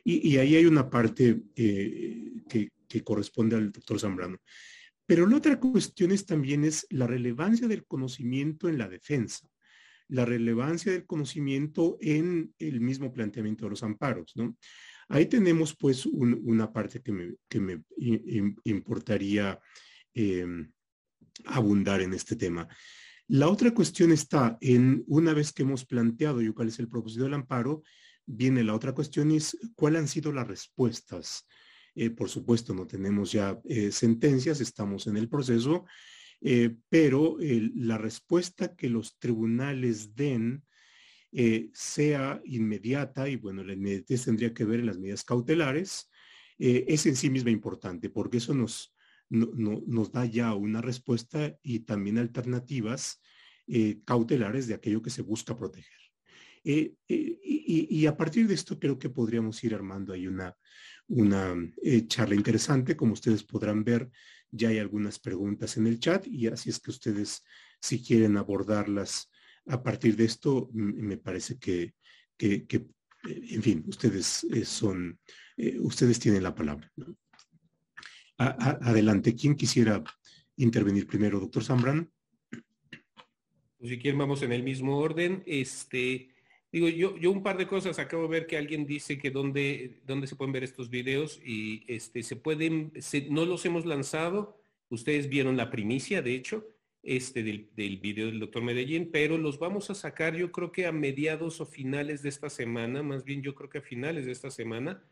Y, 0.04 0.36
ahí 0.36 0.56
hay 0.56 0.66
una 0.66 0.90
parte 0.90 1.42
eh, 1.54 2.32
que, 2.48 2.70
corresponde 3.04 3.56
al 3.56 3.72
doctor 3.72 3.98
Zambrano. 3.98 4.38
Pero 5.06 5.26
la 5.26 5.36
otra 5.36 5.58
cuestión 5.58 6.12
es 6.12 6.26
también 6.26 6.64
es 6.64 6.86
la 6.90 7.06
relevancia 7.06 7.66
del 7.66 7.86
conocimiento 7.86 8.68
en 8.68 8.78
la 8.78 8.88
defensa, 8.88 9.48
la 10.08 10.24
relevancia 10.24 10.92
del 10.92 11.06
conocimiento 11.06 11.96
en 12.00 12.52
el 12.58 12.80
mismo 12.80 13.12
planteamiento 13.12 13.64
de 13.64 13.70
los 13.70 13.82
amparos, 13.82 14.32
¿no? 14.34 14.56
Ahí 15.08 15.26
tenemos 15.26 15.76
pues 15.76 16.06
una 16.06 16.72
parte 16.72 17.02
que 17.02 17.60
me, 17.60 17.82
importaría 18.64 19.60
em, 20.14 20.72
abundar 21.44 22.00
en 22.00 22.14
este 22.14 22.36
tema. 22.36 22.66
La 23.28 23.48
otra 23.48 23.72
cuestión 23.72 24.12
está 24.12 24.56
en, 24.60 25.04
una 25.06 25.34
vez 25.34 25.52
que 25.52 25.62
hemos 25.62 25.84
planteado 25.84 26.40
y 26.40 26.52
cuál 26.52 26.68
es 26.68 26.78
el 26.78 26.88
propósito 26.88 27.24
del 27.24 27.34
amparo, 27.34 27.82
viene 28.26 28.64
la 28.64 28.74
otra 28.74 28.92
cuestión 28.92 29.30
es 29.30 29.56
cuáles 29.74 30.00
han 30.00 30.08
sido 30.08 30.32
las 30.32 30.46
respuestas. 30.46 31.46
Eh, 31.94 32.10
por 32.10 32.28
supuesto, 32.28 32.74
no 32.74 32.86
tenemos 32.86 33.32
ya 33.32 33.60
eh, 33.64 33.92
sentencias, 33.92 34.60
estamos 34.60 35.06
en 35.06 35.16
el 35.16 35.28
proceso, 35.28 35.84
eh, 36.40 36.74
pero 36.88 37.36
la 37.40 37.98
respuesta 37.98 38.74
que 38.74 38.88
los 38.88 39.18
tribunales 39.18 40.14
den 40.14 40.64
sea 41.72 42.42
inmediata, 42.44 43.26
y 43.26 43.36
bueno, 43.36 43.64
la 43.64 43.72
inmediatez 43.72 44.26
tendría 44.26 44.52
que 44.52 44.66
ver 44.66 44.80
en 44.80 44.86
las 44.86 44.98
medidas 44.98 45.24
cautelares, 45.24 46.10
es 46.58 47.06
en 47.06 47.16
sí 47.16 47.30
misma 47.30 47.48
importante, 47.50 48.10
porque 48.10 48.36
eso 48.36 48.52
nos, 48.52 48.94
nos 49.30 50.12
da 50.12 50.26
ya 50.26 50.52
una 50.52 50.82
respuesta 50.82 51.56
y 51.62 51.80
también 51.80 52.18
alternativas 52.18 53.22
cautelares 54.04 54.66
de 54.66 54.74
aquello 54.74 55.00
que 55.00 55.08
se 55.08 55.22
busca 55.22 55.56
proteger. 55.56 56.01
Eh, 56.64 56.94
eh, 57.08 57.38
y, 57.42 58.06
a 58.06 58.16
partir 58.16 58.46
de 58.46 58.54
esto 58.54 58.78
creo 58.78 58.98
que 58.98 59.10
podríamos 59.10 59.62
ir 59.64 59.74
armando 59.74 60.12
ahí 60.12 60.26
una, 60.26 60.56
una 61.08 61.54
eh, 61.82 62.06
charla 62.06 62.34
interesante. 62.34 62.96
Como 62.96 63.14
ustedes 63.14 63.42
podrán 63.42 63.84
ver, 63.84 64.10
ya 64.50 64.68
hay 64.68 64.78
algunas 64.78 65.18
preguntas 65.18 65.76
en 65.76 65.86
el 65.86 65.98
chat 65.98 66.26
y 66.26 66.46
así 66.46 66.70
es 66.70 66.78
que 66.78 66.90
ustedes, 66.90 67.42
si 67.80 68.02
quieren 68.02 68.36
abordarlas 68.36 69.30
a 69.66 69.82
partir 69.82 70.16
de 70.16 70.24
esto, 70.24 70.68
me 70.72 71.16
parece 71.16 71.58
que, 71.58 71.94
que, 72.36 72.66
en 73.24 73.62
fin, 73.62 73.84
ustedes 73.86 74.44
son, 74.64 75.20
ustedes 75.80 76.18
tienen 76.18 76.42
la 76.42 76.54
palabra. 76.54 76.92
adelante, 78.38 79.36
¿quién 79.36 79.54
quisiera 79.54 80.02
intervenir 80.56 81.06
primero, 81.06 81.38
doctor 81.38 81.62
Zambrano? 81.62 82.08
Pues 83.78 83.90
si 83.90 83.98
quieren, 83.98 84.18
vamos 84.18 84.42
en 84.42 84.52
el 84.52 84.64
mismo 84.64 84.98
orden. 84.98 85.42
Este, 85.46 86.31
Digo, 86.72 86.88
yo, 86.88 87.18
yo 87.18 87.30
un 87.30 87.42
par 87.42 87.58
de 87.58 87.66
cosas, 87.66 87.98
acabo 87.98 88.22
de 88.22 88.30
ver 88.30 88.46
que 88.46 88.56
alguien 88.56 88.86
dice 88.86 89.18
que 89.18 89.30
dónde, 89.30 90.00
dónde 90.06 90.26
se 90.26 90.36
pueden 90.36 90.52
ver 90.52 90.64
estos 90.64 90.88
videos 90.88 91.38
y 91.44 91.84
este, 91.86 92.22
se 92.22 92.34
pueden, 92.34 92.92
no 93.28 93.44
los 93.44 93.66
hemos 93.66 93.84
lanzado, 93.84 94.58
ustedes 94.88 95.28
vieron 95.28 95.58
la 95.58 95.70
primicia, 95.70 96.22
de 96.22 96.34
hecho, 96.34 96.66
este 97.02 97.42
del, 97.42 97.68
del 97.76 97.98
video 97.98 98.26
del 98.26 98.40
doctor 98.40 98.62
Medellín, 98.62 99.10
pero 99.12 99.36
los 99.36 99.58
vamos 99.58 99.90
a 99.90 99.94
sacar 99.94 100.34
yo 100.34 100.50
creo 100.50 100.72
que 100.72 100.86
a 100.86 100.92
mediados 100.92 101.60
o 101.60 101.66
finales 101.66 102.22
de 102.22 102.30
esta 102.30 102.48
semana, 102.48 103.02
más 103.02 103.22
bien 103.24 103.42
yo 103.42 103.54
creo 103.54 103.68
que 103.68 103.78
a 103.78 103.82
finales 103.82 104.24
de 104.24 104.32
esta 104.32 104.50
semana, 104.50 105.04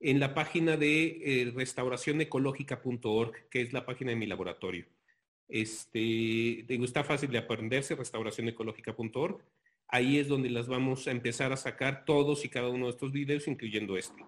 en 0.00 0.20
la 0.20 0.34
página 0.34 0.76
de 0.76 1.20
eh, 1.24 1.52
que 3.50 3.62
es 3.62 3.72
la 3.72 3.86
página 3.86 4.10
de 4.10 4.16
mi 4.16 4.26
laboratorio. 4.26 4.84
Este, 5.48 5.98
digo, 6.68 6.84
está 6.84 7.02
fácil 7.02 7.30
de 7.30 7.38
aprenderse, 7.38 7.94
restauracionecológica.org. 7.94 9.42
Ahí 9.88 10.18
es 10.18 10.28
donde 10.28 10.50
las 10.50 10.68
vamos 10.68 11.08
a 11.08 11.10
empezar 11.10 11.52
a 11.52 11.56
sacar 11.56 12.04
todos 12.04 12.44
y 12.44 12.48
cada 12.48 12.68
uno 12.68 12.86
de 12.86 12.92
estos 12.92 13.12
videos, 13.12 13.48
incluyendo 13.48 13.96
este. 13.96 14.24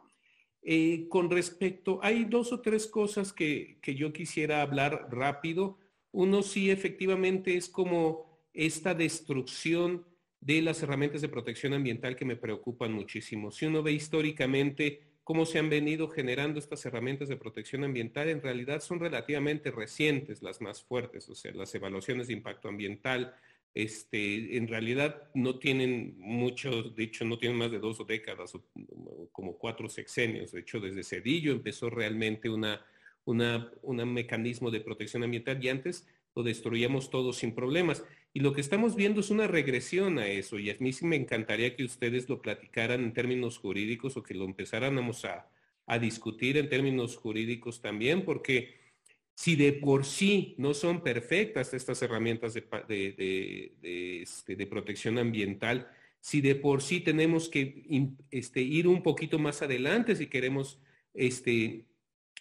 Eh, 0.62 1.06
con 1.08 1.30
respecto, 1.30 2.00
hay 2.02 2.24
dos 2.24 2.52
o 2.52 2.60
tres 2.60 2.86
cosas 2.86 3.32
que, 3.32 3.78
que 3.80 3.94
yo 3.94 4.12
quisiera 4.12 4.62
hablar 4.62 5.08
rápido. 5.10 5.78
Uno 6.12 6.42
sí, 6.42 6.70
efectivamente, 6.70 7.56
es 7.56 7.68
como 7.68 8.26
esta 8.52 8.94
destrucción 8.94 10.04
de 10.40 10.62
las 10.62 10.82
herramientas 10.82 11.20
de 11.20 11.28
protección 11.28 11.74
ambiental 11.74 12.16
que 12.16 12.24
me 12.24 12.36
preocupan 12.36 12.92
muchísimo. 12.92 13.50
Si 13.50 13.66
uno 13.66 13.82
ve 13.82 13.92
históricamente 13.92 15.00
cómo 15.22 15.46
se 15.46 15.58
han 15.58 15.70
venido 15.70 16.08
generando 16.08 16.58
estas 16.58 16.84
herramientas 16.86 17.28
de 17.28 17.36
protección 17.36 17.84
ambiental, 17.84 18.28
en 18.28 18.42
realidad 18.42 18.80
son 18.80 18.98
relativamente 18.98 19.70
recientes 19.70 20.42
las 20.42 20.60
más 20.60 20.82
fuertes, 20.82 21.28
o 21.28 21.34
sea, 21.34 21.52
las 21.52 21.74
evaluaciones 21.74 22.26
de 22.26 22.32
impacto 22.32 22.68
ambiental, 22.68 23.34
este, 23.74 24.56
en 24.56 24.66
realidad 24.68 25.30
no 25.34 25.58
tienen 25.58 26.14
mucho, 26.18 26.82
de 26.82 27.04
hecho 27.04 27.24
no 27.24 27.38
tienen 27.38 27.58
más 27.58 27.70
de 27.70 27.78
dos 27.78 28.04
décadas, 28.06 28.54
o 28.54 28.64
como 29.32 29.56
cuatro 29.56 29.88
sexenios, 29.88 30.52
de 30.52 30.60
hecho 30.60 30.80
desde 30.80 31.04
Cedillo 31.04 31.52
empezó 31.52 31.88
realmente 31.88 32.48
una, 32.48 32.84
una, 33.24 33.70
un 33.82 34.12
mecanismo 34.12 34.70
de 34.70 34.80
protección 34.80 35.22
ambiental 35.22 35.62
y 35.64 35.68
antes 35.68 36.06
lo 36.34 36.42
destruíamos 36.42 37.10
todo 37.10 37.32
sin 37.32 37.54
problemas. 37.54 38.04
Y 38.32 38.40
lo 38.40 38.52
que 38.52 38.60
estamos 38.60 38.94
viendo 38.94 39.20
es 39.20 39.30
una 39.30 39.48
regresión 39.48 40.18
a 40.18 40.28
eso 40.28 40.58
y 40.58 40.70
a 40.70 40.76
mí 40.78 40.92
sí 40.92 41.04
me 41.04 41.16
encantaría 41.16 41.74
que 41.74 41.84
ustedes 41.84 42.28
lo 42.28 42.40
platicaran 42.40 43.02
en 43.02 43.12
términos 43.12 43.58
jurídicos 43.58 44.16
o 44.16 44.22
que 44.22 44.34
lo 44.34 44.44
empezáramos 44.44 45.24
a, 45.24 45.48
a 45.86 45.98
discutir 45.98 46.56
en 46.56 46.68
términos 46.68 47.16
jurídicos 47.16 47.80
también, 47.80 48.24
porque 48.24 48.79
si 49.40 49.56
de 49.56 49.72
por 49.72 50.04
sí 50.04 50.54
no 50.58 50.74
son 50.74 51.02
perfectas 51.02 51.72
estas 51.72 52.02
herramientas 52.02 52.52
de, 52.52 53.72
este, 54.20 54.54
de, 54.54 54.66
protección 54.66 55.16
ambiental, 55.16 55.90
si 56.20 56.42
de 56.42 56.56
por 56.56 56.82
sí 56.82 57.00
tenemos 57.00 57.48
que 57.48 58.10
este, 58.30 58.60
ir 58.60 58.86
un 58.86 59.02
poquito 59.02 59.38
más 59.38 59.62
adelante 59.62 60.14
si 60.14 60.26
queremos 60.26 60.78
este, 61.14 61.86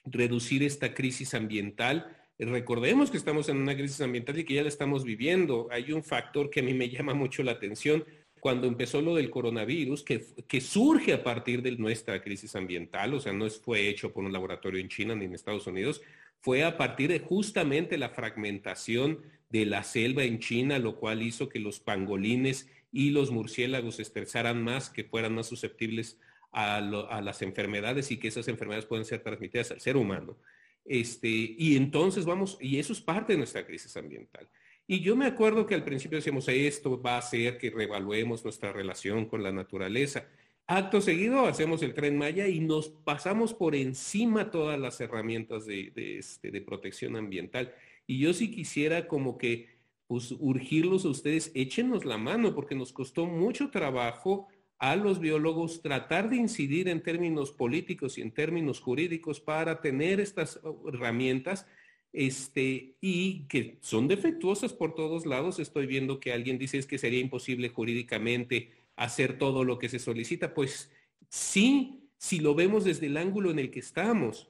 reducir 0.03 0.61
esta 0.61 0.93
crisis 0.93 1.33
ambiental, 1.35 2.17
recordemos 2.37 3.09
que 3.09 3.15
estamos 3.15 3.47
en 3.47 3.55
una 3.55 3.77
crisis 3.77 4.01
ambiental 4.01 4.37
y 4.37 4.43
que 4.43 4.55
ya 4.55 4.63
la 4.63 4.67
estamos 4.67 5.05
viviendo. 5.05 5.69
Hay 5.71 5.93
un 5.93 6.03
factor 6.03 6.49
que 6.49 6.59
a 6.59 6.63
mí 6.63 6.73
me 6.73 6.89
llama 6.89 7.13
mucho 7.13 7.43
la 7.43 7.53
atención 7.53 8.03
cuando 8.41 8.67
empezó 8.67 9.01
lo 9.01 9.15
del 9.15 9.29
coronavirus, 9.29 10.03
que, 10.03 10.25
que 10.49 10.59
surge 10.59 11.13
a 11.13 11.23
partir 11.23 11.61
de 11.61 11.71
nuestra 11.77 12.21
crisis 12.21 12.57
ambiental, 12.57 13.13
o 13.13 13.21
sea, 13.21 13.31
no 13.31 13.49
fue 13.49 13.87
hecho 13.87 14.11
por 14.11 14.25
un 14.25 14.33
laboratorio 14.33 14.81
en 14.81 14.89
China 14.89 15.15
ni 15.15 15.25
en 15.25 15.33
Estados 15.33 15.67
Unidos, 15.67 16.01
fue 16.41 16.63
a 16.63 16.77
partir 16.77 17.09
de 17.09 17.19
justamente 17.19 17.97
la 17.97 18.09
fragmentación 18.09 19.21
de 19.49 19.65
la 19.65 19.83
selva 19.83 20.23
en 20.23 20.39
China, 20.39 20.79
lo 20.79 20.95
cual 20.97 21.21
hizo 21.21 21.49
que 21.49 21.59
los 21.59 21.79
pangolines 21.79 22.69
y 22.91 23.11
los 23.11 23.31
murciélagos 23.31 23.95
se 23.95 24.03
estresaran 24.03 24.63
más, 24.63 24.89
que 24.89 25.03
fueran 25.03 25.35
más 25.35 25.47
susceptibles 25.47 26.19
a, 26.51 26.81
las 26.81 27.41
enfermedades 27.41 28.11
y 28.11 28.17
que 28.17 28.29
esas 28.29 28.47
enfermedades 28.47 28.85
pueden 28.85 29.05
ser 29.05 29.21
transmitidas 29.21 29.71
al 29.71 29.81
ser 29.81 29.97
humano. 29.97 30.37
Este, 30.85 31.27
y 31.27 31.75
entonces 31.75 32.25
vamos, 32.25 32.57
y 32.59 32.79
eso 32.79 32.93
es 32.93 33.01
parte 33.01 33.33
de 33.33 33.37
nuestra 33.37 33.65
crisis 33.65 33.95
ambiental. 33.97 34.47
Y 34.87 35.01
yo 35.01 35.15
me 35.15 35.27
acuerdo 35.27 35.67
que 35.67 35.75
al 35.75 35.83
principio 35.83 36.17
decíamos, 36.17 36.47
esto 36.47 36.99
va 36.99 37.15
a 37.15 37.19
hacer 37.19 37.59
que 37.59 37.69
reevaluemos 37.69 38.43
nuestra 38.43 38.73
relación 38.73 39.27
con 39.27 39.43
la 39.43 39.51
naturaleza. 39.51 40.27
Acto 40.71 41.01
seguido 41.01 41.47
hacemos 41.47 41.81
el 41.81 41.95
tren 41.95 42.15
Maya 42.15 42.47
y 42.47 42.59
nos 42.59 42.89
pasamos 42.89 43.55
por 43.55 43.73
encima 43.73 44.51
todas 44.51 44.79
las 44.79 45.01
herramientas 45.01 45.65
de, 45.65 45.91
este, 45.95 46.61
protección 46.61 47.15
ambiental. 47.15 47.73
Y 48.05 48.19
yo 48.19 48.33
sí 48.33 48.51
quisiera 48.51 49.07
como 49.07 49.39
que 49.39 49.67
pues, 50.05 50.31
urgirlos 50.31 51.05
a 51.05 51.09
ustedes, 51.09 51.51
échenos 51.55 52.05
la 52.05 52.19
mano, 52.19 52.53
porque 52.53 52.75
nos 52.75 52.93
costó 52.93 53.25
mucho 53.25 53.71
trabajo 53.71 54.47
a 54.77 54.95
los 54.95 55.19
biólogos 55.19 55.81
tratar 55.81 56.29
de 56.29 56.35
incidir 56.35 56.87
en 56.87 57.01
términos 57.01 57.51
políticos 57.51 58.19
y 58.19 58.21
en 58.21 58.31
términos 58.31 58.79
jurídicos 58.79 59.39
para 59.39 59.81
tener 59.81 60.19
estas 60.19 60.59
herramientas 60.87 61.65
este, 62.13 62.95
y 63.01 63.47
que 63.47 63.79
son 63.81 64.07
defectuosas 64.07 64.73
por 64.73 64.93
todos 64.93 65.25
lados. 65.25 65.57
Estoy 65.57 65.87
viendo 65.87 66.19
que 66.19 66.31
alguien 66.31 66.59
dice 66.59 66.77
es 66.77 66.85
que 66.85 66.99
sería 66.99 67.21
imposible 67.21 67.69
jurídicamente 67.69 68.78
hacer 68.99 69.37
todo 69.37 69.63
lo 69.63 69.79
que 69.79 69.89
se 69.89 69.97
solicita? 69.97 70.53
Pues 70.53 70.91
sí, 71.29 72.09
si 72.17 72.39
lo 72.39 72.53
vemos 72.53 72.83
desde 72.83 73.07
el 73.07 73.17
ángulo 73.17 73.49
en 73.49 73.59
el 73.59 73.71
que 73.71 73.79
estamos. 73.79 74.49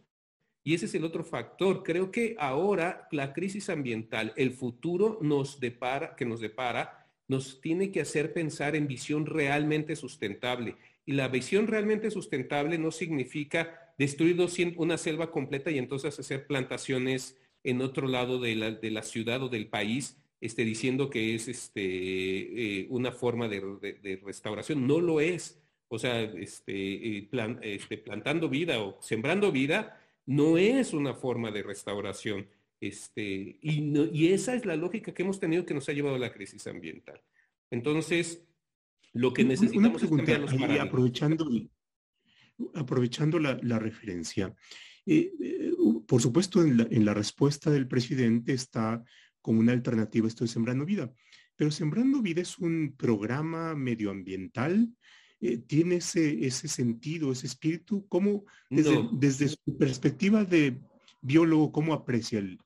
Y 0.63 0.73
ese 0.73 0.87
es 0.87 0.95
el 0.95 1.05
otro 1.05 1.23
factor. 1.23 1.83
Creo 1.83 2.11
que 2.11 2.35
ahora 2.39 3.07
la 3.11 3.31
crisis 3.31 3.69
ambiental, 3.69 4.33
el 4.35 4.51
futuro 4.51 5.19
nos 5.21 5.59
depara, 5.59 6.15
que 6.15 6.25
nos 6.25 6.41
depara, 6.41 7.07
nos 7.27 7.61
tiene 7.61 7.91
que 7.91 8.01
hacer 8.01 8.33
pensar 8.33 8.75
en 8.75 8.87
visión 8.87 9.27
realmente 9.27 9.95
sustentable. 9.95 10.75
Y 11.05 11.13
la 11.13 11.27
visión 11.27 11.67
realmente 11.67 12.11
sustentable 12.11 12.77
no 12.77 12.91
significa 12.91 13.93
destruir 13.97 14.37
una 14.77 14.97
selva 14.97 15.31
completa 15.31 15.69
y 15.69 15.77
entonces 15.77 16.19
hacer 16.19 16.47
plantaciones 16.47 17.37
en 17.63 17.81
otro 17.81 18.07
lado 18.07 18.39
de 18.39 18.55
la, 18.55 18.71
de 18.71 18.91
la 18.91 19.03
ciudad 19.03 19.43
o 19.43 19.49
del 19.49 19.67
país, 19.67 20.17
esté 20.41 20.63
diciendo 20.63 21.09
que 21.09 21.35
es 21.35 21.47
este, 21.47 21.81
eh, 21.81 22.87
una 22.89 23.11
forma 23.11 23.47
de, 23.47 24.21
restauración. 24.23 24.87
No 24.87 24.99
lo 24.99 25.19
es. 25.19 25.61
O 25.87 25.99
sea, 25.99 26.21
este, 26.21 27.17
eh, 27.17 27.29
este, 27.63 27.97
plantando 27.97 28.47
vida 28.47 28.79
o 28.79 29.01
sembrando 29.01 29.51
vida 29.51 29.99
no 30.25 30.57
es 30.57 30.93
una 30.93 31.13
forma 31.13 31.51
de 31.51 31.63
restauración. 31.63 32.47
Este, 32.79 33.57
y, 33.61 34.27
esa 34.27 34.53
es 34.53 34.65
la 34.65 34.75
lógica 34.75 35.13
que 35.13 35.23
hemos 35.23 35.39
tenido 35.39 35.65
que 35.65 35.73
nos 35.73 35.89
ha 35.89 35.93
llevado 35.93 36.15
a 36.15 36.19
la 36.19 36.31
crisis 36.31 36.65
ambiental. 36.67 37.19
Entonces, 37.71 38.43
lo 39.11 39.33
que 39.33 39.43
necesitamos 39.43 40.03
es 40.03 40.09
cambiar 40.09 40.39
los 40.41 40.53
aprovechando, 40.79 41.49
aprovechando 42.75 43.39
la, 43.39 43.79
referencia. 43.79 44.55
Eh, 45.05 45.33
por 46.07 46.21
supuesto, 46.21 46.61
en 46.61 46.77
la, 46.77 46.87
en 46.89 47.03
la 47.03 47.13
respuesta 47.13 47.71
del 47.71 47.87
presidente 47.87 48.53
está 48.53 49.03
como 49.49 49.61
una 49.61 49.71
alternativa 49.71 50.27
estoy 50.27 50.47
Sembrando 50.47 50.85
Vida. 50.85 51.11
Pero 51.55 51.71
Sembrando 51.71 52.21
Vida 52.21 52.39
es 52.39 52.59
un 52.59 52.93
programa 52.95 53.73
medioambiental, 53.73 54.93
eh, 55.41 55.57
tiene 55.57 55.95
ese, 55.95 56.45
ese 56.45 56.67
sentido, 56.67 57.31
ese 57.31 57.47
espíritu. 57.47 58.07
¿Cómo, 58.09 58.45
desde, 58.69 59.47
su 59.47 59.75
perspectiva 59.75 60.45
de 60.45 60.77
biólogo, 61.19 61.71
cómo 61.71 61.95
aprecia 61.95 62.37
el... 62.37 62.59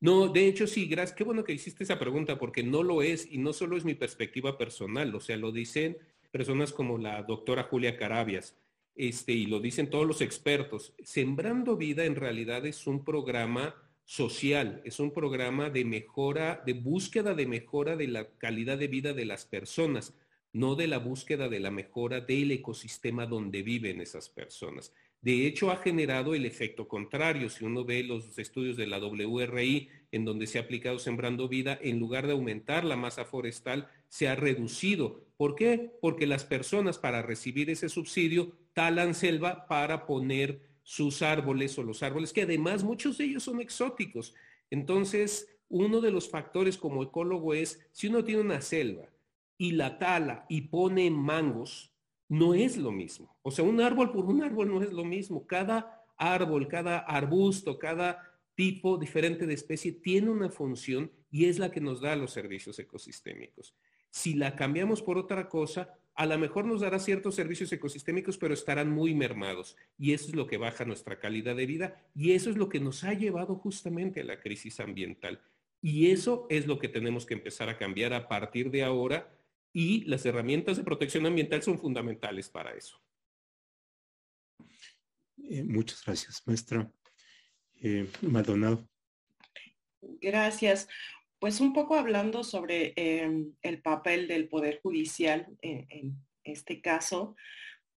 No, 0.00 0.26
de 0.26 0.48
hecho 0.48 0.66
sí, 0.66 0.86
gracias. 0.86 1.16
Qué 1.16 1.22
bueno 1.22 1.44
que 1.44 1.52
hiciste 1.52 1.84
esa 1.84 2.00
pregunta 2.00 2.36
porque 2.36 2.64
no 2.64 2.82
lo 2.82 3.02
es 3.02 3.30
y 3.30 3.38
no 3.38 3.52
solo 3.52 3.76
es 3.76 3.84
mi 3.84 3.94
perspectiva 3.94 4.58
personal, 4.58 5.14
o 5.14 5.20
sea, 5.20 5.36
lo 5.36 5.52
dicen 5.52 5.98
personas 6.32 6.72
como 6.72 6.98
la 6.98 7.22
doctora 7.22 7.62
Julia 7.62 7.96
Carabias, 7.96 8.56
este, 8.96 9.34
y 9.34 9.46
lo 9.46 9.60
dicen 9.60 9.88
todos 9.88 10.04
los 10.04 10.20
expertos. 10.20 10.96
Sembrando 11.04 11.76
Vida 11.76 12.04
en 12.06 12.16
realidad 12.16 12.66
es 12.66 12.88
un 12.88 13.04
programa 13.04 13.76
social, 14.12 14.82
es 14.84 15.00
un 15.00 15.10
programa 15.10 15.70
de 15.70 15.86
mejora, 15.86 16.62
de 16.66 16.74
búsqueda 16.74 17.32
de 17.34 17.46
mejora 17.46 17.96
de 17.96 18.08
la 18.08 18.28
calidad 18.36 18.76
de 18.76 18.86
vida 18.86 19.14
de 19.14 19.24
las 19.24 19.46
personas, 19.46 20.14
no 20.52 20.74
de 20.74 20.86
la 20.86 20.98
búsqueda 20.98 21.48
de 21.48 21.60
la 21.60 21.70
mejora 21.70 22.20
del 22.20 22.50
ecosistema 22.50 23.24
donde 23.24 23.62
viven 23.62 24.02
esas 24.02 24.28
personas. 24.28 24.92
De 25.22 25.46
hecho, 25.46 25.70
ha 25.70 25.78
generado 25.78 26.34
el 26.34 26.44
efecto 26.44 26.88
contrario. 26.88 27.48
Si 27.48 27.64
uno 27.64 27.86
ve 27.86 28.02
los 28.02 28.38
estudios 28.38 28.76
de 28.76 28.86
la 28.86 28.98
WRI, 28.98 29.88
en 30.10 30.26
donde 30.26 30.46
se 30.46 30.58
ha 30.58 30.62
aplicado 30.62 30.98
Sembrando 30.98 31.48
Vida, 31.48 31.78
en 31.80 31.98
lugar 31.98 32.26
de 32.26 32.34
aumentar 32.34 32.84
la 32.84 32.96
masa 32.96 33.24
forestal, 33.24 33.88
se 34.08 34.28
ha 34.28 34.34
reducido. 34.34 35.24
¿Por 35.38 35.54
qué? 35.54 35.90
Porque 36.02 36.26
las 36.26 36.44
personas 36.44 36.98
para 36.98 37.22
recibir 37.22 37.70
ese 37.70 37.88
subsidio 37.88 38.52
talan 38.74 39.14
selva 39.14 39.66
para 39.68 40.04
poner 40.04 40.71
sus 40.82 41.22
árboles 41.22 41.78
o 41.78 41.82
los 41.82 42.02
árboles, 42.02 42.32
que 42.32 42.42
además 42.42 42.84
muchos 42.84 43.18
de 43.18 43.24
ellos 43.24 43.42
son 43.42 43.60
exóticos. 43.60 44.34
Entonces, 44.70 45.48
uno 45.68 46.00
de 46.00 46.10
los 46.10 46.28
factores 46.28 46.76
como 46.76 47.02
ecólogo 47.02 47.54
es, 47.54 47.80
si 47.92 48.08
uno 48.08 48.24
tiene 48.24 48.42
una 48.42 48.60
selva 48.60 49.08
y 49.56 49.72
la 49.72 49.98
tala 49.98 50.44
y 50.48 50.62
pone 50.62 51.10
mangos, 51.10 51.92
no 52.28 52.54
es 52.54 52.76
lo 52.76 52.92
mismo. 52.92 53.36
O 53.42 53.50
sea, 53.50 53.64
un 53.64 53.80
árbol 53.80 54.10
por 54.10 54.24
un 54.24 54.42
árbol 54.42 54.68
no 54.68 54.82
es 54.82 54.92
lo 54.92 55.04
mismo. 55.04 55.46
Cada 55.46 56.02
árbol, 56.16 56.68
cada 56.68 56.98
arbusto, 56.98 57.78
cada 57.78 58.32
tipo 58.54 58.98
diferente 58.98 59.46
de 59.46 59.54
especie 59.54 59.92
tiene 59.92 60.30
una 60.30 60.50
función 60.50 61.10
y 61.30 61.46
es 61.46 61.58
la 61.58 61.70
que 61.70 61.80
nos 61.80 62.00
da 62.00 62.16
los 62.16 62.32
servicios 62.32 62.78
ecosistémicos. 62.78 63.74
Si 64.10 64.34
la 64.34 64.56
cambiamos 64.56 65.02
por 65.02 65.16
otra 65.16 65.48
cosa, 65.48 65.94
a 66.14 66.26
lo 66.26 66.38
mejor 66.38 66.66
nos 66.66 66.80
dará 66.82 66.98
ciertos 66.98 67.34
servicios 67.34 67.72
ecosistémicos, 67.72 68.36
pero 68.36 68.54
estarán 68.54 68.90
muy 68.90 69.14
mermados. 69.14 69.76
Y 69.98 70.12
eso 70.12 70.28
es 70.28 70.34
lo 70.34 70.46
que 70.46 70.58
baja 70.58 70.84
nuestra 70.84 71.18
calidad 71.18 71.56
de 71.56 71.66
vida 71.66 72.06
y 72.14 72.32
eso 72.32 72.50
es 72.50 72.56
lo 72.56 72.68
que 72.68 72.80
nos 72.80 73.04
ha 73.04 73.14
llevado 73.14 73.56
justamente 73.56 74.20
a 74.20 74.24
la 74.24 74.40
crisis 74.40 74.80
ambiental. 74.80 75.40
Y 75.80 76.10
eso 76.10 76.46
es 76.50 76.66
lo 76.66 76.78
que 76.78 76.88
tenemos 76.88 77.26
que 77.26 77.34
empezar 77.34 77.68
a 77.68 77.78
cambiar 77.78 78.12
a 78.12 78.28
partir 78.28 78.70
de 78.70 78.84
ahora 78.84 79.32
y 79.72 80.04
las 80.04 80.24
herramientas 80.26 80.76
de 80.76 80.84
protección 80.84 81.26
ambiental 81.26 81.62
son 81.62 81.78
fundamentales 81.78 82.48
para 82.48 82.72
eso. 82.74 83.00
muchas 85.64 86.04
gracias, 86.04 86.42
maestra 86.46 86.90
Maldonado. 88.20 88.86
Gracias. 90.20 90.88
Pues 91.42 91.60
un 91.60 91.72
poco 91.72 91.96
hablando 91.96 92.44
sobre 92.44 92.92
em, 92.94 93.52
el 93.62 93.82
papel 93.82 94.28
del 94.28 94.48
Poder 94.48 94.78
Judicial 94.80 95.48
en, 95.60 96.14
este 96.44 96.80
caso, 96.80 97.34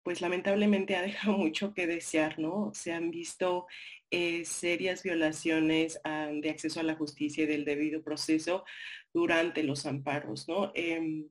pues 0.02 0.20
lamentablemente 0.20 0.96
ha 0.96 1.04
dejado 1.04 1.38
mucho 1.38 1.72
que 1.72 1.86
desear, 1.86 2.39
¿no? 2.39 2.72
Se 2.74 2.91
han 2.91 3.12
visto 3.12 3.68
eh, 4.10 4.46
serias 4.46 5.04
violaciones 5.04 6.02
ah, 6.04 6.32
de 6.34 6.50
acceso 6.50 6.80
a 6.80 6.84
la 6.84 6.96
justicia 6.96 7.43
y 7.43 7.46
del 7.46 7.66
debido 7.66 8.02
proceso 8.02 8.66
durante 9.14 9.62
los 9.62 9.86
amparos, 9.86 10.48
¿no? 10.48 10.72
Em, 10.74 11.30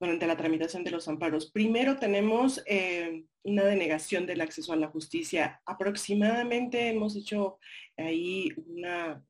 durante 0.00 0.26
la 0.26 0.38
tramitación 0.38 0.84
de 0.84 0.90
los 0.90 1.06
amparos. 1.06 1.50
Primero 1.50 1.98
tenemos 1.98 2.62
em, 2.64 3.26
una 3.42 3.64
denegación 3.64 4.24
del 4.24 4.40
acceso 4.40 4.72
a 4.72 4.76
la 4.76 4.88
justicia. 4.88 5.60
Aproximadamente 5.66 6.88
hemos 6.88 7.14
hecho 7.14 7.58
ahí 7.94 8.48
una 8.56 9.22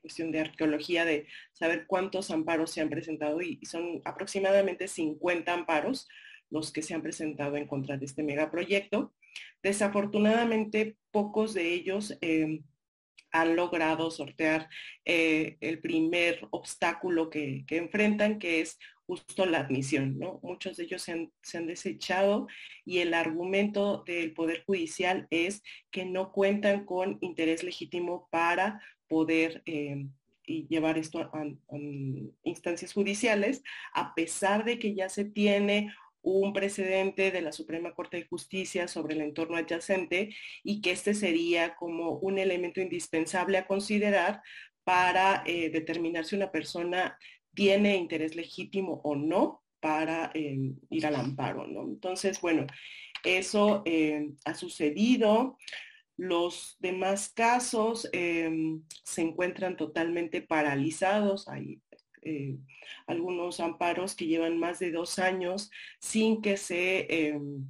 cuestión 0.00 0.30
de 0.32 0.40
arqueología 0.40 1.04
de 1.04 1.26
saber 1.52 1.86
cuántos 1.86 2.30
amparos 2.30 2.70
se 2.70 2.80
han 2.80 2.90
presentado 2.90 3.40
y, 3.40 3.58
son 3.64 4.02
aproximadamente 4.04 4.88
50 4.88 5.52
amparos 5.52 6.08
los 6.50 6.72
que 6.72 6.82
se 6.82 6.94
han 6.94 7.02
presentado 7.02 7.56
en 7.56 7.66
contra 7.66 7.96
de 7.96 8.04
este 8.04 8.22
megaproyecto. 8.22 9.14
Desafortunadamente, 9.62 10.96
pocos 11.10 11.54
de 11.54 11.72
ellos 11.72 12.16
em, 12.20 12.62
han 13.32 13.56
logrado 13.56 14.10
sortear 14.10 14.68
eh, 15.04 15.56
el 15.60 15.80
primer 15.80 16.46
obstáculo 16.50 17.30
que, 17.30 17.64
enfrentan, 17.68 18.38
que 18.38 18.60
es 18.60 18.78
justo 19.06 19.44
la 19.44 19.58
admisión, 19.58 20.18
¿no? 20.18 20.38
Muchos 20.42 20.76
de 20.76 20.84
ellos 20.84 21.02
se 21.02 21.12
han, 21.12 21.32
se 21.42 21.58
han, 21.58 21.66
desechado 21.66 22.46
y 22.84 22.98
el 22.98 23.12
argumento 23.12 24.04
del 24.06 24.32
Poder 24.32 24.64
Judicial 24.64 25.26
es 25.30 25.62
que 25.90 26.04
no 26.04 26.30
cuentan 26.30 26.86
con 26.86 27.18
interés 27.20 27.64
legítimo 27.64 28.28
para 28.30 28.80
poder 29.14 29.62
eh, 29.66 30.08
y 30.44 30.66
llevar 30.66 30.98
esto 30.98 31.20
a, 31.20 31.30
instancias 32.42 32.92
judiciales, 32.92 33.62
a 33.92 34.12
pesar 34.12 34.64
de 34.64 34.80
que 34.80 34.92
ya 34.92 35.08
se 35.08 35.24
tiene 35.24 35.94
un 36.20 36.52
precedente 36.52 37.30
de 37.30 37.40
la 37.40 37.52
Suprema 37.52 37.94
Corte 37.94 38.16
de 38.16 38.26
Justicia 38.26 38.88
sobre 38.88 39.14
el 39.14 39.20
entorno 39.20 39.56
adyacente 39.56 40.34
y 40.64 40.80
que 40.80 40.90
este 40.90 41.14
sería 41.14 41.76
como 41.76 42.18
un 42.18 42.38
elemento 42.38 42.80
indispensable 42.80 43.56
a 43.56 43.68
considerar 43.68 44.42
para 44.82 45.44
eh, 45.46 45.70
determinar 45.70 46.24
si 46.24 46.34
una 46.34 46.50
persona 46.50 47.16
tiene 47.54 47.94
interés 47.94 48.34
legítimo 48.34 49.00
o 49.04 49.14
no 49.14 49.62
para 49.78 50.32
eh, 50.34 50.72
ir 50.90 51.06
al 51.06 51.14
amparo. 51.14 51.68
¿no? 51.68 51.82
Entonces, 51.82 52.40
bueno, 52.40 52.66
eso 53.22 53.84
ha 54.44 54.54
sucedido. 54.54 55.56
Los 56.16 56.76
demás 56.78 57.28
casos 57.28 58.08
em, 58.12 58.82
se 59.04 59.22
encuentran 59.22 59.76
totalmente 59.76 60.42
paralizados. 60.42 61.48
Hay 61.48 61.80
eh, 62.22 62.56
algunos 63.06 63.60
amparos 63.60 64.14
que 64.14 64.26
llevan 64.26 64.58
más 64.58 64.78
de 64.78 64.90
dos 64.92 65.18
años 65.18 65.70
sin 65.98 66.40
que 66.40 66.56
se 66.56 67.06
em, 67.28 67.66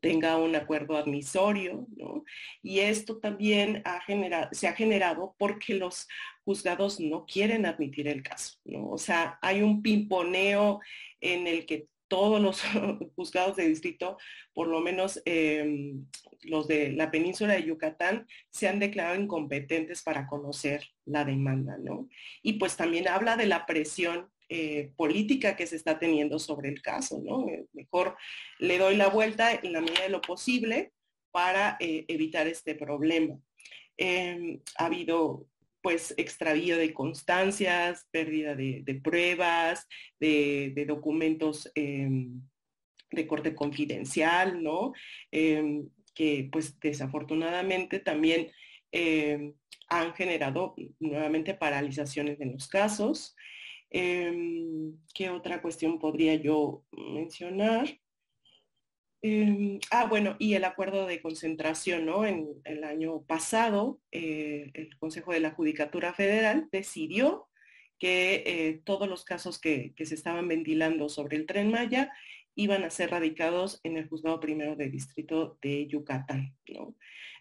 tenga 0.00 0.36
un 0.36 0.54
acuerdo 0.54 0.96
admisorio, 0.96 1.86
¿no? 1.96 2.24
Y 2.62 2.80
esto 2.80 3.18
también 3.18 3.82
ha 3.84 4.00
generado, 4.00 4.48
se 4.52 4.68
ha 4.68 4.74
generado 4.74 5.34
porque 5.38 5.74
los 5.74 6.06
juzgados 6.44 7.00
no 7.00 7.26
quieren 7.26 7.66
admitir 7.66 8.08
el 8.08 8.22
caso, 8.22 8.58
¿no? 8.64 8.90
O 8.90 8.98
sea, 8.98 9.38
hay 9.42 9.62
un 9.62 9.82
pimponeo 9.82 10.80
en 11.20 11.46
el 11.46 11.66
que 11.66 11.88
todos 12.08 12.40
los 12.40 12.62
juzgados 13.16 13.56
de 13.56 13.68
distrito, 13.68 14.16
por 14.52 14.68
lo 14.68 14.80
menos 14.80 15.20
em, 15.24 16.06
los 16.42 16.68
de 16.68 16.92
la 16.92 17.10
península 17.10 17.54
de 17.54 17.64
Yucatán, 17.64 18.26
se 18.50 18.68
han 18.68 18.78
declarado 18.78 19.20
incompetentes 19.20 20.02
para 20.02 20.26
conocer 20.26 20.84
la 21.04 21.24
demanda, 21.24 21.76
¿no? 21.78 22.08
Y 22.42 22.54
pues 22.54 22.76
también 22.76 23.08
habla 23.08 23.36
de 23.36 23.46
la 23.46 23.66
presión 23.66 24.30
eh, 24.48 24.92
política 24.96 25.56
que 25.56 25.66
se 25.66 25.74
está 25.74 25.98
teniendo 25.98 26.38
sobre 26.38 26.68
el 26.68 26.80
caso, 26.80 27.20
¿no? 27.24 27.48
Eh, 27.48 27.66
mejor 27.72 28.16
le 28.60 28.78
doy 28.78 28.96
la 28.96 29.08
vuelta 29.08 29.52
en 29.52 29.72
la 29.72 29.80
medida 29.80 30.02
de 30.02 30.08
lo 30.08 30.20
posible 30.20 30.92
para 31.32 31.76
eh, 31.80 32.04
evitar 32.06 32.46
este 32.46 32.76
problema. 32.76 33.38
Em, 33.96 34.60
ha 34.78 34.86
habido 34.86 35.46
pues 35.86 36.12
extravío 36.16 36.78
de 36.78 36.92
constancias, 36.92 38.08
pérdida 38.10 38.56
de, 38.56 39.00
pruebas, 39.04 39.86
de, 40.18 40.84
documentos 40.84 41.70
em, 41.76 42.42
de 43.12 43.26
corte 43.28 43.54
confidencial, 43.54 44.60
¿no? 44.64 44.94
Em, 45.30 45.88
que 46.12 46.48
pues 46.50 46.76
desafortunadamente 46.80 48.00
también 48.00 48.50
em, 48.90 49.54
han 49.88 50.12
generado 50.14 50.74
nuevamente 50.98 51.54
paralizaciones 51.54 52.40
en 52.40 52.54
los 52.54 52.66
casos. 52.66 53.36
¿Qué 53.88 55.30
otra 55.30 55.62
cuestión 55.62 56.00
podría 56.00 56.34
yo 56.34 56.82
mencionar? 56.90 57.96
Em, 59.28 59.80
ah, 59.90 60.06
bueno, 60.06 60.36
y 60.38 60.54
el 60.54 60.64
acuerdo 60.64 61.04
de 61.04 61.20
concentración, 61.20 62.06
¿no? 62.06 62.24
En 62.24 62.46
el 62.62 62.84
año 62.84 63.22
pasado, 63.22 64.00
eh, 64.12 64.70
el 64.74 64.96
Consejo 64.98 65.32
de 65.32 65.40
la 65.40 65.50
Judicatura 65.50 66.14
Federal 66.14 66.68
decidió 66.70 67.48
que 67.98 68.44
eh, 68.46 68.82
todos 68.84 69.08
los 69.08 69.24
casos 69.24 69.58
que, 69.58 69.94
se 69.98 70.14
estaban 70.14 70.46
ventilando 70.46 71.08
sobre 71.08 71.38
el 71.38 71.46
tren 71.46 71.72
Maya 71.72 72.12
iban 72.54 72.84
a 72.84 72.90
ser 72.90 73.10
radicados 73.10 73.80
en 73.82 73.96
el 73.96 74.08
juzgado 74.08 74.38
primero 74.38 74.76
de 74.76 74.90
distrito 74.90 75.58
de 75.60 75.88
Yucatán, 75.88 76.54
¿no? 76.68 76.94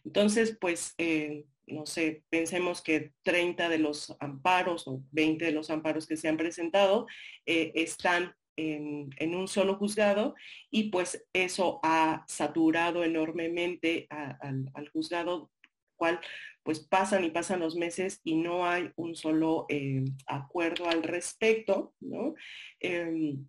Entonces, 0.03 0.57
pues, 0.59 0.95
eh, 0.97 1.45
no 1.67 1.85
sé, 1.85 2.23
pensemos 2.31 2.81
que 2.81 3.11
30 3.21 3.69
de 3.69 3.77
los 3.77 4.15
amparos 4.19 4.87
o 4.87 5.03
20 5.11 5.45
de 5.45 5.51
los 5.51 5.69
amparos 5.69 6.07
que 6.07 6.17
se 6.17 6.29
han 6.29 6.37
presentado 6.37 7.05
están 7.45 8.33
en, 8.57 9.35
un 9.35 9.47
solo 9.47 9.75
juzgado 9.75 10.35
y 10.71 10.89
pues 10.89 11.25
eso 11.33 11.79
ha 11.83 12.25
saturado 12.27 13.03
enormemente 13.03 14.07
al, 14.09 14.89
juzgado, 14.89 15.51
cual 15.95 16.19
pues 16.63 16.79
pasan 16.79 17.23
y 17.23 17.29
pasan 17.29 17.59
los 17.59 17.75
meses 17.75 18.21
y 18.23 18.35
no 18.35 18.65
hay 18.65 18.91
un 18.95 19.15
solo 19.15 19.65
eh, 19.69 20.03
acuerdo 20.25 20.89
al 20.89 21.03
respecto, 21.03 21.93
¿no? 21.99 22.33
Em, 22.79 23.45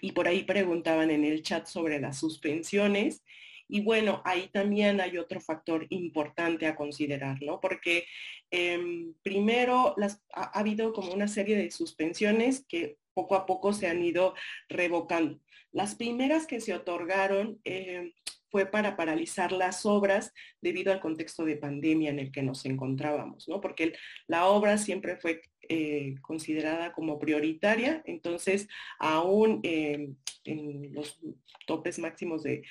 y 0.00 0.12
por 0.12 0.28
ahí 0.28 0.44
preguntaban 0.44 1.10
en 1.10 1.24
el 1.24 1.42
chat 1.42 1.66
sobre 1.66 2.00
las 2.00 2.18
suspensiones. 2.18 3.22
Y 3.68 3.80
bueno, 3.80 4.22
ahí 4.24 4.48
también 4.52 5.00
hay 5.00 5.18
otro 5.18 5.40
factor 5.40 5.86
importante 5.90 6.66
a 6.66 6.76
considerar, 6.76 7.42
¿no? 7.42 7.60
Porque 7.60 8.06
em, 8.50 9.14
primero 9.22 9.94
las, 9.96 10.22
ha, 10.32 10.58
habido 10.58 10.92
como 10.92 11.12
una 11.12 11.28
serie 11.28 11.56
de 11.56 11.70
suspensiones 11.70 12.64
que 12.68 12.96
poco 13.16 13.34
a 13.34 13.46
poco 13.46 13.72
se 13.72 13.88
han 13.88 14.02
ido 14.04 14.34
revocando. 14.68 15.40
Las 15.72 15.94
primeras 15.94 16.46
que 16.46 16.60
se 16.60 16.74
otorgaron 16.74 17.58
eh, 17.64 18.12
fue 18.50 18.66
para 18.66 18.94
paralizar 18.96 19.52
las 19.52 19.86
obras 19.86 20.32
debido 20.60 20.92
al 20.92 21.00
contexto 21.00 21.44
de 21.44 21.56
pandemia 21.56 22.10
en 22.10 22.18
el 22.18 22.30
que 22.30 22.42
nos 22.42 22.66
encontrábamos, 22.66 23.48
¿no? 23.48 23.60
Porque 23.60 23.94
la 24.26 24.46
obra 24.46 24.76
siempre 24.76 25.16
fue 25.16 25.40
eh, 25.68 26.14
considerada 26.20 26.92
como 26.92 27.18
prioritaria, 27.18 28.02
entonces 28.04 28.68
aún 28.98 29.60
eh, 29.64 30.10
en 30.44 30.94
los 30.94 31.18
topes 31.66 31.98
máximos 31.98 32.42
de, 32.42 32.62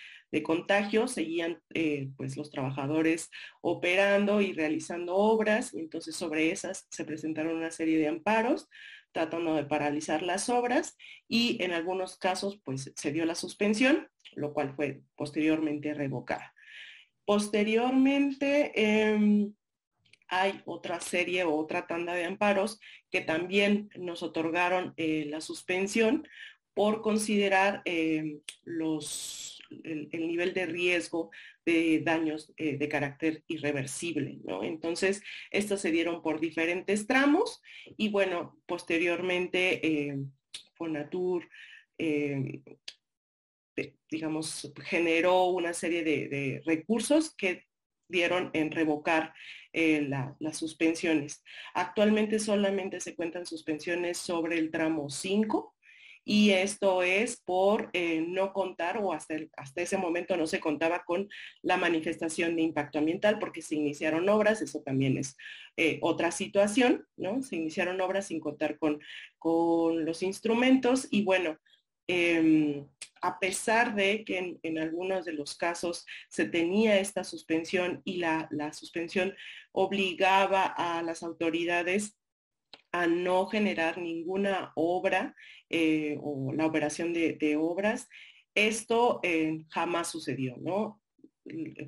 contagio 0.44 1.08
seguían 1.08 1.62
pues 2.18 2.36
los 2.36 2.52
trabajadores 2.52 3.30
operando 3.62 4.42
y 4.42 4.52
realizando 4.52 5.16
obras, 5.16 5.74
entonces 5.74 6.14
sobre 6.14 6.52
esas 6.52 6.88
se 6.90 7.06
presentaron 7.06 7.56
una 7.56 7.72
serie 7.72 7.98
de 7.98 8.10
amparos 8.10 8.68
tratando 9.16 9.56
de 9.56 9.64
paralizar 9.64 10.24
las 10.24 10.50
obras 10.50 10.98
y 11.30 11.64
en 11.64 11.72
algunos 11.72 12.18
casos 12.18 12.60
pues 12.66 12.92
se 12.94 13.14
dio 13.14 13.24
la 13.24 13.34
suspensión, 13.34 14.10
lo 14.34 14.54
cual 14.54 14.76
fue 14.76 15.04
posteriormente 15.16 15.94
revocada. 15.94 16.54
Posteriormente 17.24 18.74
em, 18.76 19.54
hay 20.28 20.62
otra 20.66 21.00
serie 21.00 21.46
o 21.46 21.56
otra 21.56 21.88
tanda 21.88 22.14
de 22.14 22.26
amparos 22.26 22.78
que 23.10 23.22
también 23.22 23.90
nos 23.96 24.22
otorgaron 24.22 24.94
eh, 24.98 25.28
la 25.30 25.40
suspensión 25.40 26.28
por 26.74 27.02
considerar 27.02 27.84
em, 27.86 28.42
los, 28.66 29.55
el, 29.84 30.10
nivel 30.12 30.54
de 30.54 30.66
riesgo 30.66 31.32
de 31.66 32.02
daños 32.04 32.54
eh, 32.58 32.78
de 32.78 32.90
carácter 32.90 33.44
irreversible. 33.48 34.40
¿no? 34.44 34.64
Entonces, 34.64 35.22
estos 35.52 35.82
se 35.82 35.92
dieron 35.92 36.22
por 36.22 36.40
diferentes 36.40 37.08
tramos 37.08 37.62
y 37.98 38.10
bueno, 38.10 38.60
posteriormente 38.66 39.86
eh, 39.86 40.18
Fonatur, 40.76 41.48
eh, 41.98 42.62
digamos, 44.10 44.72
generó 44.84 45.46
una 45.46 45.74
serie 45.74 46.04
de, 46.04 46.62
recursos 46.66 47.36
que 47.36 47.66
dieron 48.08 48.52
en 48.54 48.72
revocar 48.72 49.34
las 49.74 50.58
suspensiones. 50.58 51.44
Actualmente 51.74 52.40
solamente 52.40 53.02
se 53.02 53.14
cuentan 53.14 53.46
suspensiones 53.46 54.18
sobre 54.18 54.58
el 54.58 54.72
tramo 54.72 55.10
5 55.10 55.75
y 56.26 56.50
esto 56.50 57.04
es 57.04 57.38
por 57.38 57.92
eh, 57.94 58.26
no 58.28 58.52
contar 58.52 58.98
o 58.98 59.14
hasta, 59.14 59.36
hasta 59.56 59.82
ese 59.84 59.98
momento 59.98 60.36
no 60.36 60.48
se 60.48 60.60
contaba 60.60 61.04
con 61.06 61.30
la 61.62 61.78
manifestación 61.78 62.56
de 62.56 62.64
impacto 62.64 62.98
ambiental 62.98 63.38
porque 63.38 63.62
se 63.62 63.76
iniciaron 63.76 64.28
obras, 64.28 64.62
eso 64.64 64.82
también 64.82 65.18
es 65.20 65.38
eh, 65.78 66.00
otra 66.02 66.32
situación, 66.32 67.06
¿no? 67.16 67.44
Se 67.44 67.56
iniciaron 67.56 68.02
obras 68.02 68.28
sin 68.28 68.40
contar 68.40 68.80
con, 68.80 69.00
con 69.38 70.04
los 70.04 70.24
instrumentos 70.24 71.08
y 71.12 71.24
bueno, 71.24 71.60
em, 72.08 72.88
a 73.22 73.40
pesar 73.40 73.94
de 73.96 74.24
que 74.26 74.58
en, 74.62 74.78
algunos 74.80 75.26
de 75.26 75.34
los 75.34 75.56
casos 75.56 76.06
se 76.28 76.46
tenía 76.46 77.00
esta 77.00 77.24
suspensión 77.24 78.02
y 78.04 78.18
la, 78.18 78.48
la 78.52 78.74
suspensión 78.74 79.36
obligaba 79.72 80.64
a 80.66 81.04
las 81.04 81.22
autoridades 81.22 82.16
a 82.96 83.08
no 83.08 83.46
generar 83.48 83.98
ninguna 83.98 84.72
obra 84.74 85.36
eh, 85.70 86.18
o 86.22 86.54
la 86.54 86.66
operación 86.66 87.12
de, 87.12 87.58
obras. 87.60 88.08
Esto 88.56 89.20
eh, 89.22 89.66
jamás 89.70 90.08
sucedió, 90.10 90.56
¿no? 90.62 91.02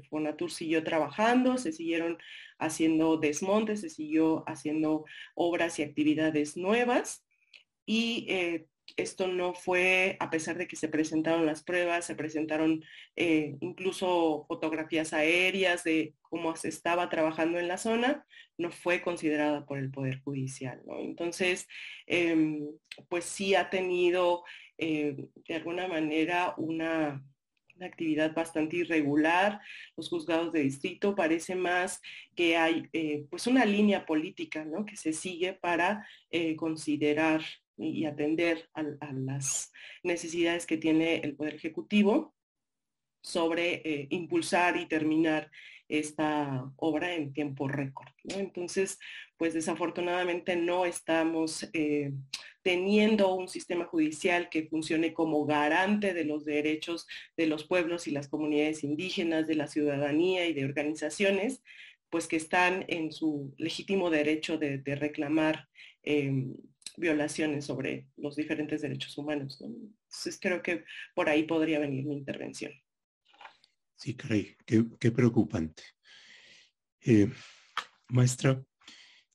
Fonatur 0.10 0.52
siguió 0.52 0.84
trabajando, 0.84 1.58
se 1.58 1.72
siguieron 1.72 2.18
haciendo 2.60 3.16
desmontes, 3.16 3.82
se 3.82 3.90
siguió 3.90 4.44
haciendo 4.48 5.06
obras 5.34 5.80
y 5.80 5.84
actividades 5.84 6.58
nuevas 6.58 7.26
y 7.86 8.26
eh, 8.30 8.68
esto 8.96 9.28
no 9.28 9.54
fue, 9.54 10.16
a 10.20 10.30
pesar 10.30 10.58
de 10.58 10.68
que 10.68 10.76
se 10.76 10.88
presentaron 10.88 11.46
las 11.46 11.64
pruebas, 11.64 12.06
se 12.06 12.16
presentaron 12.16 12.84
eh, 13.16 13.58
incluso 13.60 14.46
fotografías 14.48 15.14
aéreas 15.14 15.84
de 15.84 16.14
cómo 16.22 16.56
se 16.56 16.70
estaba 16.70 17.10
trabajando 17.10 17.60
en 17.60 17.68
la 17.68 17.78
zona, 17.78 18.26
no 18.58 18.72
fue 18.72 19.02
considerada 19.02 19.66
por 19.66 19.78
el 19.78 19.92
Poder 19.92 20.22
Judicial. 20.22 20.82
Entonces, 21.00 21.68
em, 22.06 22.68
pues 23.10 23.26
sí 23.26 23.56
ha 23.56 23.70
tenido 23.70 24.44
eh, 24.78 25.16
de 25.48 25.56
alguna 25.56 25.88
manera 25.88 26.54
una, 26.58 27.24
actividad 27.80 28.34
bastante 28.34 28.78
irregular. 28.78 29.62
Los 29.96 30.10
juzgados 30.10 30.52
de 30.52 30.62
distrito 30.62 31.14
parece 31.14 31.54
más 31.54 32.02
que 32.36 32.58
hay 32.58 32.90
eh, 32.92 33.28
pues 33.30 33.46
una 33.46 33.66
línea 33.66 34.04
política 34.04 34.66
¿no? 34.66 34.84
que 34.84 34.98
se 34.98 35.14
sigue 35.14 35.54
para 35.54 36.08
considerar 36.58 37.44
y 37.78 38.06
atender 38.06 38.70
a, 38.74 38.84
las 39.14 39.72
necesidades 40.04 40.66
que 40.66 40.78
tiene 40.78 41.18
el 41.18 41.36
Poder 41.36 41.56
Ejecutivo 41.56 42.36
sobre 43.22 43.82
eh, 43.86 44.08
impulsar 44.10 44.78
y 44.78 44.88
terminar 44.88 45.52
esta 45.90 46.70
obra 46.76 47.16
en 47.16 47.34
tiempo 47.34 47.68
récord. 47.68 48.10
Entonces, 48.26 49.00
pues 49.38 49.54
desafortunadamente 49.54 50.56
no 50.56 50.86
estamos 50.86 51.70
eh, 51.74 52.12
teniendo 52.62 53.34
un 53.34 53.48
sistema 53.48 53.86
judicial 53.86 54.50
que 54.50 54.68
funcione 54.68 55.14
como 55.14 55.46
garante 55.46 56.14
de 56.14 56.26
los 56.26 56.44
derechos 56.44 57.08
de 57.38 57.48
los 57.48 57.64
pueblos 57.64 58.08
y 58.08 58.12
las 58.12 58.28
comunidades 58.28 58.84
indígenas, 58.84 59.48
de 59.48 59.56
la 59.56 59.68
ciudadanía 59.68 60.48
y 60.48 60.54
de 60.54 60.66
organizaciones, 60.66 61.64
pues 62.10 62.28
que 62.28 62.36
están 62.36 62.86
en 62.88 63.12
su 63.12 63.54
legítimo 63.58 64.10
derecho 64.10 64.58
de, 64.58 64.82
reclamar 64.96 65.68
em, 66.04 66.56
violaciones 66.98 67.66
sobre 67.66 68.10
los 68.18 68.36
diferentes 68.36 68.82
derechos 68.82 69.18
humanos. 69.18 69.62
Entonces 69.62 70.40
creo 70.42 70.62
que 70.62 70.84
por 71.16 71.30
ahí 71.30 71.44
podría 71.44 71.80
venir 71.80 72.06
mi 72.06 72.18
intervención. 72.18 72.74
Sí, 73.96 74.16
caray, 74.16 74.56
qué, 74.66 75.12
preocupante. 75.12 75.84
Eh, 77.02 77.32
maestra 78.10 78.64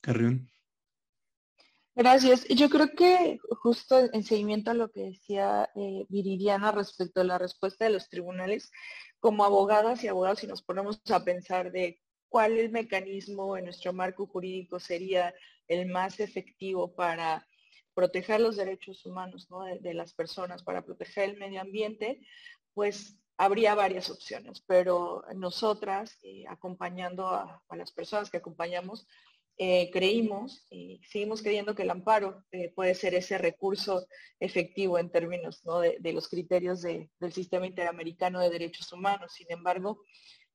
Carrión. 0.01 0.49
Gracias. 1.95 2.47
Yo 2.49 2.71
creo 2.71 2.91
que 2.97 3.39
justo 3.61 4.09
en 4.13 4.25
seguimiento 4.25 4.71
a 4.71 4.75
lo 4.75 4.91
que 4.91 5.03
decía 5.03 5.69
eh, 5.77 6.07
Viridiana 6.09 6.73
respecto 6.73 7.21
a 7.21 7.25
la 7.25 7.39
respuesta 7.39 7.85
de 7.85 7.91
los 7.93 8.09
tribunales, 8.09 8.71
como 9.21 9.45
abogadas 9.45 10.03
y 10.03 10.09
abogados, 10.09 10.41
si 10.41 10.47
nos 10.47 10.63
ponemos 10.63 11.01
a 11.11 11.25
pensar 11.25 11.71
de 11.71 12.01
cuál 12.29 12.59
el 12.59 12.71
mecanismo 12.71 13.57
en 13.57 13.67
nuestro 13.67 13.93
marco 13.93 14.27
jurídico 14.27 14.81
sería 14.81 15.35
el 15.69 15.87
más 15.87 16.19
efectivo 16.19 16.95
para 16.95 17.47
proteger 17.95 18.41
los 18.41 18.57
derechos 18.57 19.05
humanos 19.05 19.49
de, 19.81 19.95
las 19.95 20.15
personas, 20.15 20.63
para 20.63 20.85
proteger 20.85 21.31
el 21.31 21.37
medio 21.37 21.61
ambiente, 21.61 22.21
pues 22.75 23.19
habría 23.37 23.75
varias 23.75 24.11
opciones, 24.11 24.63
pero 24.67 25.25
nosotras, 25.35 26.19
eh, 26.23 26.45
acompañando 26.49 27.29
a, 27.29 27.63
las 27.77 27.93
personas 27.93 28.31
que 28.31 28.39
acompañamos, 28.39 29.07
eh, 29.59 29.91
creímos 29.93 30.67
y 30.71 31.01
seguimos 31.07 31.43
creyendo 31.43 31.75
que 31.75 31.83
el 31.83 31.91
amparo 31.91 32.43
eh, 32.53 32.73
puede 32.75 32.95
ser 32.95 33.15
ese 33.15 33.37
recurso 33.37 34.07
efectivo 34.41 34.99
en 34.99 35.11
términos 35.11 35.63
de, 36.01 36.13
los 36.13 36.29
criterios 36.29 36.81
del 36.83 37.33
sistema 37.33 37.67
interamericano 37.67 38.41
de 38.41 38.51
derechos 38.51 38.91
humanos. 38.93 39.33
Sin 39.35 39.47
embargo, 39.51 40.03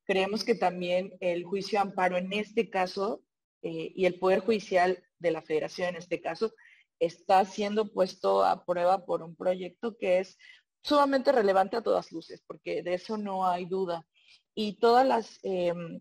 creemos 0.04 0.42
que 0.42 0.56
también 0.56 1.16
el 1.20 1.44
juicio 1.44 1.80
amparo 1.80 2.16
en 2.16 2.32
este 2.32 2.70
caso 2.70 3.22
y 3.62 4.04
el 4.04 4.18
Poder 4.18 4.40
Judicial 4.40 5.02
de 5.18 5.30
la 5.30 5.42
Federación 5.42 5.90
en 5.90 5.96
este 5.96 6.20
caso 6.20 6.52
está 7.00 7.44
siendo 7.44 7.92
puesto 7.92 8.44
a 8.44 8.64
prueba 8.64 9.04
por 9.04 9.22
un 9.22 9.36
proyecto 9.36 9.96
que 9.96 10.18
es 10.18 10.38
sumamente 10.82 11.32
relevante 11.32 11.76
a 11.76 11.82
todas 11.82 12.12
luces, 12.12 12.42
porque 12.46 12.82
de 12.82 12.94
eso 12.94 13.16
no 13.16 13.46
hay 13.46 13.66
duda. 13.66 14.06
Y 14.54 14.78
todas 14.78 15.06
las, 15.06 15.38
em, 15.42 16.00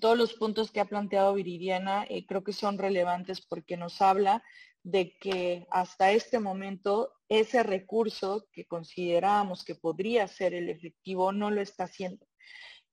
todos 0.00 0.16
los 0.16 0.34
puntos 0.34 0.70
que 0.70 0.80
ha 0.80 0.86
planteado 0.86 1.34
Viridiana 1.34 2.04
eh, 2.08 2.26
creo 2.26 2.44
que 2.44 2.52
son 2.52 2.78
relevantes 2.78 3.40
porque 3.40 3.76
nos 3.76 4.00
habla 4.00 4.42
de 4.82 5.16
que 5.18 5.66
hasta 5.70 6.12
este 6.12 6.40
momento 6.40 7.12
ese 7.28 7.62
recurso 7.62 8.48
que 8.52 8.66
considerábamos 8.66 9.64
que 9.64 9.74
podría 9.74 10.26
ser 10.28 10.54
el 10.54 10.68
efectivo 10.68 11.32
no 11.32 11.50
lo 11.50 11.60
está 11.60 11.84
haciendo. 11.84 12.26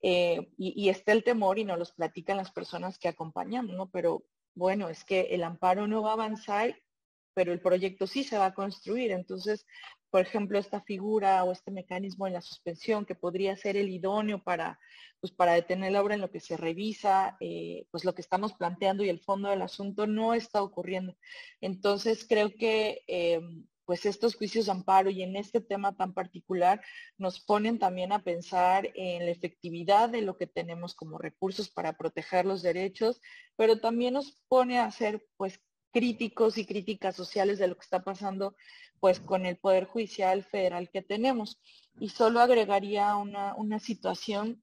Eh, 0.01 0.51
y, 0.57 0.73
y, 0.81 0.89
está 0.89 1.11
el 1.11 1.25
temor 1.25 1.59
y 1.59 1.65
nos 1.65 1.77
los 1.77 1.91
platican 1.91 2.37
las 2.37 2.51
personas 2.51 2.97
que 2.97 3.09
acompañamos, 3.09 3.75
¿no? 3.75 3.89
Pero 3.89 4.23
bueno, 4.55 4.87
es 4.87 5.03
que 5.03 5.21
el 5.31 5.43
amparo 5.43 5.87
no 5.87 6.01
va 6.01 6.11
a 6.11 6.13
avanzar 6.13 6.73
pero 7.33 7.51
el 7.51 7.61
proyecto 7.61 8.07
sí 8.07 8.23
se 8.23 8.37
va 8.37 8.47
a 8.47 8.53
construir. 8.53 9.11
Entonces, 9.11 9.65
por 10.09 10.21
ejemplo, 10.21 10.57
esta 10.57 10.81
figura 10.81 11.43
o 11.43 11.51
este 11.51 11.71
mecanismo 11.71 12.27
en 12.27 12.33
la 12.33 12.41
suspensión 12.41 13.05
que 13.05 13.15
podría 13.15 13.55
ser 13.55 13.77
el 13.77 13.89
idóneo 13.89 14.43
para, 14.43 14.79
pues, 15.19 15.31
para 15.31 15.53
detener 15.53 15.91
la 15.91 16.01
obra 16.01 16.15
en 16.15 16.21
lo 16.21 16.31
que 16.31 16.39
se 16.39 16.57
revisa, 16.57 17.37
eh, 17.39 17.85
pues 17.91 18.05
lo 18.05 18.15
que 18.15 18.21
estamos 18.21 18.53
planteando 18.53 19.03
y 19.03 19.09
el 19.09 19.19
fondo 19.19 19.49
del 19.49 19.61
asunto 19.61 20.07
no 20.07 20.33
está 20.33 20.63
ocurriendo. 20.63 21.15
Entonces, 21.61 22.25
creo 22.27 22.53
que 22.55 23.03
em, 23.07 23.65
pues 23.89 24.05
estos 24.05 24.35
juicios 24.35 24.67
de 24.67 24.71
amparo 24.71 25.09
y 25.09 25.23
en 25.23 25.35
este 25.35 25.61
tema 25.61 25.97
tan 25.97 26.13
particular 26.13 26.79
nos 27.17 27.39
ponen 27.39 27.79
también 27.79 28.11
a 28.11 28.23
pensar 28.23 28.91
en 28.93 29.25
la 29.25 29.31
efectividad 29.31 30.09
de 30.09 30.21
lo 30.21 30.37
que 30.37 30.45
tenemos 30.45 30.93
como 30.93 31.17
recursos 31.17 31.71
para 31.71 31.93
proteger 31.93 32.45
los 32.45 32.61
derechos, 32.61 33.19
pero 33.55 33.79
también 33.79 34.13
nos 34.13 34.43
pone 34.47 34.77
a 34.77 34.85
hacer 34.85 35.25
pues 35.37 35.59
críticos 35.91 36.57
y 36.57 36.65
críticas 36.65 37.15
sociales 37.15 37.59
de 37.59 37.67
lo 37.67 37.75
que 37.75 37.83
está 37.83 38.03
pasando 38.03 38.55
pues 38.99 39.19
con 39.19 39.45
el 39.45 39.57
Poder 39.57 39.85
Judicial 39.85 40.43
Federal 40.43 40.89
que 40.89 41.01
tenemos. 41.01 41.59
Y 41.99 42.09
solo 42.09 42.41
agregaría 42.41 43.15
una, 43.15 43.55
una 43.55 43.79
situación 43.79 44.61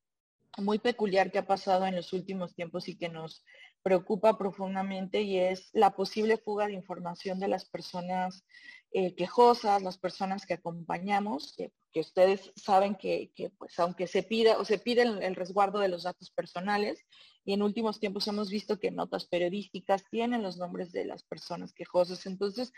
muy 0.59 0.79
peculiar 0.79 1.31
que 1.31 1.39
ha 1.39 1.47
pasado 1.47 1.87
en 1.87 1.97
los 1.97 2.13
últimos 2.13 2.55
tiempos 2.55 2.89
y 2.89 2.97
que 2.97 3.09
nos 3.09 3.45
preocupa 3.83 4.37
profundamente 4.37 5.23
y 5.23 5.39
es 5.39 5.71
la 5.73 5.95
posible 5.95 6.39
fuga 6.39 6.67
de 6.67 6.73
información 6.73 7.39
de 7.39 7.49
las 7.49 7.67
personas 7.67 8.45
eh, 8.91 9.15
quejosas, 9.15 9.83
las 9.83 9.99
personas 9.99 10.47
que 10.47 10.55
acompañamos, 10.55 11.55
que, 11.57 11.71
ustedes 12.01 12.53
saben 12.57 12.95
que, 12.95 13.33
pues 13.57 13.79
aunque 13.79 14.07
se 14.07 14.23
pida 14.23 14.59
o 14.59 14.65
se 14.65 14.79
pide 14.79 15.03
el, 15.03 15.35
resguardo 15.35 15.79
de 15.79 15.89
los 15.89 16.03
datos 16.03 16.31
personales, 16.31 16.99
y 17.47 17.53
en 17.53 17.63
últimos 17.63 18.01
tiempos 18.01 18.27
hemos 18.27 18.51
visto 18.51 18.79
que 18.79 18.91
notas 18.91 19.25
periodísticas 19.25 20.05
tienen 20.11 20.43
los 20.43 20.59
nombres 20.59 20.91
de 20.91 21.05
las 21.05 21.23
personas 21.23 21.73
quejosas. 21.73 22.27
Entonces, 22.27 22.73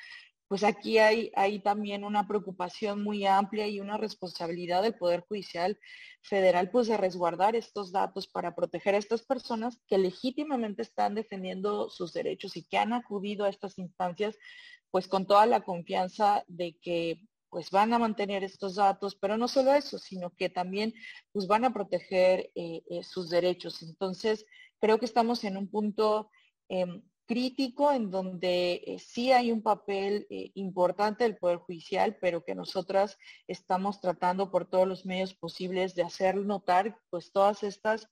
pues 0.46 0.62
aquí 0.62 0.98
hay, 0.98 1.32
hay 1.34 1.60
también 1.60 2.04
una 2.04 2.28
preocupación 2.28 3.02
muy 3.02 3.24
amplia 3.24 3.66
y 3.66 3.80
una 3.80 3.96
responsabilidad 3.96 4.82
del 4.82 4.94
Poder 4.94 5.24
Judicial 5.26 5.78
Federal, 6.20 6.70
pues 6.70 6.86
de 6.86 6.98
resguardar 6.98 7.56
estos 7.56 7.92
datos 7.92 8.28
para 8.28 8.54
proteger 8.54 8.94
a 8.94 8.98
estas 8.98 9.22
personas 9.22 9.80
que 9.88 9.96
legítimamente 9.96 10.82
están 10.82 11.14
defendiendo 11.14 11.88
sus 11.88 12.12
derechos 12.12 12.56
y 12.58 12.62
que 12.62 12.76
han 12.76 12.92
acudido 12.92 13.46
a 13.46 13.50
estas 13.50 13.78
instancias 13.78 14.36
pues 14.90 15.08
con 15.08 15.26
toda 15.26 15.46
la 15.46 15.62
confianza 15.62 16.44
de 16.46 16.76
que 16.80 17.27
pues 17.50 17.70
van 17.70 17.92
a 17.92 17.98
mantener 17.98 18.44
estos 18.44 18.76
datos, 18.76 19.16
pero 19.16 19.36
no 19.36 19.48
solo 19.48 19.72
eso, 19.72 19.98
sino 19.98 20.30
que 20.30 20.48
también 20.48 20.94
pues 21.32 21.46
van 21.46 21.64
a 21.64 21.72
proteger 21.72 22.50
eh, 22.54 22.82
eh, 22.88 23.02
sus 23.02 23.30
derechos. 23.30 23.82
Entonces, 23.82 24.44
creo 24.80 24.98
que 24.98 25.06
estamos 25.06 25.44
en 25.44 25.56
un 25.56 25.68
punto 25.68 26.30
em, 26.68 27.02
crítico 27.26 27.92
en 27.92 28.10
donde 28.10 28.82
eh, 28.86 28.98
sí 28.98 29.32
hay 29.32 29.52
un 29.52 29.62
papel 29.62 30.26
importante 30.54 31.24
del 31.24 31.36
Poder 31.36 31.58
Judicial, 31.58 32.16
pero 32.20 32.44
que 32.44 32.54
nosotras 32.54 33.18
estamos 33.46 34.00
tratando 34.00 34.50
por 34.50 34.68
todos 34.68 34.88
los 34.88 35.04
medios 35.04 35.34
posibles 35.34 35.94
de 35.94 36.02
hacer 36.02 36.36
notar 36.36 36.98
pues 37.10 37.32
todas 37.32 37.62
estas 37.62 38.08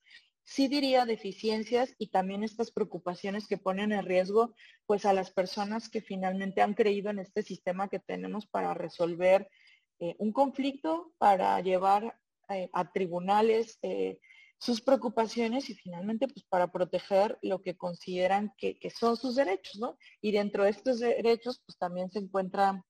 sí 0.47 0.69
diría 0.69 1.05
deficiencias 1.05 1.95
y 1.99 2.07
también 2.07 2.45
estas 2.45 2.71
preocupaciones 2.71 3.49
que 3.49 3.59
ponen 3.59 3.93
en 3.93 4.07
riesgo 4.07 4.55
pues 4.87 5.05
a 5.05 5.13
las 5.13 5.33
personas 5.33 5.89
que 5.89 6.01
finalmente 6.01 6.63
han 6.63 6.75
creído 6.75 7.11
en 7.11 7.19
este 7.19 7.43
sistema 7.43 7.89
que 7.89 7.99
tenemos 7.99 8.47
para 8.47 8.73
resolver 8.73 9.51
eh, 9.99 10.15
un 10.19 10.33
conflicto, 10.33 11.13
para 11.19 11.61
llevar 11.61 12.17
eh, 12.49 12.71
a 12.73 12.93
tribunales 12.93 13.79
eh, 13.83 14.21
sus 14.59 14.81
preocupaciones 14.81 15.69
y 15.69 15.75
finalmente 15.75 16.29
pues 16.29 16.45
para 16.45 16.71
proteger 16.71 17.39
lo 17.43 17.61
que 17.61 17.77
consideran 17.77 18.53
que, 18.57 18.79
que, 18.79 18.91
son 18.91 19.17
sus 19.17 19.35
derechos, 19.35 19.79
¿no? 19.81 19.99
Y 20.21 20.31
dentro 20.31 20.63
de 20.65 20.71
estos 20.71 21.01
derechos 21.01 21.61
pues 21.67 21.77
también 21.77 22.09
se 22.11 22.21
encuentran 22.21 22.85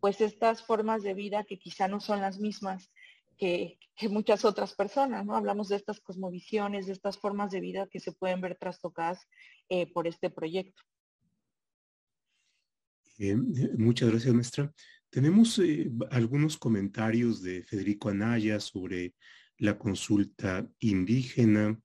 pues 0.00 0.20
estas 0.20 0.62
formas 0.62 1.02
de 1.02 1.14
vida 1.14 1.44
que 1.44 1.58
quizá 1.58 1.86
no 1.86 2.00
son 2.00 2.20
las 2.20 2.38
mismas 2.38 2.90
que, 3.38 3.78
muchas 4.10 4.44
otras 4.44 4.74
personas, 4.74 5.24
¿no? 5.24 5.36
Hablamos 5.36 5.68
de 5.68 5.76
estas 5.76 6.00
cosmovisiones, 6.00 6.86
de 6.86 6.92
estas 6.92 7.18
formas 7.18 7.50
de 7.50 7.60
vida 7.60 7.88
que 7.90 7.98
se 7.98 8.12
pueden 8.12 8.40
ver 8.40 8.56
trastocadas 8.56 9.26
eh, 9.68 9.90
por 9.92 10.06
este 10.06 10.30
proyecto. 10.30 10.82
Eh, 13.18 13.34
muchas 13.76 14.10
gracias, 14.10 14.32
maestra. 14.34 14.72
Tenemos 15.10 15.58
eh, 15.58 15.90
algunos 16.10 16.56
comentarios 16.56 17.42
de 17.42 17.64
Federico 17.64 18.08
Anaya 18.08 18.60
sobre 18.60 19.14
la 19.56 19.78
consulta 19.78 20.68
indígena, 20.78 21.80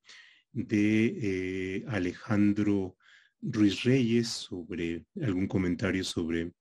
de 0.56 1.84
Alejandro 1.88 2.96
Ruiz 3.42 3.84
Reyes 3.84 4.28
sobre 4.28 5.04
algún 5.20 5.48
comentario 5.48 6.04
sobre 6.04 6.52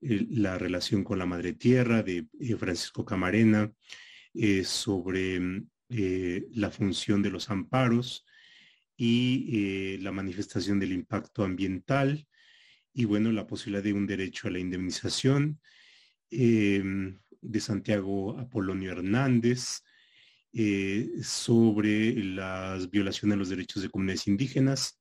la 0.00 0.58
relación 0.58 1.04
con 1.04 1.20
la 1.20 1.26
madre 1.26 1.52
tierra, 1.52 2.02
de 2.02 2.26
Francisco 2.58 3.04
Camarena, 3.04 3.72
eh, 4.34 4.64
sobre 4.64 5.40
mm, 5.40 5.68
eh, 5.90 6.46
la 6.52 6.70
función 6.70 7.22
de 7.22 7.30
los 7.30 7.50
amparos 7.50 8.26
y 8.96 9.94
eh, 9.94 9.98
la 10.00 10.12
manifestación 10.12 10.78
del 10.78 10.92
impacto 10.92 11.44
ambiental 11.44 12.26
y 12.92 13.04
bueno, 13.04 13.32
la 13.32 13.46
posibilidad 13.46 13.82
de 13.82 13.92
un 13.92 14.06
derecho 14.06 14.48
a 14.48 14.50
la 14.50 14.58
indemnización 14.58 15.60
de 16.30 17.60
Santiago 17.60 18.38
Apolonio 18.38 18.90
Hernández 18.90 19.82
sobre 21.22 22.22
las 22.22 22.90
violaciones 22.90 23.34
de 23.34 23.38
los 23.38 23.48
derechos 23.48 23.82
de 23.82 23.88
comunidades 23.88 24.26
indígenas 24.26 25.00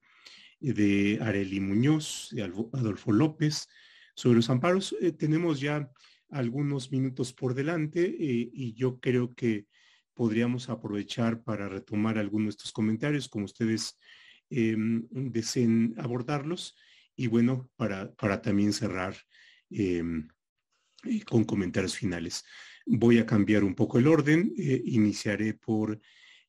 de 0.60 1.20
Areli 1.22 1.60
Muñoz, 1.60 2.30
de 2.32 2.44
Adolfo 2.44 3.12
López, 3.12 3.68
sobre 4.16 4.38
los 4.38 4.50
amparos. 4.50 4.96
tenemos 5.18 5.60
ya 5.60 5.90
algunos 6.30 6.92
minutos 6.92 7.34
por 7.34 7.54
delante 7.54 8.06
eh, 8.06 8.50
y 8.54 8.74
yo 8.74 9.00
creo 9.00 9.34
que 9.34 9.68
podríamos 10.14 10.70
aprovechar 10.70 11.44
para 11.44 11.70
retomar 11.70 12.18
algunos 12.18 12.48
de 12.48 12.58
estos 12.58 12.72
comentarios 12.72 13.30
como 13.30 13.46
ustedes 13.46 13.98
em, 14.50 15.08
deseen 15.12 15.94
abordarlos 15.98 16.76
y 17.16 17.28
bueno, 17.28 17.70
para, 17.76 18.14
para 18.16 18.42
también 18.42 18.74
cerrar 18.74 19.16
em, 19.70 20.28
eh, 21.04 21.24
con 21.24 21.44
comentarios 21.44 21.96
finales. 21.96 22.44
Voy 22.86 23.20
a 23.20 23.26
cambiar 23.26 23.64
un 23.64 23.76
poco 23.76 23.98
el 23.98 24.08
orden. 24.08 24.54
Eh, 24.58 24.82
iniciaré 24.86 25.54
por 25.54 26.00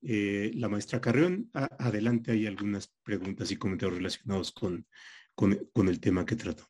la 0.00 0.68
maestra 0.68 1.00
Carreón. 1.00 1.50
adelante 1.52 2.30
hay 2.30 2.46
algunas 2.46 2.86
preguntas 3.02 3.50
y 3.50 3.56
comentarios 3.56 3.98
relacionados 3.98 4.52
con, 4.52 4.86
con 5.34 5.88
el 5.88 5.98
tema 5.98 6.24
que 6.24 6.36
trató. 6.36 6.68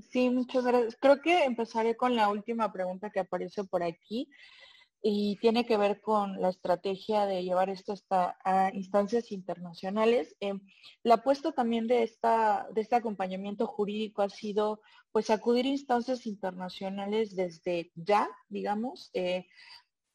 Sí, 0.00 0.30
muchas 0.30 0.64
gracias. 0.64 0.96
Creo 1.00 1.20
que 1.20 1.44
empezaré 1.44 1.96
con 1.96 2.14
la 2.14 2.28
última 2.28 2.72
pregunta 2.72 3.10
que 3.10 3.20
aparece 3.20 3.64
por 3.64 3.82
aquí 3.82 4.28
y 5.00 5.36
tiene 5.40 5.64
que 5.64 5.76
ver 5.76 6.00
con 6.00 6.40
la 6.40 6.48
estrategia 6.50 7.26
de 7.26 7.44
llevar 7.44 7.70
esto 7.70 7.92
hasta 7.92 8.36
a 8.44 8.70
instancias 8.74 9.30
internacionales. 9.32 10.36
Eh, 10.40 10.54
la 11.02 11.14
apuesta 11.14 11.52
también 11.52 11.86
de, 11.86 12.02
esta, 12.02 12.66
de 12.72 12.80
este 12.80 12.96
acompañamiento 12.96 13.66
jurídico 13.66 14.22
ha 14.22 14.28
sido 14.28 14.80
pues 15.12 15.30
acudir 15.30 15.66
a 15.66 15.70
instancias 15.70 16.26
internacionales 16.26 17.34
desde 17.34 17.92
ya, 17.94 18.28
digamos. 18.48 19.10
Eh, 19.14 19.46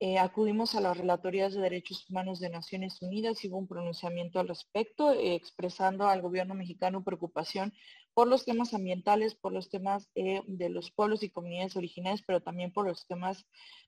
eh, 0.06 0.20
acudimos 0.20 0.76
a 0.76 0.82
las 0.82 0.98
relatorías 0.98 1.54
de 1.54 1.62
derechos 1.62 2.10
humanos 2.10 2.42
de 2.42 2.50
Naciones 2.50 3.02
Unidas 3.02 3.42
y 3.42 3.48
hubo 3.48 3.58
un 3.60 3.70
pronunciamiento 3.70 4.38
al 4.38 4.50
respecto, 4.50 5.14
expresando 5.14 6.10
al 6.10 6.22
gobierno 6.22 6.56
mexicano 6.56 7.06
preocupación 7.06 7.74
por 8.14 8.28
los 8.28 8.44
temas 8.44 8.74
ambientales, 8.74 9.34
por 9.34 9.54
los 9.54 9.70
temas 9.70 10.10
eh, 10.16 10.42
de 10.46 10.68
los 10.68 10.92
pueblos 10.92 11.24
y 11.24 11.30
comunidades 11.30 11.78
originarias, 11.78 12.22
pero 12.28 12.42
también 12.42 12.74
por 12.74 12.86
los 12.86 13.08
temas 13.08 13.46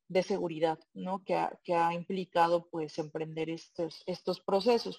de 0.08 0.24
seguridad, 0.24 0.80
¿no? 0.94 1.22
Que 1.26 1.36
ha, 1.36 1.94
implicado, 1.94 2.70
pues, 2.72 2.98
emprender 2.98 3.50
estos, 3.50 4.02
estos 4.06 4.40
procesos. 4.40 4.98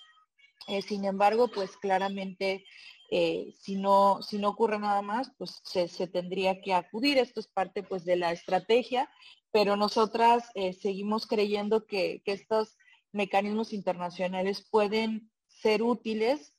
Eh, 0.68 0.82
sin 0.82 1.06
embargo, 1.06 1.48
pues, 1.48 1.78
claramente, 1.78 2.66
eh, 3.10 3.54
si, 3.58 3.76
no, 3.76 4.20
si 4.20 4.38
no 4.38 4.50
ocurre 4.50 4.78
nada 4.78 5.00
más, 5.00 5.32
pues, 5.38 5.62
se, 5.64 6.06
tendría 6.08 6.60
que 6.60 6.74
acudir. 6.74 7.16
Esto 7.16 7.40
es 7.40 7.46
parte, 7.46 7.82
pues, 7.82 8.04
de 8.04 8.16
la 8.16 8.32
estrategia, 8.32 9.08
pero 9.56 9.74
nosotras 9.74 10.50
seguimos 10.78 11.26
creyendo 11.26 11.86
que, 11.86 12.20
estos 12.26 12.76
mecanismos 13.10 13.72
internacionales 13.72 14.68
pueden 14.70 15.30
ser 15.48 15.82
útiles 15.82 16.54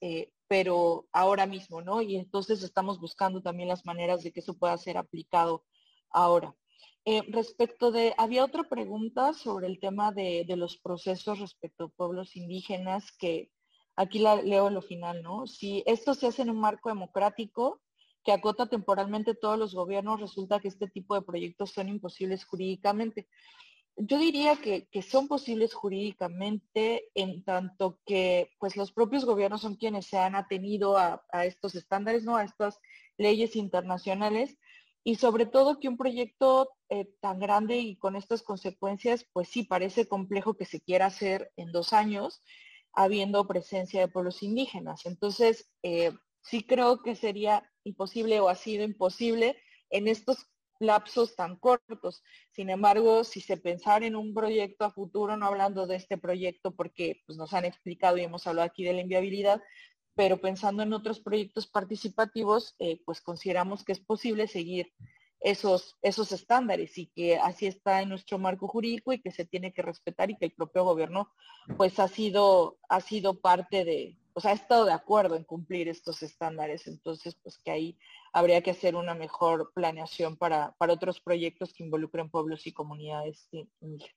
pero 0.47 1.07
ahora 1.11 1.45
mismo, 1.45 1.81
¿no? 1.81 2.01
Y 2.01 2.15
entonces 2.15 2.63
estamos 2.63 2.99
buscando 2.99 3.41
también 3.41 3.69
las 3.69 3.85
maneras 3.85 4.23
de 4.23 4.31
que 4.31 4.39
eso 4.39 4.57
pueda 4.57 4.75
ser 4.79 4.97
aplicado 4.97 5.63
ahora. 6.09 6.55
Eh, 7.05 7.21
respecto 7.29 7.91
de, 7.91 8.13
había 8.17 8.43
otra 8.43 8.63
pregunta 8.63 9.33
sobre 9.33 9.67
el 9.67 9.79
tema 9.79 10.11
de, 10.11 10.45
los 10.57 10.77
procesos 10.77 11.39
respecto 11.39 11.85
a 11.85 11.89
pueblos 11.89 12.35
indígenas, 12.35 13.11
que 13.17 13.51
aquí 13.95 14.19
la 14.19 14.41
leo 14.41 14.69
lo 14.69 14.81
final, 14.81 15.21
¿no? 15.21 15.47
Si 15.47 15.83
esto 15.85 16.13
se 16.13 16.27
hace 16.27 16.41
en 16.41 16.49
un 16.49 16.59
marco 16.59 16.89
democrático 16.89 17.81
que 18.27 18.33
acota 18.33 18.67
temporalmente 18.67 19.35
todos 19.35 19.57
los 19.57 19.73
gobiernos, 19.73 20.19
resulta 20.19 20.59
que 20.59 20.67
este 20.67 20.89
tipo 20.89 21.15
de 21.15 21.21
proyectos 21.21 21.71
son 21.71 21.87
imposibles 21.87 22.43
jurídicamente 22.43 23.25
yo 23.97 24.19
diría 24.19 24.55
que, 24.57 24.87
son 25.01 25.27
posibles 25.27 25.73
jurídicamente 25.73 27.09
en 27.15 27.43
tanto 27.43 27.99
que 28.05 28.51
pues 28.59 28.77
los 28.77 28.91
propios 28.91 29.25
gobiernos 29.25 29.61
son 29.61 29.75
quienes 29.75 30.05
se 30.05 30.19
han 30.19 30.35
atenido 30.35 30.97
a, 30.97 31.23
estos 31.43 31.73
estándares, 31.73 32.23
¿no? 32.23 32.35
A 32.37 32.43
estas 32.43 32.79
leyes 33.17 33.55
internacionales 33.55 34.57
y 35.03 35.15
sobre 35.15 35.47
todo 35.47 35.79
que 35.79 35.87
un 35.87 35.97
proyecto 35.97 36.69
eh, 36.89 37.09
tan 37.21 37.39
grande 37.39 37.77
y 37.77 37.97
con 37.97 38.15
estas 38.15 38.43
consecuencias, 38.43 39.25
pues 39.33 39.49
sí, 39.49 39.63
parece 39.63 40.07
complejo 40.07 40.53
que 40.53 40.65
se 40.65 40.79
quiera 40.79 41.07
hacer 41.07 41.51
en 41.55 41.71
dos 41.71 41.91
años, 41.93 42.43
habiendo 42.93 43.47
presencia 43.47 44.01
de 44.01 44.09
pueblos 44.09 44.43
indígenas. 44.43 45.05
Entonces, 45.05 45.71
eh, 45.81 46.11
sí 46.43 46.63
creo 46.63 47.01
que 47.01 47.15
sería 47.15 47.63
imposible 47.87 48.39
o 48.39 48.49
ha 48.49 48.55
sido 48.55 48.83
imposible 48.83 49.57
en 49.89 50.07
estos 50.07 50.47
lapsos 50.79 51.35
tan 51.35 51.55
cortos. 51.55 52.23
Sin 52.51 52.69
embargo, 52.69 53.23
si 53.23 53.41
se 53.41 53.57
pensara 53.57 54.05
en 54.05 54.15
un 54.15 54.33
proyecto 54.33 54.85
a 54.85 54.91
futuro, 54.91 55.35
no 55.37 55.45
hablando 55.45 55.87
de 55.87 55.95
este 55.95 56.17
proyecto 56.17 56.75
porque 56.75 57.21
pues, 57.25 57.37
nos 57.37 57.53
han 57.53 57.65
explicado 57.65 58.17
y 58.17 58.23
hemos 58.23 58.45
hablado 58.47 58.67
aquí 58.67 58.83
de 58.83 58.93
la 58.93 59.01
inviabilidad, 59.01 59.61
pero 60.15 60.37
pensando 60.37 60.83
en 60.83 60.93
otros 60.93 61.19
proyectos 61.19 61.67
participativos, 61.67 62.75
eh, 62.79 63.01
pues 63.05 63.21
consideramos 63.21 63.83
que 63.83 63.91
es 63.91 63.99
posible 63.99 64.47
seguir 64.47 64.91
esos, 65.39 65.97
esos 66.01 66.31
estándares 66.31 66.97
y 66.97 67.07
que 67.07 67.37
así 67.37 67.67
está 67.67 68.01
en 68.01 68.09
nuestro 68.09 68.39
marco 68.39 68.67
jurídico 68.67 69.13
y 69.13 69.21
que 69.21 69.31
se 69.31 69.45
tiene 69.45 69.71
que 69.71 69.83
respetar 69.83 70.31
y 70.31 70.37
que 70.37 70.45
el 70.45 70.53
propio 70.53 70.83
gobierno 70.83 71.31
pues 71.77 71.99
ha 71.99 72.07
sido, 72.07 72.79
ha 72.89 73.01
sido 73.01 73.39
parte 73.39 73.85
de, 73.85 74.17
o 74.37 74.39
sea, 74.39 74.51
ha 74.51 74.53
estado 74.53 74.85
de 74.85 74.93
acuerdo 74.93 75.35
en 75.35 75.43
cumplir 75.43 75.87
estos 75.87 76.21
estándares. 76.21 76.85
Entonces, 76.85 77.33
pues 77.41 77.57
que 77.57 77.71
ahí 77.71 77.97
habría 78.31 78.61
que 78.61 78.69
hacer 78.69 78.95
una 78.95 79.15
mejor 79.15 79.71
planeación 79.73 80.37
para, 80.37 80.75
otros 80.77 81.19
proyectos 81.19 81.73
que 81.73 81.83
involucren 81.83 82.29
pueblos 82.29 82.67
y 82.67 82.71
comunidades 82.71 83.49
indígenas. 83.81 84.15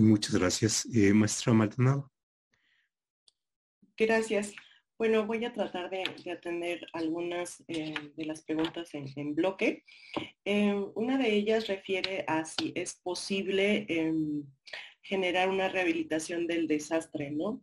Muchas 0.00 0.34
gracias. 0.34 0.86
Eh, 0.94 1.14
maestra 1.14 1.54
Maldonado. 1.54 2.12
Gracias. 3.96 4.52
Bueno, 4.98 5.24
voy 5.24 5.42
a 5.46 5.54
tratar 5.54 5.88
de, 5.88 6.04
atender 6.30 6.86
algunas 6.92 7.64
eh, 7.68 7.94
de 8.18 8.24
las 8.26 8.42
preguntas 8.42 8.90
en, 8.92 9.34
bloque. 9.34 9.82
Eh, 10.44 10.74
una 10.94 11.16
de 11.16 11.32
ellas 11.32 11.68
refiere 11.68 12.26
a 12.28 12.44
si 12.44 12.74
es 12.76 12.96
posible 12.96 13.86
em, 13.88 14.44
generar 15.00 15.48
una 15.48 15.70
rehabilitación 15.70 16.46
del 16.46 16.68
desastre, 16.68 17.30
¿no? 17.30 17.62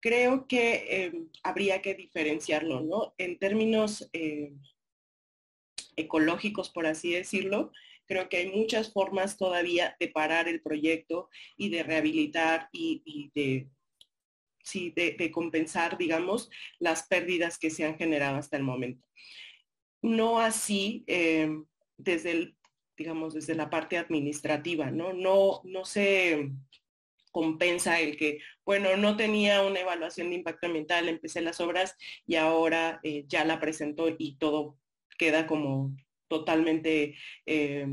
Creo 0.00 0.46
que 0.46 1.04
em, 1.04 1.28
habría 1.42 1.82
que 1.82 1.94
diferenciarlo, 1.94 2.80
¿no? 2.80 3.14
En 3.18 3.38
términos 3.38 4.08
em, 4.12 4.58
ecológicos, 5.96 6.70
por 6.70 6.86
así 6.86 7.12
decirlo, 7.12 7.72
creo 8.06 8.28
que 8.28 8.38
hay 8.38 8.50
muchas 8.50 8.92
formas 8.92 9.36
todavía 9.36 9.96
de 10.00 10.08
parar 10.08 10.48
el 10.48 10.62
proyecto 10.62 11.28
y 11.56 11.68
de 11.70 11.82
rehabilitar 11.82 12.68
y, 12.72 13.30
de, 13.34 13.68
sí, 14.62 14.92
de, 14.96 15.30
compensar, 15.30 15.98
digamos, 15.98 16.50
las 16.78 17.06
pérdidas 17.06 17.58
que 17.58 17.70
se 17.70 17.84
han 17.84 17.98
generado 17.98 18.36
hasta 18.36 18.56
el 18.56 18.62
momento. 18.62 19.06
No 20.00 20.38
así 20.40 21.04
em, 21.06 21.66
desde 21.96 22.30
el, 22.30 22.56
digamos, 22.96 23.34
desde 23.34 23.54
la 23.54 23.68
parte 23.68 23.98
administrativa, 23.98 24.90
¿no? 24.90 25.12
No, 25.12 25.60
no 25.64 25.84
se 25.84 26.50
compensa 27.30 28.00
el 28.00 28.16
que, 28.16 28.38
bueno, 28.64 28.96
no 28.96 29.16
tenía 29.16 29.62
una 29.62 29.80
evaluación 29.80 30.30
de 30.30 30.36
impacto 30.36 30.66
ambiental, 30.66 31.08
empecé 31.08 31.40
las 31.40 31.60
obras 31.60 31.96
y 32.26 32.36
ahora 32.36 33.00
eh, 33.02 33.24
ya 33.26 33.44
la 33.44 33.60
presentó 33.60 34.08
y 34.16 34.36
todo 34.36 34.76
queda 35.18 35.46
como 35.46 35.94
totalmente, 36.28 37.16
eh, 37.46 37.86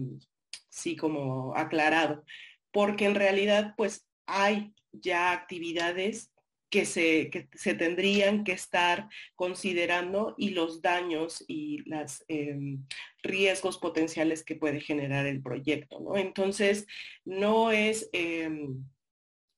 sí, 0.69 0.95
como 0.95 1.55
aclarado. 1.55 2.23
Porque 2.71 3.05
en 3.05 3.15
realidad, 3.15 3.73
pues 3.77 4.07
hay 4.25 4.73
ya 4.91 5.31
actividades 5.31 6.31
que 6.69 6.85
se, 6.85 7.29
que 7.29 7.47
se 7.53 7.73
tendrían 7.73 8.43
que 8.43 8.51
estar 8.51 9.07
considerando 9.35 10.35
y 10.37 10.49
los 10.49 10.81
daños 10.81 11.43
y 11.47 11.77
los 11.89 12.23
em, 12.27 12.85
riesgos 13.23 13.77
potenciales 13.77 14.43
que 14.43 14.55
puede 14.55 14.81
generar 14.81 15.25
el 15.25 15.41
proyecto. 15.41 15.99
¿no? 15.99 16.17
Entonces, 16.17 16.85
no 17.23 17.71
es... 17.71 18.09
Em, 18.13 18.83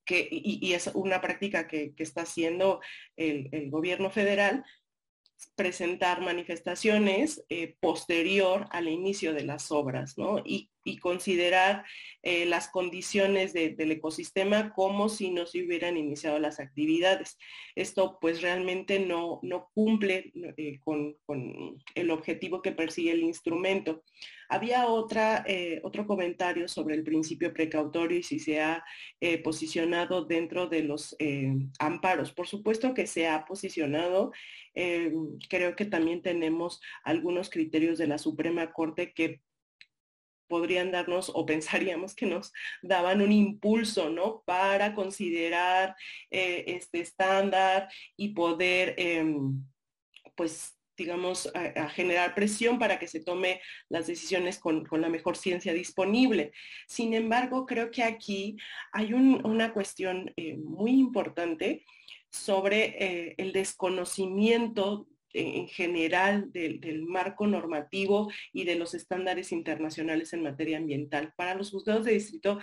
y, 0.10 0.74
es 0.74 0.88
una 0.94 1.22
práctica 1.22 1.68
que, 1.68 1.94
está 1.98 2.22
haciendo 2.22 2.82
el, 3.16 3.70
gobierno 3.70 4.10
federal, 4.10 4.66
presentar 5.56 6.22
manifestaciones 6.22 7.44
eh, 7.50 7.76
posterior 7.80 8.68
al 8.72 8.88
inicio 8.88 9.34
de 9.34 9.44
las 9.44 9.72
obras, 9.72 10.18
¿no? 10.18 10.42
Considerar 10.96 11.84
eh, 12.24 12.46
las 12.46 12.70
condiciones 12.70 13.52
del 13.52 13.92
ecosistema 13.92 14.72
como 14.74 15.10
si 15.10 15.32
no 15.32 15.46
se 15.46 15.66
hubieran 15.66 15.98
iniciado 15.98 16.40
las 16.40 16.62
actividades. 16.62 17.38
Esto 17.76 18.18
pues 18.22 18.42
realmente 18.42 19.00
no, 19.00 19.42
no 19.44 19.70
cumple 19.74 20.32
eh, 20.56 20.80
con, 20.86 21.18
con, 21.26 21.84
el 21.94 22.12
objetivo 22.12 22.62
que 22.62 22.72
persigue 22.72 23.12
el 23.12 23.24
instrumento. 23.24 24.04
Había 24.50 24.88
otra, 24.88 25.46
otro 25.84 26.08
comentario 26.08 26.70
sobre 26.70 26.96
el 26.96 27.04
principio 27.04 27.54
precautorio 27.54 28.18
y 28.18 28.24
si 28.24 28.40
se 28.40 28.62
ha 28.62 28.82
posicionado 29.44 30.24
dentro 30.24 30.68
de 30.68 30.84
los 30.84 31.18
amparos. 31.80 32.32
Por 32.32 32.48
supuesto 32.48 32.94
que 32.94 33.08
se 33.08 33.28
ha 33.28 33.44
posicionado 33.44 34.32
eh, 34.80 35.12
creo 35.50 35.76
que 35.76 35.86
también 35.86 36.22
tenemos 36.22 36.80
algunos 37.04 37.50
criterios 37.50 37.98
de 37.98 38.06
la 38.06 38.20
Suprema 38.20 38.72
Corte 38.74 39.12
que 39.12 39.42
podrían 40.48 40.92
darnos 40.92 41.32
o 41.34 41.46
pensaríamos 41.46 42.16
que 42.16 42.26
nos 42.26 42.52
daban 42.82 43.22
un 43.22 43.32
impulso, 43.32 44.10
¿no? 44.10 44.44
Para 44.46 44.94
considerar 44.94 45.96
eh, 46.32 46.64
este 46.68 47.02
estándar 47.02 47.90
y 48.16 48.30
poder, 48.30 48.96
em, 48.98 49.64
pues, 50.36 50.74
digamos, 50.98 51.52
generar 51.94 52.34
presión 52.34 52.80
para 52.80 52.98
que 52.98 53.08
se 53.08 53.24
tome 53.24 53.62
las 53.88 54.08
decisiones 54.08 54.58
con, 54.58 54.88
la 54.92 55.10
mejor 55.10 55.38
ciencia 55.38 55.72
disponible. 55.72 56.52
Sin 56.88 57.14
embargo, 57.14 57.68
creo 57.68 57.92
que 57.92 58.02
aquí 58.02 58.58
hay 58.92 59.14
una 59.14 59.74
cuestión 59.74 60.34
eh, 60.36 60.58
muy 60.58 60.92
importante 60.92 61.86
sobre 62.32 62.96
eh, 62.98 63.36
el 63.38 63.54
desconocimiento 63.54 65.08
en 65.38 65.68
general 65.68 66.52
del, 66.52 67.04
marco 67.04 67.48
normativo 67.48 68.32
y 68.52 68.66
de 68.66 68.76
los 68.76 68.94
estándares 68.94 69.52
internacionales 69.52 70.34
en 70.34 70.44
materia 70.44 70.78
ambiental. 70.78 71.34
Para 71.36 71.56
los 71.56 71.72
juzgados 71.72 72.06
de 72.06 72.14
distrito 72.14 72.60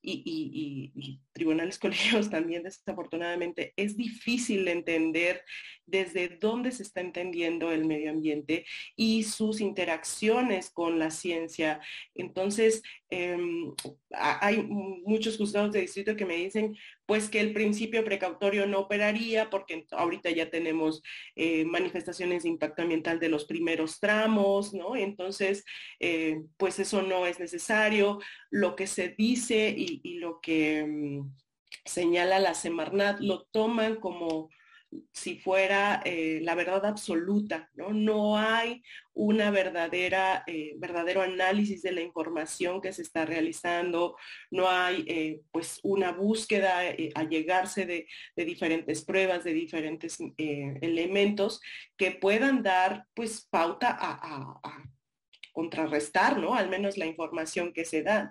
y, 0.00 1.20
tribunales 1.34 1.78
colegios 1.80 2.30
también 2.30 2.62
desafortunadamente 2.62 3.74
es 3.76 3.96
difícil 3.96 4.66
entender 4.68 5.42
desde 5.86 6.28
dónde 6.28 6.72
se 6.72 6.82
está 6.82 7.00
entendiendo 7.00 7.70
el 7.70 7.84
medio 7.84 8.10
ambiente 8.10 8.64
y 8.96 9.24
sus 9.24 9.60
interacciones 9.60 10.70
con 10.70 10.98
la 10.98 11.10
ciencia. 11.10 11.80
Entonces, 12.14 12.82
em, 13.10 13.74
hay 14.10 14.62
muchos 14.62 15.36
juzgados 15.36 15.72
de 15.72 15.82
distrito 15.82 16.16
que 16.16 16.24
me 16.24 16.36
dicen, 16.36 16.76
pues 17.06 17.28
que 17.28 17.40
el 17.40 17.52
principio 17.52 18.04
precautorio 18.04 18.66
no 18.66 18.80
operaría 18.80 19.50
porque 19.50 19.86
ahorita 19.90 20.30
ya 20.30 20.50
tenemos 20.50 21.02
eh, 21.36 21.64
manifestaciones 21.64 22.44
de 22.44 22.48
impacto 22.48 22.82
ambiental 22.82 23.20
de 23.20 23.28
los 23.28 23.44
primeros 23.44 24.00
tramos, 24.00 24.72
¿no? 24.72 24.96
Entonces, 24.96 25.64
eh, 26.00 26.40
pues 26.56 26.78
eso 26.78 27.02
no 27.02 27.26
es 27.26 27.38
necesario. 27.38 28.20
Lo 28.50 28.74
que 28.74 28.86
se 28.86 29.08
dice 29.10 29.74
y, 29.76 30.14
lo 30.18 30.40
que 30.40 30.84
mm, 30.86 31.23
señala 31.84 32.38
la 32.38 32.54
Semarnat 32.54 33.20
lo 33.20 33.44
toman 33.44 33.96
como 33.96 34.48
si 35.12 35.38
fuera 35.38 36.02
eh, 36.04 36.40
la 36.42 36.54
verdad 36.54 36.84
absoluta, 36.86 37.70
¿no? 37.74 37.92
No 37.92 38.38
hay 38.38 38.82
una 39.12 39.50
verdadera, 39.50 40.44
eh, 40.46 40.74
verdadero 40.78 41.22
análisis 41.22 41.82
de 41.82 41.92
la 41.92 42.02
información 42.02 42.80
que 42.80 42.92
se 42.92 43.02
está 43.02 43.24
realizando, 43.24 44.16
no 44.50 44.68
hay 44.68 45.04
eh, 45.06 45.40
pues 45.50 45.80
una 45.82 46.12
búsqueda 46.12 46.80
a 47.14 47.24
llegarse 47.24 47.86
de, 47.86 48.06
diferentes 48.36 49.04
pruebas, 49.04 49.44
de 49.44 49.54
diferentes 49.54 50.18
elementos 50.36 51.60
que 51.96 52.12
puedan 52.12 52.62
dar 52.62 53.06
pues 53.14 53.46
pauta 53.50 53.96
a, 53.98 54.60
a 54.62 54.84
contrarrestar, 55.52 56.38
¿no? 56.38 56.54
Al 56.54 56.68
menos 56.68 56.96
la 56.98 57.06
información 57.06 57.72
que 57.72 57.84
se 57.84 58.02
da. 58.02 58.30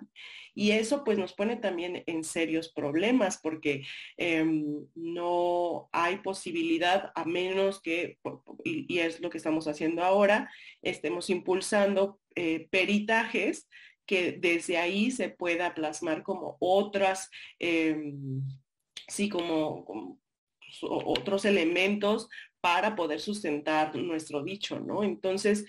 Y 0.54 0.70
eso 0.70 1.04
pues 1.04 1.18
nos 1.18 1.32
pone 1.32 1.56
también 1.56 2.04
en 2.06 2.24
serios 2.24 2.72
problemas 2.72 3.38
porque 3.42 3.84
em, 4.16 4.86
no 4.94 5.88
hay 5.92 6.18
posibilidad 6.18 7.12
a 7.14 7.24
menos 7.24 7.80
que, 7.80 8.18
y, 8.64 8.98
es 8.98 9.20
lo 9.20 9.30
que 9.30 9.38
estamos 9.38 9.66
haciendo 9.66 10.04
ahora, 10.04 10.50
estemos 10.82 11.28
impulsando 11.30 12.20
eh, 12.36 12.68
peritajes 12.70 13.68
que 14.06 14.32
desde 14.32 14.76
ahí 14.76 15.10
se 15.10 15.30
pueda 15.30 15.74
plasmar 15.74 16.22
como 16.22 16.56
otras, 16.60 17.30
em, 17.58 18.42
sí, 19.08 19.28
como, 19.28 20.18
otros 20.82 21.44
elementos 21.44 22.28
para 22.60 22.96
poder 22.96 23.20
sustentar 23.20 23.94
nuestro 23.96 24.42
dicho, 24.42 24.80
¿no? 24.80 25.04
Entonces, 25.04 25.66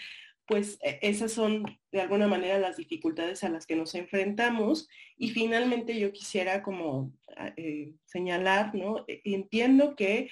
pues 0.48 0.78
e, 0.82 1.00
esas 1.02 1.32
son 1.32 1.64
de 1.92 2.02
alguna 2.02 2.28
manera 2.28 2.60
las 2.60 2.78
dificultades 2.78 3.44
a 3.44 3.50
las 3.50 3.66
que 3.66 3.76
nos 3.76 3.96
enfrentamos. 3.96 4.88
Y 5.18 5.30
finalmente 5.30 6.00
yo 6.00 6.12
quisiera 6.12 6.64
como 6.64 7.14
ah, 7.38 7.54
eh, 7.58 7.94
señalar, 8.06 8.76
¿no? 8.76 9.06
E, 9.08 9.22
entiendo 9.26 9.96
que 9.96 10.30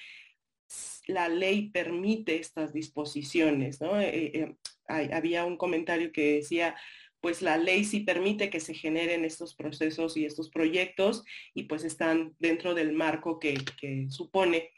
la 1.08 1.30
ley 1.30 1.70
permite 1.70 2.38
estas 2.38 2.74
disposiciones, 2.74 3.82
¿no? 3.82 4.00
Eh, 4.00 4.32
eh, 4.34 4.56
había 4.88 5.46
un 5.46 5.58
comentario 5.58 6.12
que 6.12 6.36
decía, 6.36 6.76
pues 7.22 7.42
la 7.42 7.58
ley 7.58 7.86
sí 7.86 8.02
permite 8.02 8.50
que 8.50 8.60
se 8.60 8.74
generen 8.74 9.24
estos 9.24 9.56
procesos 9.56 10.18
y 10.18 10.26
estos 10.26 10.50
proyectos 10.50 11.24
y 11.54 11.64
pues 11.64 11.84
están 11.84 12.36
dentro 12.40 12.74
del 12.74 12.92
marco 12.94 13.40
que, 13.40 13.56
que 13.80 14.08
supone. 14.10 14.72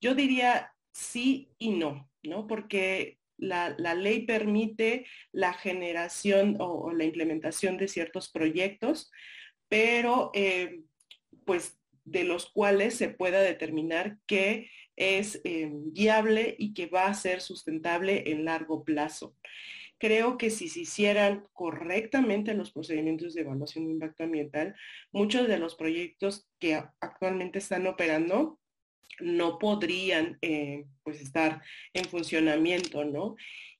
Yo 0.00 0.14
diría 0.14 0.72
sí 0.92 1.52
y 1.58 1.70
no, 1.70 2.10
¿no? 2.22 2.46
Porque 2.46 3.18
la, 3.42 3.94
ley 3.94 4.24
permite 4.24 5.06
la 5.32 5.52
generación 5.52 6.56
o, 6.60 6.92
la 6.92 7.04
implementación 7.04 7.76
de 7.76 7.88
ciertos 7.88 8.30
proyectos, 8.30 9.10
pero 9.68 10.30
eh, 10.34 10.80
pues 11.44 11.78
de 12.04 12.24
los 12.24 12.50
cuales 12.50 12.94
se 12.94 13.08
pueda 13.08 13.40
determinar 13.40 14.18
que 14.26 14.70
es 14.96 15.40
eh, 15.44 15.70
viable 15.72 16.54
y 16.58 16.74
que 16.74 16.86
va 16.86 17.06
a 17.06 17.14
ser 17.14 17.40
sustentable 17.40 18.30
en 18.30 18.44
largo 18.44 18.84
plazo. 18.84 19.36
Creo 19.98 20.36
que 20.36 20.50
si 20.50 20.68
se 20.68 20.80
hicieran 20.80 21.46
correctamente 21.52 22.54
los 22.54 22.72
procedimientos 22.72 23.34
de 23.34 23.42
evaluación 23.42 23.86
de 23.86 23.92
impacto 23.92 24.24
ambiental, 24.24 24.74
muchos 25.12 25.46
de 25.46 25.58
los 25.58 25.76
proyectos 25.76 26.48
que 26.58 26.82
actualmente 27.00 27.58
están 27.58 27.86
operando 27.86 28.58
no 29.20 29.58
podrían 29.58 30.38
eh, 30.42 30.84
pues 31.02 31.20
estar 31.20 31.62
en 31.94 32.04
funcionamiento, 32.04 33.04
¿no? 33.04 33.36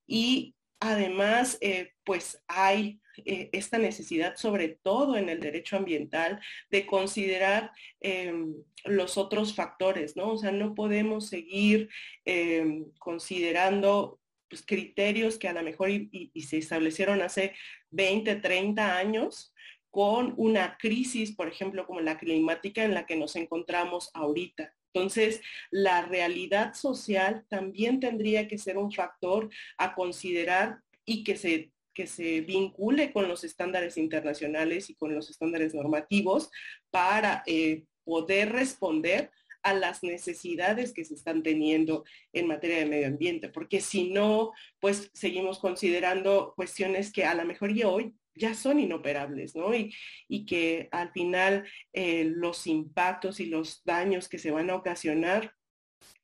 Y 0.06 0.54
además, 0.80 1.58
eh, 1.60 1.92
pues 2.04 2.42
hay 2.48 3.00
eh, 3.24 3.50
esta 3.52 3.78
necesidad, 3.78 4.36
sobre 4.36 4.68
todo 4.68 5.16
en 5.16 5.28
el 5.28 5.40
derecho 5.40 5.76
ambiental, 5.76 6.40
de 6.70 6.86
considerar 6.86 7.70
em, 8.00 8.54
los 8.84 9.16
otros 9.18 9.54
factores, 9.54 10.16
¿no? 10.16 10.32
O 10.32 10.38
sea, 10.38 10.52
no 10.52 10.74
podemos 10.74 11.28
seguir 11.28 11.88
em, 12.24 12.90
considerando 12.98 14.20
pues, 14.48 14.64
criterios 14.66 15.38
que 15.38 15.48
a 15.48 15.52
lo 15.52 15.62
mejor 15.62 15.90
y 15.90 16.30
se 16.42 16.58
establecieron 16.58 17.22
hace 17.22 17.54
20, 17.90 18.36
30 18.36 18.96
años 18.98 19.54
con 19.90 20.34
una 20.38 20.78
crisis, 20.78 21.36
por 21.36 21.48
ejemplo, 21.48 21.86
como 21.86 22.00
la 22.00 22.18
climática 22.18 22.82
en 22.82 22.94
la 22.94 23.04
que 23.04 23.14
nos 23.14 23.36
encontramos 23.36 24.10
ahorita. 24.14 24.74
Entonces, 24.93 25.40
la 25.70 26.03
realidad 26.03 26.74
social 26.74 27.45
también 27.49 28.01
tendría 28.01 28.49
que 28.49 28.59
ser 28.59 28.76
un 28.76 28.93
factor 28.93 29.49
a 29.78 29.95
considerar 29.95 30.80
y 31.05 31.24
que 31.24 31.36
se, 31.36 31.72
que 31.95 32.07
se 32.07 32.43
vincule 32.43 33.12
con 33.12 33.28
los 33.28 33.45
estándares 33.45 33.97
internacionales 33.97 34.90
y 34.90 34.95
con 34.95 35.14
los 35.14 35.30
estándares 35.30 35.74
normativos 35.74 36.51
para 36.90 37.43
eh, 37.47 37.84
poder 38.05 38.53
responder 38.53 39.30
a 39.62 39.74
las 39.74 40.03
necesidades 40.03 40.93
que 40.93 41.05
se 41.05 41.14
están 41.14 41.43
teniendo 41.43 42.05
en 42.32 42.49
materia 42.49 42.78
de 42.78 42.86
medio 42.86 43.07
ambiente, 43.07 43.49
porque 43.49 43.80
si 43.80 44.11
no, 44.11 44.53
pues 44.80 45.11
seguimos 45.14 45.61
considerando 45.61 46.53
cuestiones 46.57 47.12
que 47.12 47.24
a 47.24 47.34
lo 47.34 47.45
mejor 47.45 47.70
y 47.70 47.84
hoy 47.84 48.14
ya 48.34 48.54
son 48.54 48.80
inoperables, 48.80 49.54
¿no? 49.54 49.74
Y, 49.74 49.94
y 50.28 50.46
que 50.46 50.88
al 50.92 51.12
final 51.12 51.68
eh, 51.92 52.24
los 52.24 52.66
impactos 52.66 53.40
y 53.40 53.46
los 53.46 53.82
daños 53.84 54.28
que 54.28 54.38
se 54.38 54.50
van 54.50 54.70
a 54.70 54.76
ocasionar, 54.76 55.54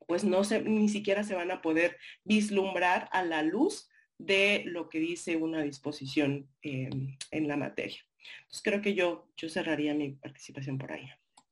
pues 0.06 0.24
no 0.24 0.44
se, 0.44 0.62
ni 0.62 0.88
siquiera 0.88 1.22
se 1.22 1.34
van 1.34 1.50
a 1.50 1.60
poder 1.60 1.96
vislumbrar 2.24 3.08
a 3.12 3.22
la 3.22 3.42
luz 3.42 3.88
de 4.18 4.64
lo 4.66 4.88
que 4.88 4.98
dice 4.98 5.36
una 5.36 5.62
disposición 5.62 6.48
em, 6.62 7.16
en 7.30 7.48
la 7.48 7.56
materia. 7.56 8.00
Entonces 8.42 8.62
creo 8.62 8.82
que 8.82 8.94
yo, 8.94 9.30
yo 9.36 9.48
cerraría 9.48 9.94
mi 9.94 10.12
participación 10.12 10.78
por 10.78 10.92
ahí. 10.92 11.08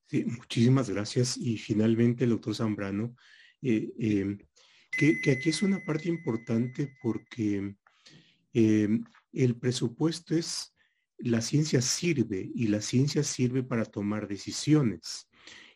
Sí, 0.08 0.24
muchísimas 0.24 0.90
gracias. 0.90 1.36
Y 1.36 1.58
finalmente, 1.58 2.24
el 2.24 2.30
doctor 2.30 2.54
Zambrano, 2.54 3.16
eh, 3.62 4.36
que, 4.96 5.30
aquí 5.30 5.48
es 5.50 5.62
una 5.62 5.84
parte 5.84 6.08
importante 6.08 6.96
porque 7.02 7.74
el 9.32 9.56
presupuesto 9.56 10.34
es, 10.34 10.74
la 11.18 11.40
ciencia 11.40 11.80
sirve 11.80 12.50
y 12.54 12.68
la 12.68 12.80
ciencia 12.80 13.22
sirve 13.22 13.62
para 13.62 13.84
tomar 13.84 14.28
decisiones 14.28 15.28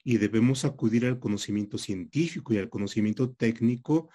y 0.04 0.18
debemos 0.18 0.64
acudir 0.64 1.06
al 1.06 1.18
conocimiento 1.18 1.78
científico 1.78 2.52
y 2.52 2.58
al 2.58 2.68
conocimiento 2.68 3.32
técnico 3.32 4.10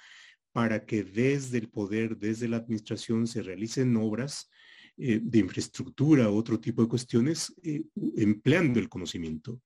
para 0.51 0.85
que 0.85 1.03
desde 1.03 1.57
el 1.57 1.69
poder, 1.69 2.17
desde 2.17 2.47
la 2.47 2.57
administración 2.57 3.27
se 3.27 3.43
realicen 3.43 3.95
obras 3.97 4.49
eh, 4.97 5.19
de 5.21 5.39
infraestructura, 5.39 6.29
otro 6.29 6.59
tipo 6.59 6.81
de 6.81 6.87
cuestiones, 6.87 7.53
eh, 7.61 7.83
empleando 8.15 8.79
el 8.79 8.87
conocimiento. 8.87 9.61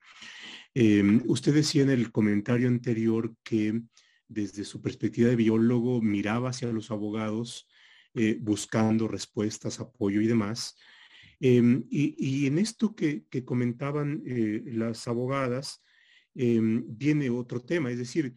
Em, 0.74 1.22
usted 1.28 1.54
decía 1.54 1.84
en 1.84 1.92
el 1.92 2.12
comentario 2.12 2.68
anterior 2.68 3.36
que 3.44 3.82
desde 4.28 4.66
su 4.66 4.82
perspectiva 4.82 5.30
de 5.30 5.36
biólogo 5.36 6.02
miraba 6.02 6.50
hacia 6.50 6.72
los 6.72 6.90
abogados 6.90 7.68
eh, 8.16 8.38
buscando 8.40 9.08
respuestas, 9.08 9.80
apoyo 9.80 10.22
y 10.22 10.28
demás. 10.28 10.76
Em, 11.40 11.86
y, 11.90 12.48
en 12.48 12.58
esto 12.60 12.96
que, 12.96 13.26
comentaban 13.46 14.24
eh, 14.26 14.62
las 14.66 15.08
abogadas, 15.08 15.84
em, 16.36 16.84
viene 16.88 17.30
otro 17.30 17.62
tema, 17.62 17.92
es 17.92 17.98
decir, 17.98 18.36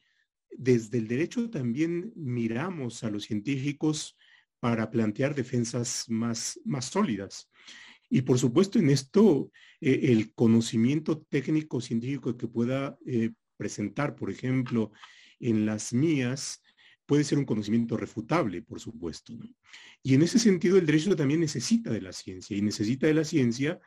desde 0.50 0.98
el 0.98 1.08
derecho 1.08 1.50
también 1.50 2.12
miramos 2.14 3.02
a 3.02 3.10
los 3.10 3.24
científicos 3.24 4.16
para 4.60 4.90
plantear 4.90 5.34
defensas 5.34 6.04
más, 6.08 6.60
sólidas. 6.80 7.50
Y 8.10 8.22
por 8.22 8.38
supuesto 8.38 8.78
en 8.78 8.90
esto 8.90 9.50
eh, 9.80 10.00
el 10.12 10.34
conocimiento 10.34 11.22
técnico 11.22 11.80
científico 11.80 12.36
que 12.36 12.46
pueda 12.46 12.98
presentar, 13.56 14.14
por 14.14 14.30
ejemplo, 14.30 14.92
en 15.40 15.66
las 15.66 15.92
mías, 15.92 16.61
puede 17.12 17.24
ser 17.24 17.36
un 17.36 17.44
conocimiento 17.44 17.98
refutable, 17.98 18.62
por 18.62 18.80
supuesto. 18.80 19.34
Y 20.02 20.14
en 20.14 20.22
ese 20.22 20.38
sentido, 20.38 20.78
el 20.78 20.86
derecho 20.86 21.14
también 21.14 21.40
necesita 21.40 21.90
de 21.90 22.00
la 22.00 22.10
ciencia 22.10 22.56
y 22.56 22.62
necesita 22.62 23.06
de 23.06 23.12
la 23.12 23.24
ciencia 23.24 23.80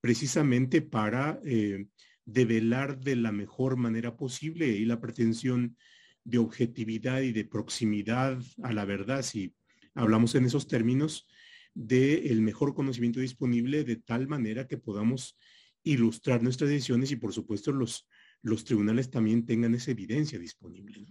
precisamente 0.00 0.82
para 0.82 1.40
eh, 1.44 1.86
develar 2.24 2.98
de 2.98 3.14
la 3.14 3.30
mejor 3.30 3.76
manera 3.76 4.16
posible 4.16 4.66
y 4.66 4.84
la 4.84 4.98
pretensión 5.00 5.76
de 6.24 6.38
objetividad 6.38 7.20
y 7.20 7.30
de 7.30 7.44
proximidad 7.44 8.42
a 8.64 8.72
la 8.72 8.84
verdad, 8.84 9.22
si 9.22 9.54
hablamos 9.94 10.34
en 10.34 10.46
esos 10.46 10.66
términos, 10.66 11.28
del 11.74 12.42
mejor 12.42 12.74
conocimiento 12.74 13.20
disponible 13.20 13.84
de 13.84 13.94
tal 13.94 14.26
manera 14.26 14.66
que 14.66 14.76
podamos 14.76 15.38
ilustrar 15.84 16.42
nuestras 16.42 16.68
decisiones 16.68 17.12
y 17.12 17.16
por 17.16 17.32
supuesto 17.32 17.70
los 17.70 18.64
tribunales 18.64 19.08
también 19.08 19.46
tengan 19.46 19.72
esa 19.72 19.92
evidencia 19.92 20.36
disponible. 20.36 21.06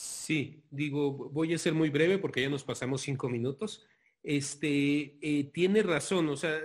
Sí, 0.00 0.62
digo, 0.70 1.10
voy 1.10 1.54
a 1.54 1.58
ser 1.58 1.74
muy 1.74 1.90
breve 1.90 2.18
porque 2.18 2.40
ya 2.40 2.48
nos 2.48 2.62
pasamos 2.62 3.00
cinco 3.00 3.28
minutos. 3.28 3.84
Este, 4.22 5.16
eh, 5.20 5.50
tiene 5.52 5.82
razón, 5.82 6.28
o 6.28 6.36
sea, 6.36 6.56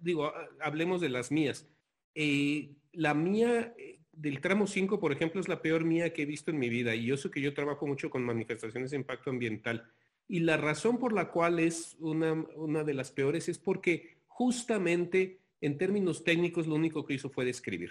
digo, 0.00 0.32
hablemos 0.60 1.00
de 1.00 1.08
las 1.08 1.32
mías. 1.32 1.66
Eh, 2.14 2.76
la 2.92 3.14
mía 3.14 3.74
eh, 3.76 3.98
del 4.12 4.40
tramo 4.40 4.68
5, 4.68 5.00
por 5.00 5.10
ejemplo, 5.10 5.40
es 5.40 5.48
la 5.48 5.60
peor 5.60 5.84
mía 5.84 6.12
que 6.12 6.22
he 6.22 6.26
visto 6.26 6.52
en 6.52 6.60
mi 6.60 6.68
vida 6.68 6.94
y 6.94 7.06
yo 7.06 7.16
sé 7.16 7.32
que 7.32 7.40
yo 7.40 7.52
trabajo 7.52 7.84
mucho 7.84 8.10
con 8.10 8.22
manifestaciones 8.24 8.92
de 8.92 8.98
impacto 8.98 9.30
ambiental. 9.30 9.90
Y 10.28 10.40
la 10.40 10.56
razón 10.56 10.98
por 10.98 11.12
la 11.12 11.32
cual 11.32 11.58
es 11.58 11.96
una, 11.98 12.32
una 12.54 12.84
de 12.84 12.94
las 12.94 13.10
peores 13.10 13.48
es 13.48 13.58
porque 13.58 14.18
justamente 14.28 15.40
en 15.60 15.78
términos 15.78 16.22
técnicos 16.22 16.68
lo 16.68 16.76
único 16.76 17.04
que 17.04 17.14
hizo 17.14 17.28
fue 17.28 17.44
describir. 17.44 17.90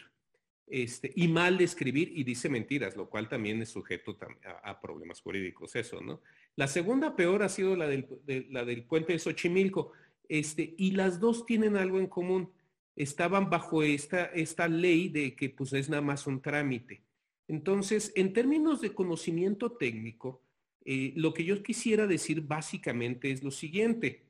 Este, 0.70 1.14
y 1.16 1.30
mal 1.30 1.58
de 1.58 1.64
escribir 1.64 2.12
y 2.14 2.26
dice 2.26 2.50
mentiras, 2.50 2.98
lo 2.98 3.10
cual 3.10 3.30
también 3.30 3.62
es 3.62 3.70
sujeto 3.70 4.18
a, 4.64 4.82
problemas 4.82 5.22
jurídicos, 5.22 5.74
eso, 5.78 6.02
¿no? 6.02 6.22
La 6.58 6.68
segunda 6.68 7.16
peor 7.16 7.42
ha 7.42 7.48
sido 7.48 7.78
la 7.78 7.88
del, 7.88 8.06
la 8.50 8.66
del 8.66 8.84
puente 8.84 9.14
de 9.14 9.20
Xochimilco, 9.20 9.94
este, 10.28 10.76
y 10.78 10.92
las 10.92 11.22
dos 11.22 11.46
tienen 11.46 11.78
algo 11.78 12.00
en 12.00 12.08
común. 12.08 12.52
Estaban 12.98 13.50
bajo 13.50 13.82
esta, 13.82 14.26
esta 14.26 14.68
ley 14.68 15.08
de 15.08 15.36
que 15.36 15.50
pues 15.50 15.72
es 15.72 15.90
nada 15.90 16.02
más 16.02 16.28
un 16.28 16.42
trámite. 16.42 17.02
Entonces, 17.48 18.12
en 18.16 18.34
términos 18.34 18.82
de 18.82 18.94
conocimiento 18.94 19.72
técnico, 19.72 20.42
eh, 20.84 21.14
lo 21.16 21.34
que 21.34 21.46
yo 21.46 21.64
quisiera 21.64 22.08
decir 22.08 22.42
básicamente 22.42 23.32
es 23.32 23.42
lo 23.42 23.52
siguiente. 23.52 24.26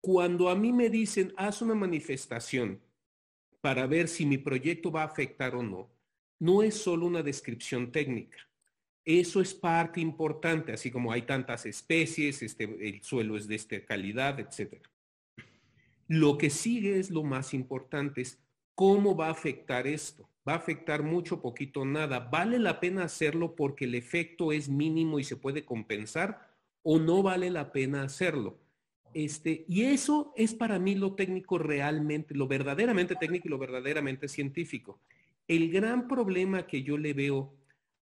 Cuando 0.00 0.48
a 0.48 0.56
mí 0.56 0.72
me 0.72 0.90
dicen, 0.90 1.32
haz 1.36 1.62
una 1.62 1.74
manifestación 1.74 2.80
para 3.64 3.86
ver 3.86 4.08
si 4.08 4.26
mi 4.26 4.36
proyecto 4.36 4.92
va 4.92 5.04
a 5.04 5.06
afectar 5.06 5.54
o 5.54 5.62
no, 5.62 5.90
no 6.38 6.62
es 6.62 6.74
solo 6.74 7.06
una 7.06 7.22
descripción 7.22 7.90
técnica. 7.90 8.36
Eso 9.06 9.40
es 9.40 9.54
parte 9.54 10.02
importante, 10.02 10.70
así 10.70 10.90
como 10.90 11.10
hay 11.10 11.22
tantas 11.22 11.64
especies, 11.64 12.42
este, 12.42 12.64
el 12.64 13.02
suelo 13.02 13.38
es 13.38 13.48
de 13.48 13.54
esta 13.54 13.82
calidad, 13.86 14.38
etc. 14.38 14.86
Lo 16.08 16.36
que 16.36 16.50
sigue 16.50 16.98
es 16.98 17.10
lo 17.10 17.22
más 17.22 17.54
importante, 17.54 18.20
es 18.20 18.38
cómo 18.74 19.16
va 19.16 19.28
a 19.28 19.32
afectar 19.32 19.86
esto. 19.86 20.28
¿Va 20.46 20.52
a 20.52 20.56
afectar 20.56 21.02
mucho, 21.02 21.40
poquito, 21.40 21.86
nada? 21.86 22.18
¿Vale 22.18 22.58
la 22.58 22.80
pena 22.80 23.04
hacerlo 23.04 23.56
porque 23.56 23.86
el 23.86 23.94
efecto 23.94 24.52
es 24.52 24.68
mínimo 24.68 25.18
y 25.18 25.24
se 25.24 25.36
puede 25.36 25.64
compensar 25.64 26.54
o 26.82 26.98
no 26.98 27.22
vale 27.22 27.48
la 27.48 27.72
pena 27.72 28.02
hacerlo? 28.02 28.58
Este, 29.14 29.64
y 29.68 29.84
eso 29.84 30.32
es 30.36 30.54
para 30.54 30.80
mí 30.80 30.96
lo 30.96 31.14
técnico 31.14 31.56
realmente, 31.56 32.34
lo 32.34 32.48
verdaderamente 32.48 33.14
técnico 33.14 33.46
y 33.46 33.50
lo 33.50 33.58
verdaderamente 33.58 34.26
científico. 34.26 34.98
El 35.46 35.70
gran 35.70 36.08
problema 36.08 36.66
que 36.66 36.82
yo 36.82 36.98
le 36.98 37.12
veo 37.12 37.54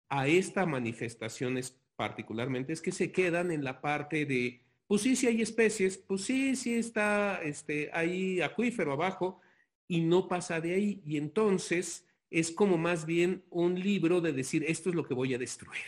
a 0.08 0.26
estas 0.26 0.66
manifestaciones 0.66 1.78
particularmente 1.96 2.72
es 2.72 2.80
que 2.80 2.92
se 2.92 3.12
quedan 3.12 3.50
en 3.50 3.62
la 3.62 3.82
parte 3.82 4.24
de, 4.24 4.62
pues 4.86 5.02
sí, 5.02 5.14
sí 5.14 5.26
hay 5.26 5.42
especies, 5.42 5.98
pues 5.98 6.22
sí, 6.22 6.56
sí 6.56 6.74
está 6.74 7.42
este, 7.42 7.90
ahí 7.92 8.40
acuífero 8.40 8.92
abajo 8.92 9.40
y 9.86 10.00
no 10.00 10.28
pasa 10.28 10.62
de 10.62 10.74
ahí. 10.74 11.02
Y 11.04 11.18
entonces 11.18 12.06
es 12.30 12.50
como 12.50 12.78
más 12.78 13.04
bien 13.04 13.44
un 13.50 13.78
libro 13.78 14.22
de 14.22 14.32
decir, 14.32 14.64
esto 14.66 14.88
es 14.88 14.94
lo 14.94 15.04
que 15.04 15.12
voy 15.12 15.34
a 15.34 15.38
destruir. 15.38 15.82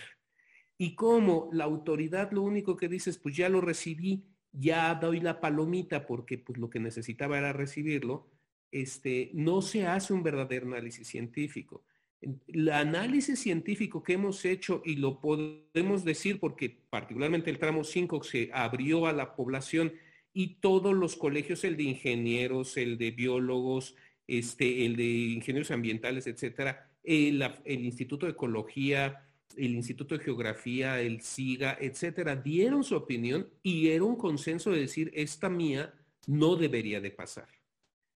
Y 0.77 0.95
como 0.95 1.49
la 1.53 1.65
autoridad 1.65 2.31
lo 2.33 2.43
único 2.43 2.77
que 2.77 2.89
dice 2.89 3.09
es, 3.09 3.17
pues 3.17 3.35
ya 3.35 3.49
lo 3.49 3.63
recibí, 3.63 4.25
ya 4.55 4.95
doy 4.95 5.21
la 5.21 5.41
palomita 5.41 6.07
porque 6.07 6.39
pues, 6.39 6.59
lo 6.59 6.71
que 6.71 6.81
necesitaba 6.81 7.39
era 7.39 7.53
recibirlo, 7.53 8.27
este, 8.71 9.31
no 9.35 9.63
se 9.63 9.87
hace 9.87 10.13
un 10.13 10.23
verdadero 10.23 10.67
análisis 10.67 11.07
científico. 11.07 11.83
El 12.21 12.71
análisis 12.71 13.39
científico 13.39 14.03
que 14.03 14.15
hemos 14.15 14.45
hecho, 14.45 14.81
y 14.85 14.97
lo 14.97 15.21
podemos 15.21 16.05
decir 16.05 16.41
porque 16.41 16.75
particularmente 16.89 17.51
el 17.51 17.59
tramo 17.59 17.85
5 17.85 18.23
se 18.23 18.51
abrió 18.53 19.07
a 19.07 19.13
la 19.13 19.37
población 19.37 19.93
y 20.33 20.57
todos 20.57 20.95
los 20.95 21.17
colegios, 21.17 21.65
el 21.65 21.77
de 21.77 21.85
ingenieros, 21.85 22.77
el 22.77 22.97
de 22.97 23.11
biólogos, 23.11 23.95
este, 24.27 24.87
el 24.87 24.97
de 24.97 25.05
ingenieros 25.05 25.71
ambientales, 25.71 26.27
etcétera, 26.27 26.91
el, 27.03 27.43
el 27.65 27.85
Instituto 27.85 28.27
de 28.27 28.33
Ecología, 28.33 29.29
el 29.57 29.75
Instituto 29.75 30.17
de 30.17 30.25
Geografía, 30.25 31.01
el 31.01 31.21
SIGA, 31.21 31.79
etcétera, 31.81 32.37
dieron 32.37 32.85
su 32.85 32.97
opinión 32.97 33.49
y 33.63 33.89
era 33.89 34.05
un 34.05 34.17
consenso 34.17 34.71
de 34.71 34.81
decir, 34.81 35.11
esta 35.15 35.49
mía 35.49 35.95
no 36.27 36.57
debería 36.57 37.01
de 37.01 37.11
pasar. 37.11 37.49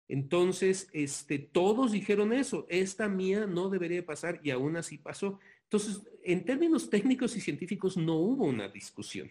Entonces, 0.09 0.89
este, 0.93 1.39
todos 1.39 1.93
dijeron 1.93 2.33
eso, 2.33 2.67
esta 2.69 3.09
mía 3.09 3.47
no 3.47 3.71
debería 3.71 3.99
de 3.99 4.03
pasar 4.03 4.41
y 4.43 4.51
aún 4.51 4.77
así 4.77 4.99
pasó. 4.99 5.39
Entonces, 5.63 6.03
en 6.23 6.45
términos 6.45 6.91
técnicos 6.91 7.37
y 7.37 7.41
científicos 7.41 7.97
no 7.97 8.17
hubo 8.17 8.45
una 8.45 8.69
discusión. 8.69 9.31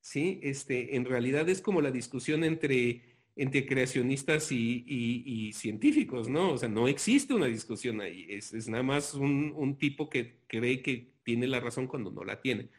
¿sí? 0.00 0.38
Este, 0.42 0.96
en 0.96 1.04
realidad 1.04 1.48
es 1.48 1.60
como 1.60 1.80
la 1.80 1.90
discusión 1.90 2.44
entre, 2.44 3.02
entre 3.36 3.66
creacionistas 3.66 4.52
y, 4.52 5.50
científicos, 5.54 6.28
¿no? 6.28 6.52
O 6.52 6.58
sea, 6.58 6.68
no 6.68 6.86
existe 6.88 7.34
una 7.34 7.46
discusión 7.46 8.00
ahí. 8.00 8.26
Es, 8.28 8.68
nada 8.68 8.82
más 8.82 9.14
un, 9.14 9.52
un 9.56 9.76
tipo 9.76 10.08
que 10.08 10.40
cree 10.46 10.82
que 10.82 11.13
tiene 11.24 11.46
la 11.46 11.60
razón 11.60 11.86
cuando 11.86 12.10
no 12.10 12.24
la 12.24 12.40
tiene. 12.40 12.70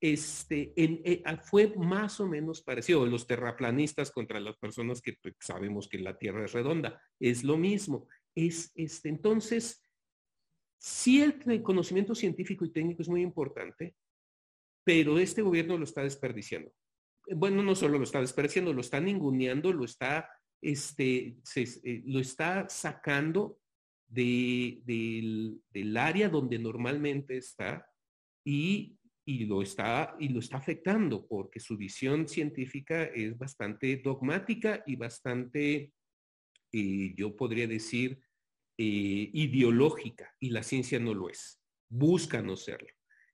Este, 0.00 0.72
eh, 0.76 1.22
fue 1.42 1.74
más 1.76 2.20
o 2.20 2.26
menos 2.26 2.62
parecido. 2.62 3.04
Los 3.04 3.26
terraplanistas 3.26 4.10
contra 4.10 4.40
las 4.40 4.56
personas 4.56 5.02
que 5.02 5.14
pues, 5.20 5.34
sabemos 5.40 5.88
que 5.88 5.98
la 5.98 6.16
Tierra 6.16 6.44
es 6.44 6.52
redonda. 6.52 7.02
Es 7.18 7.44
lo 7.44 7.58
mismo. 7.58 8.08
Es, 8.34 8.72
este, 8.74 9.10
entonces, 9.10 9.84
sí 10.78 11.20
el 11.20 11.62
conocimiento 11.62 12.14
científico 12.14 12.64
y 12.64 12.72
técnico 12.72 13.02
es 13.02 13.08
muy 13.08 13.20
importante, 13.20 13.94
pero 14.82 15.18
este 15.18 15.42
gobierno 15.42 15.76
lo 15.76 15.84
está 15.84 16.02
desperdiciando. 16.02 16.72
bueno, 17.36 17.62
no 17.62 17.74
solo 17.74 17.98
lo 17.98 18.04
está 18.04 18.20
despreciando, 18.20 18.72
lo 18.72 18.80
está 18.80 19.00
ninguneando, 19.00 19.72
lo 19.72 19.84
está, 19.84 20.28
este, 20.62 21.36
eh, 21.54 22.02
lo 22.06 22.18
está 22.18 22.68
sacando 22.68 23.59
de, 24.10 24.82
del, 25.72 25.96
área 25.96 26.28
donde 26.28 26.58
normalmente 26.58 27.36
está 27.36 27.88
y, 28.44 28.98
y, 29.24 29.44
lo 29.44 29.62
está, 29.62 30.16
y 30.18 30.28
lo 30.28 30.40
está 30.40 30.56
afectando 30.56 31.26
porque 31.26 31.60
su 31.60 31.76
visión 31.76 32.28
científica 32.28 33.04
es 33.04 33.38
bastante 33.38 33.96
dogmática 33.98 34.82
y 34.86 34.96
bastante, 34.96 35.92
eh, 36.72 37.14
yo 37.16 37.36
podría 37.36 37.68
decir, 37.68 38.20
eh, 38.76 39.30
ideológica 39.32 40.34
y 40.40 40.50
la 40.50 40.62
ciencia 40.62 40.98
no 40.98 41.14
lo 41.14 41.28
es. 41.28 41.60
Busca 41.88 42.42
no 42.42 42.56
serlo. 42.56 42.88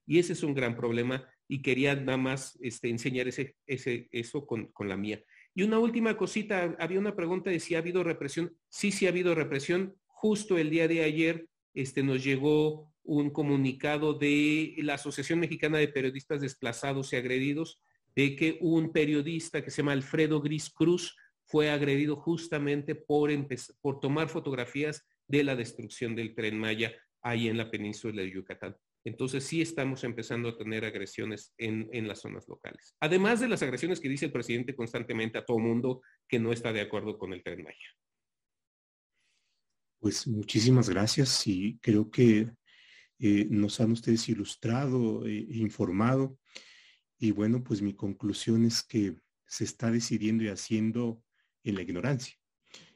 Y 0.07 0.19
ese 0.19 0.35
es 0.35 0.43
un 0.43 0.55
gran 0.55 0.77
problema 0.77 1.27
y 1.49 1.63
quería 1.63 1.95
nada 1.95 2.19
más 2.19 2.59
este, 2.61 2.91
enseñar 2.91 3.29
ese, 3.29 3.57
ese, 3.67 4.09
eso 4.13 4.47
con, 4.47 4.67
con, 4.73 4.89
la 4.89 4.97
mía. 4.97 5.23
Y 5.55 5.63
una 5.63 5.79
última 5.79 6.17
cosita, 6.17 6.77
había 6.79 6.99
una 6.99 7.17
pregunta 7.17 7.51
de 7.51 7.61
si 7.61 7.75
ha 7.75 7.79
habido 7.79 8.03
represión. 8.03 8.57
Sí, 8.69 8.93
sí 8.93 9.07
ha 9.07 9.11
habido 9.11 9.35
represión. 9.35 9.97
Justo 10.19 10.57
el 10.57 10.71
día 10.71 10.89
de 10.89 11.05
ayer 11.05 11.47
este, 11.75 12.03
nos 12.03 12.25
llegó 12.25 12.91
un 13.05 13.29
comunicado 13.29 14.15
de 14.15 14.75
la 14.79 14.95
Asociación 14.95 15.39
Mexicana 15.39 15.77
de 15.77 15.89
Periodistas 15.89 16.41
Desplazados 16.41 17.13
y 17.13 17.17
Agredidos 17.17 17.83
de 18.15 18.35
que 18.35 18.57
un 18.63 18.93
periodista 18.93 19.63
que 19.63 19.71
se 19.71 19.83
llama 19.83 19.93
Alfredo 19.93 20.41
Gris 20.41 20.71
Cruz 20.71 21.15
fue 21.45 21.71
agredido 21.71 22.17
justamente 22.17 22.95
por, 22.95 23.31
por 23.83 24.01
tomar 24.01 24.31
fotografías 24.31 25.07
de 25.29 25.45
la 25.45 25.55
destrucción 25.55 26.17
del 26.17 26.35
tren 26.35 26.59
Maya 26.59 26.95
ahí 27.21 27.49
en 27.49 27.59
la 27.59 27.71
península 27.71 28.23
de 28.23 28.31
Yucatán. 28.31 28.75
Entonces 29.05 29.45
sí 29.45 29.61
estamos 29.61 30.03
empezando 30.03 30.49
a 30.49 30.57
tener 30.57 30.87
agresiones 30.87 31.53
en, 31.59 32.09
las 32.09 32.23
zonas 32.23 32.49
locales. 32.49 32.97
Además 33.01 33.39
de 33.39 33.49
las 33.49 33.63
agresiones 33.63 34.01
que 34.01 34.09
dice 34.09 34.25
el 34.25 34.33
presidente 34.33 34.75
constantemente 34.75 35.37
a 35.37 35.45
todo 35.45 35.59
mundo 35.59 36.01
que 36.27 36.39
no 36.39 36.53
está 36.53 36.73
de 36.73 36.81
acuerdo 36.81 37.19
con 37.19 37.35
el 37.35 37.43
tren 37.43 37.63
Maya. 37.63 37.87
Pues 40.07 40.25
muchísimas 40.29 40.89
gracias 40.89 41.49
y 41.49 41.81
creo 41.83 42.13
que 42.13 42.53
eh, 43.19 43.49
nos 43.51 43.81
han 43.81 43.91
ustedes 43.91 44.29
ilustrado 44.29 45.27
e 45.27 45.49
informado. 45.51 46.39
Y 47.19 47.33
bueno, 47.33 47.65
pues 47.65 47.83
mi 47.83 47.93
conclusión 47.93 48.65
es 48.65 48.85
que 48.85 49.17
se 49.49 49.65
está 49.65 49.91
decidiendo 49.91 50.45
y 50.45 50.49
haciendo 50.49 51.25
en 51.65 51.75
la 51.75 51.83
ignorancia. 51.83 52.37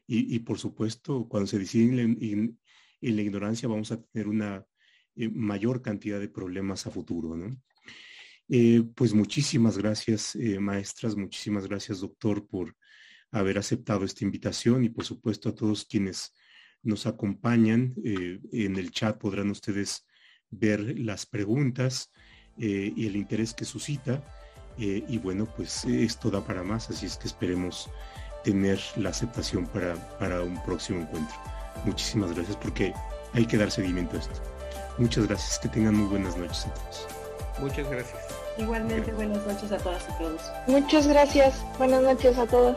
Y, 0.06 0.38
por 0.38 0.60
supuesto, 0.60 1.26
cuando 1.28 1.48
se 1.48 1.58
decide 1.58 2.00
en 2.00 2.56
la 3.00 3.22
ignorancia 3.22 3.68
vamos 3.68 3.90
a 3.90 4.00
tener 4.00 4.28
una 4.28 4.64
eh, 5.16 5.28
mayor 5.30 5.82
cantidad 5.82 6.20
de 6.20 6.28
problemas 6.28 6.86
a 6.86 6.92
futuro. 6.92 7.36
¿no? 7.36 7.60
Pues 8.94 9.14
muchísimas 9.14 9.76
gracias, 9.76 10.36
maestras, 10.60 11.16
muchísimas 11.16 11.66
gracias, 11.66 12.02
doctor, 12.02 12.46
por 12.46 12.76
haber 13.32 13.58
aceptado 13.58 14.04
esta 14.04 14.24
invitación 14.24 14.84
y 14.84 14.90
por 14.90 15.04
supuesto 15.04 15.48
a 15.48 15.56
todos 15.56 15.84
quienes 15.84 16.32
nos 16.82 17.06
acompañan. 17.06 17.94
en 18.04 18.76
el 18.76 18.90
chat 18.90 19.18
podrán 19.18 19.50
ustedes 19.50 20.06
ver 20.50 20.98
las 20.98 21.26
preguntas 21.26 22.10
y 22.56 23.06
el 23.06 23.16
interés 23.16 23.54
que 23.54 23.64
suscita. 23.64 24.22
y 24.78 25.18
bueno, 25.18 25.46
pues 25.56 25.84
esto 25.84 26.30
da 26.30 26.44
para 26.44 26.62
más, 26.62 26.90
así 26.90 27.06
es 27.06 27.16
que 27.16 27.28
esperemos 27.28 27.90
tener 28.44 28.80
la 28.96 29.10
aceptación 29.10 29.66
para, 29.66 29.94
para 30.18 30.42
un 30.42 30.62
próximo 30.64 31.00
encuentro. 31.00 31.36
Muchísimas 31.84 32.34
gracias 32.34 32.56
porque 32.56 32.94
hay 33.32 33.46
que 33.46 33.56
dar 33.56 33.70
seguimiento 33.70 34.16
a 34.16 34.20
esto. 34.20 34.40
Muchas 34.98 35.26
gracias, 35.26 35.58
que 35.58 35.68
tengan 35.68 35.94
muy 35.94 36.08
buenas 36.08 36.36
noches 36.36 36.66
a 36.66 36.74
todos. 36.74 37.06
Muchas 37.60 37.90
gracias. 37.90 38.18
Igualmente, 38.58 39.12
buenas 39.12 39.46
noches 39.46 39.72
a 39.72 39.78
todas 39.78 40.04
y 40.08 40.22
todos. 40.22 40.42
Muchas 40.66 41.06
gracias, 41.06 41.64
buenas 41.78 42.02
noches 42.02 42.36
a 42.36 42.46
todos. 42.46 42.76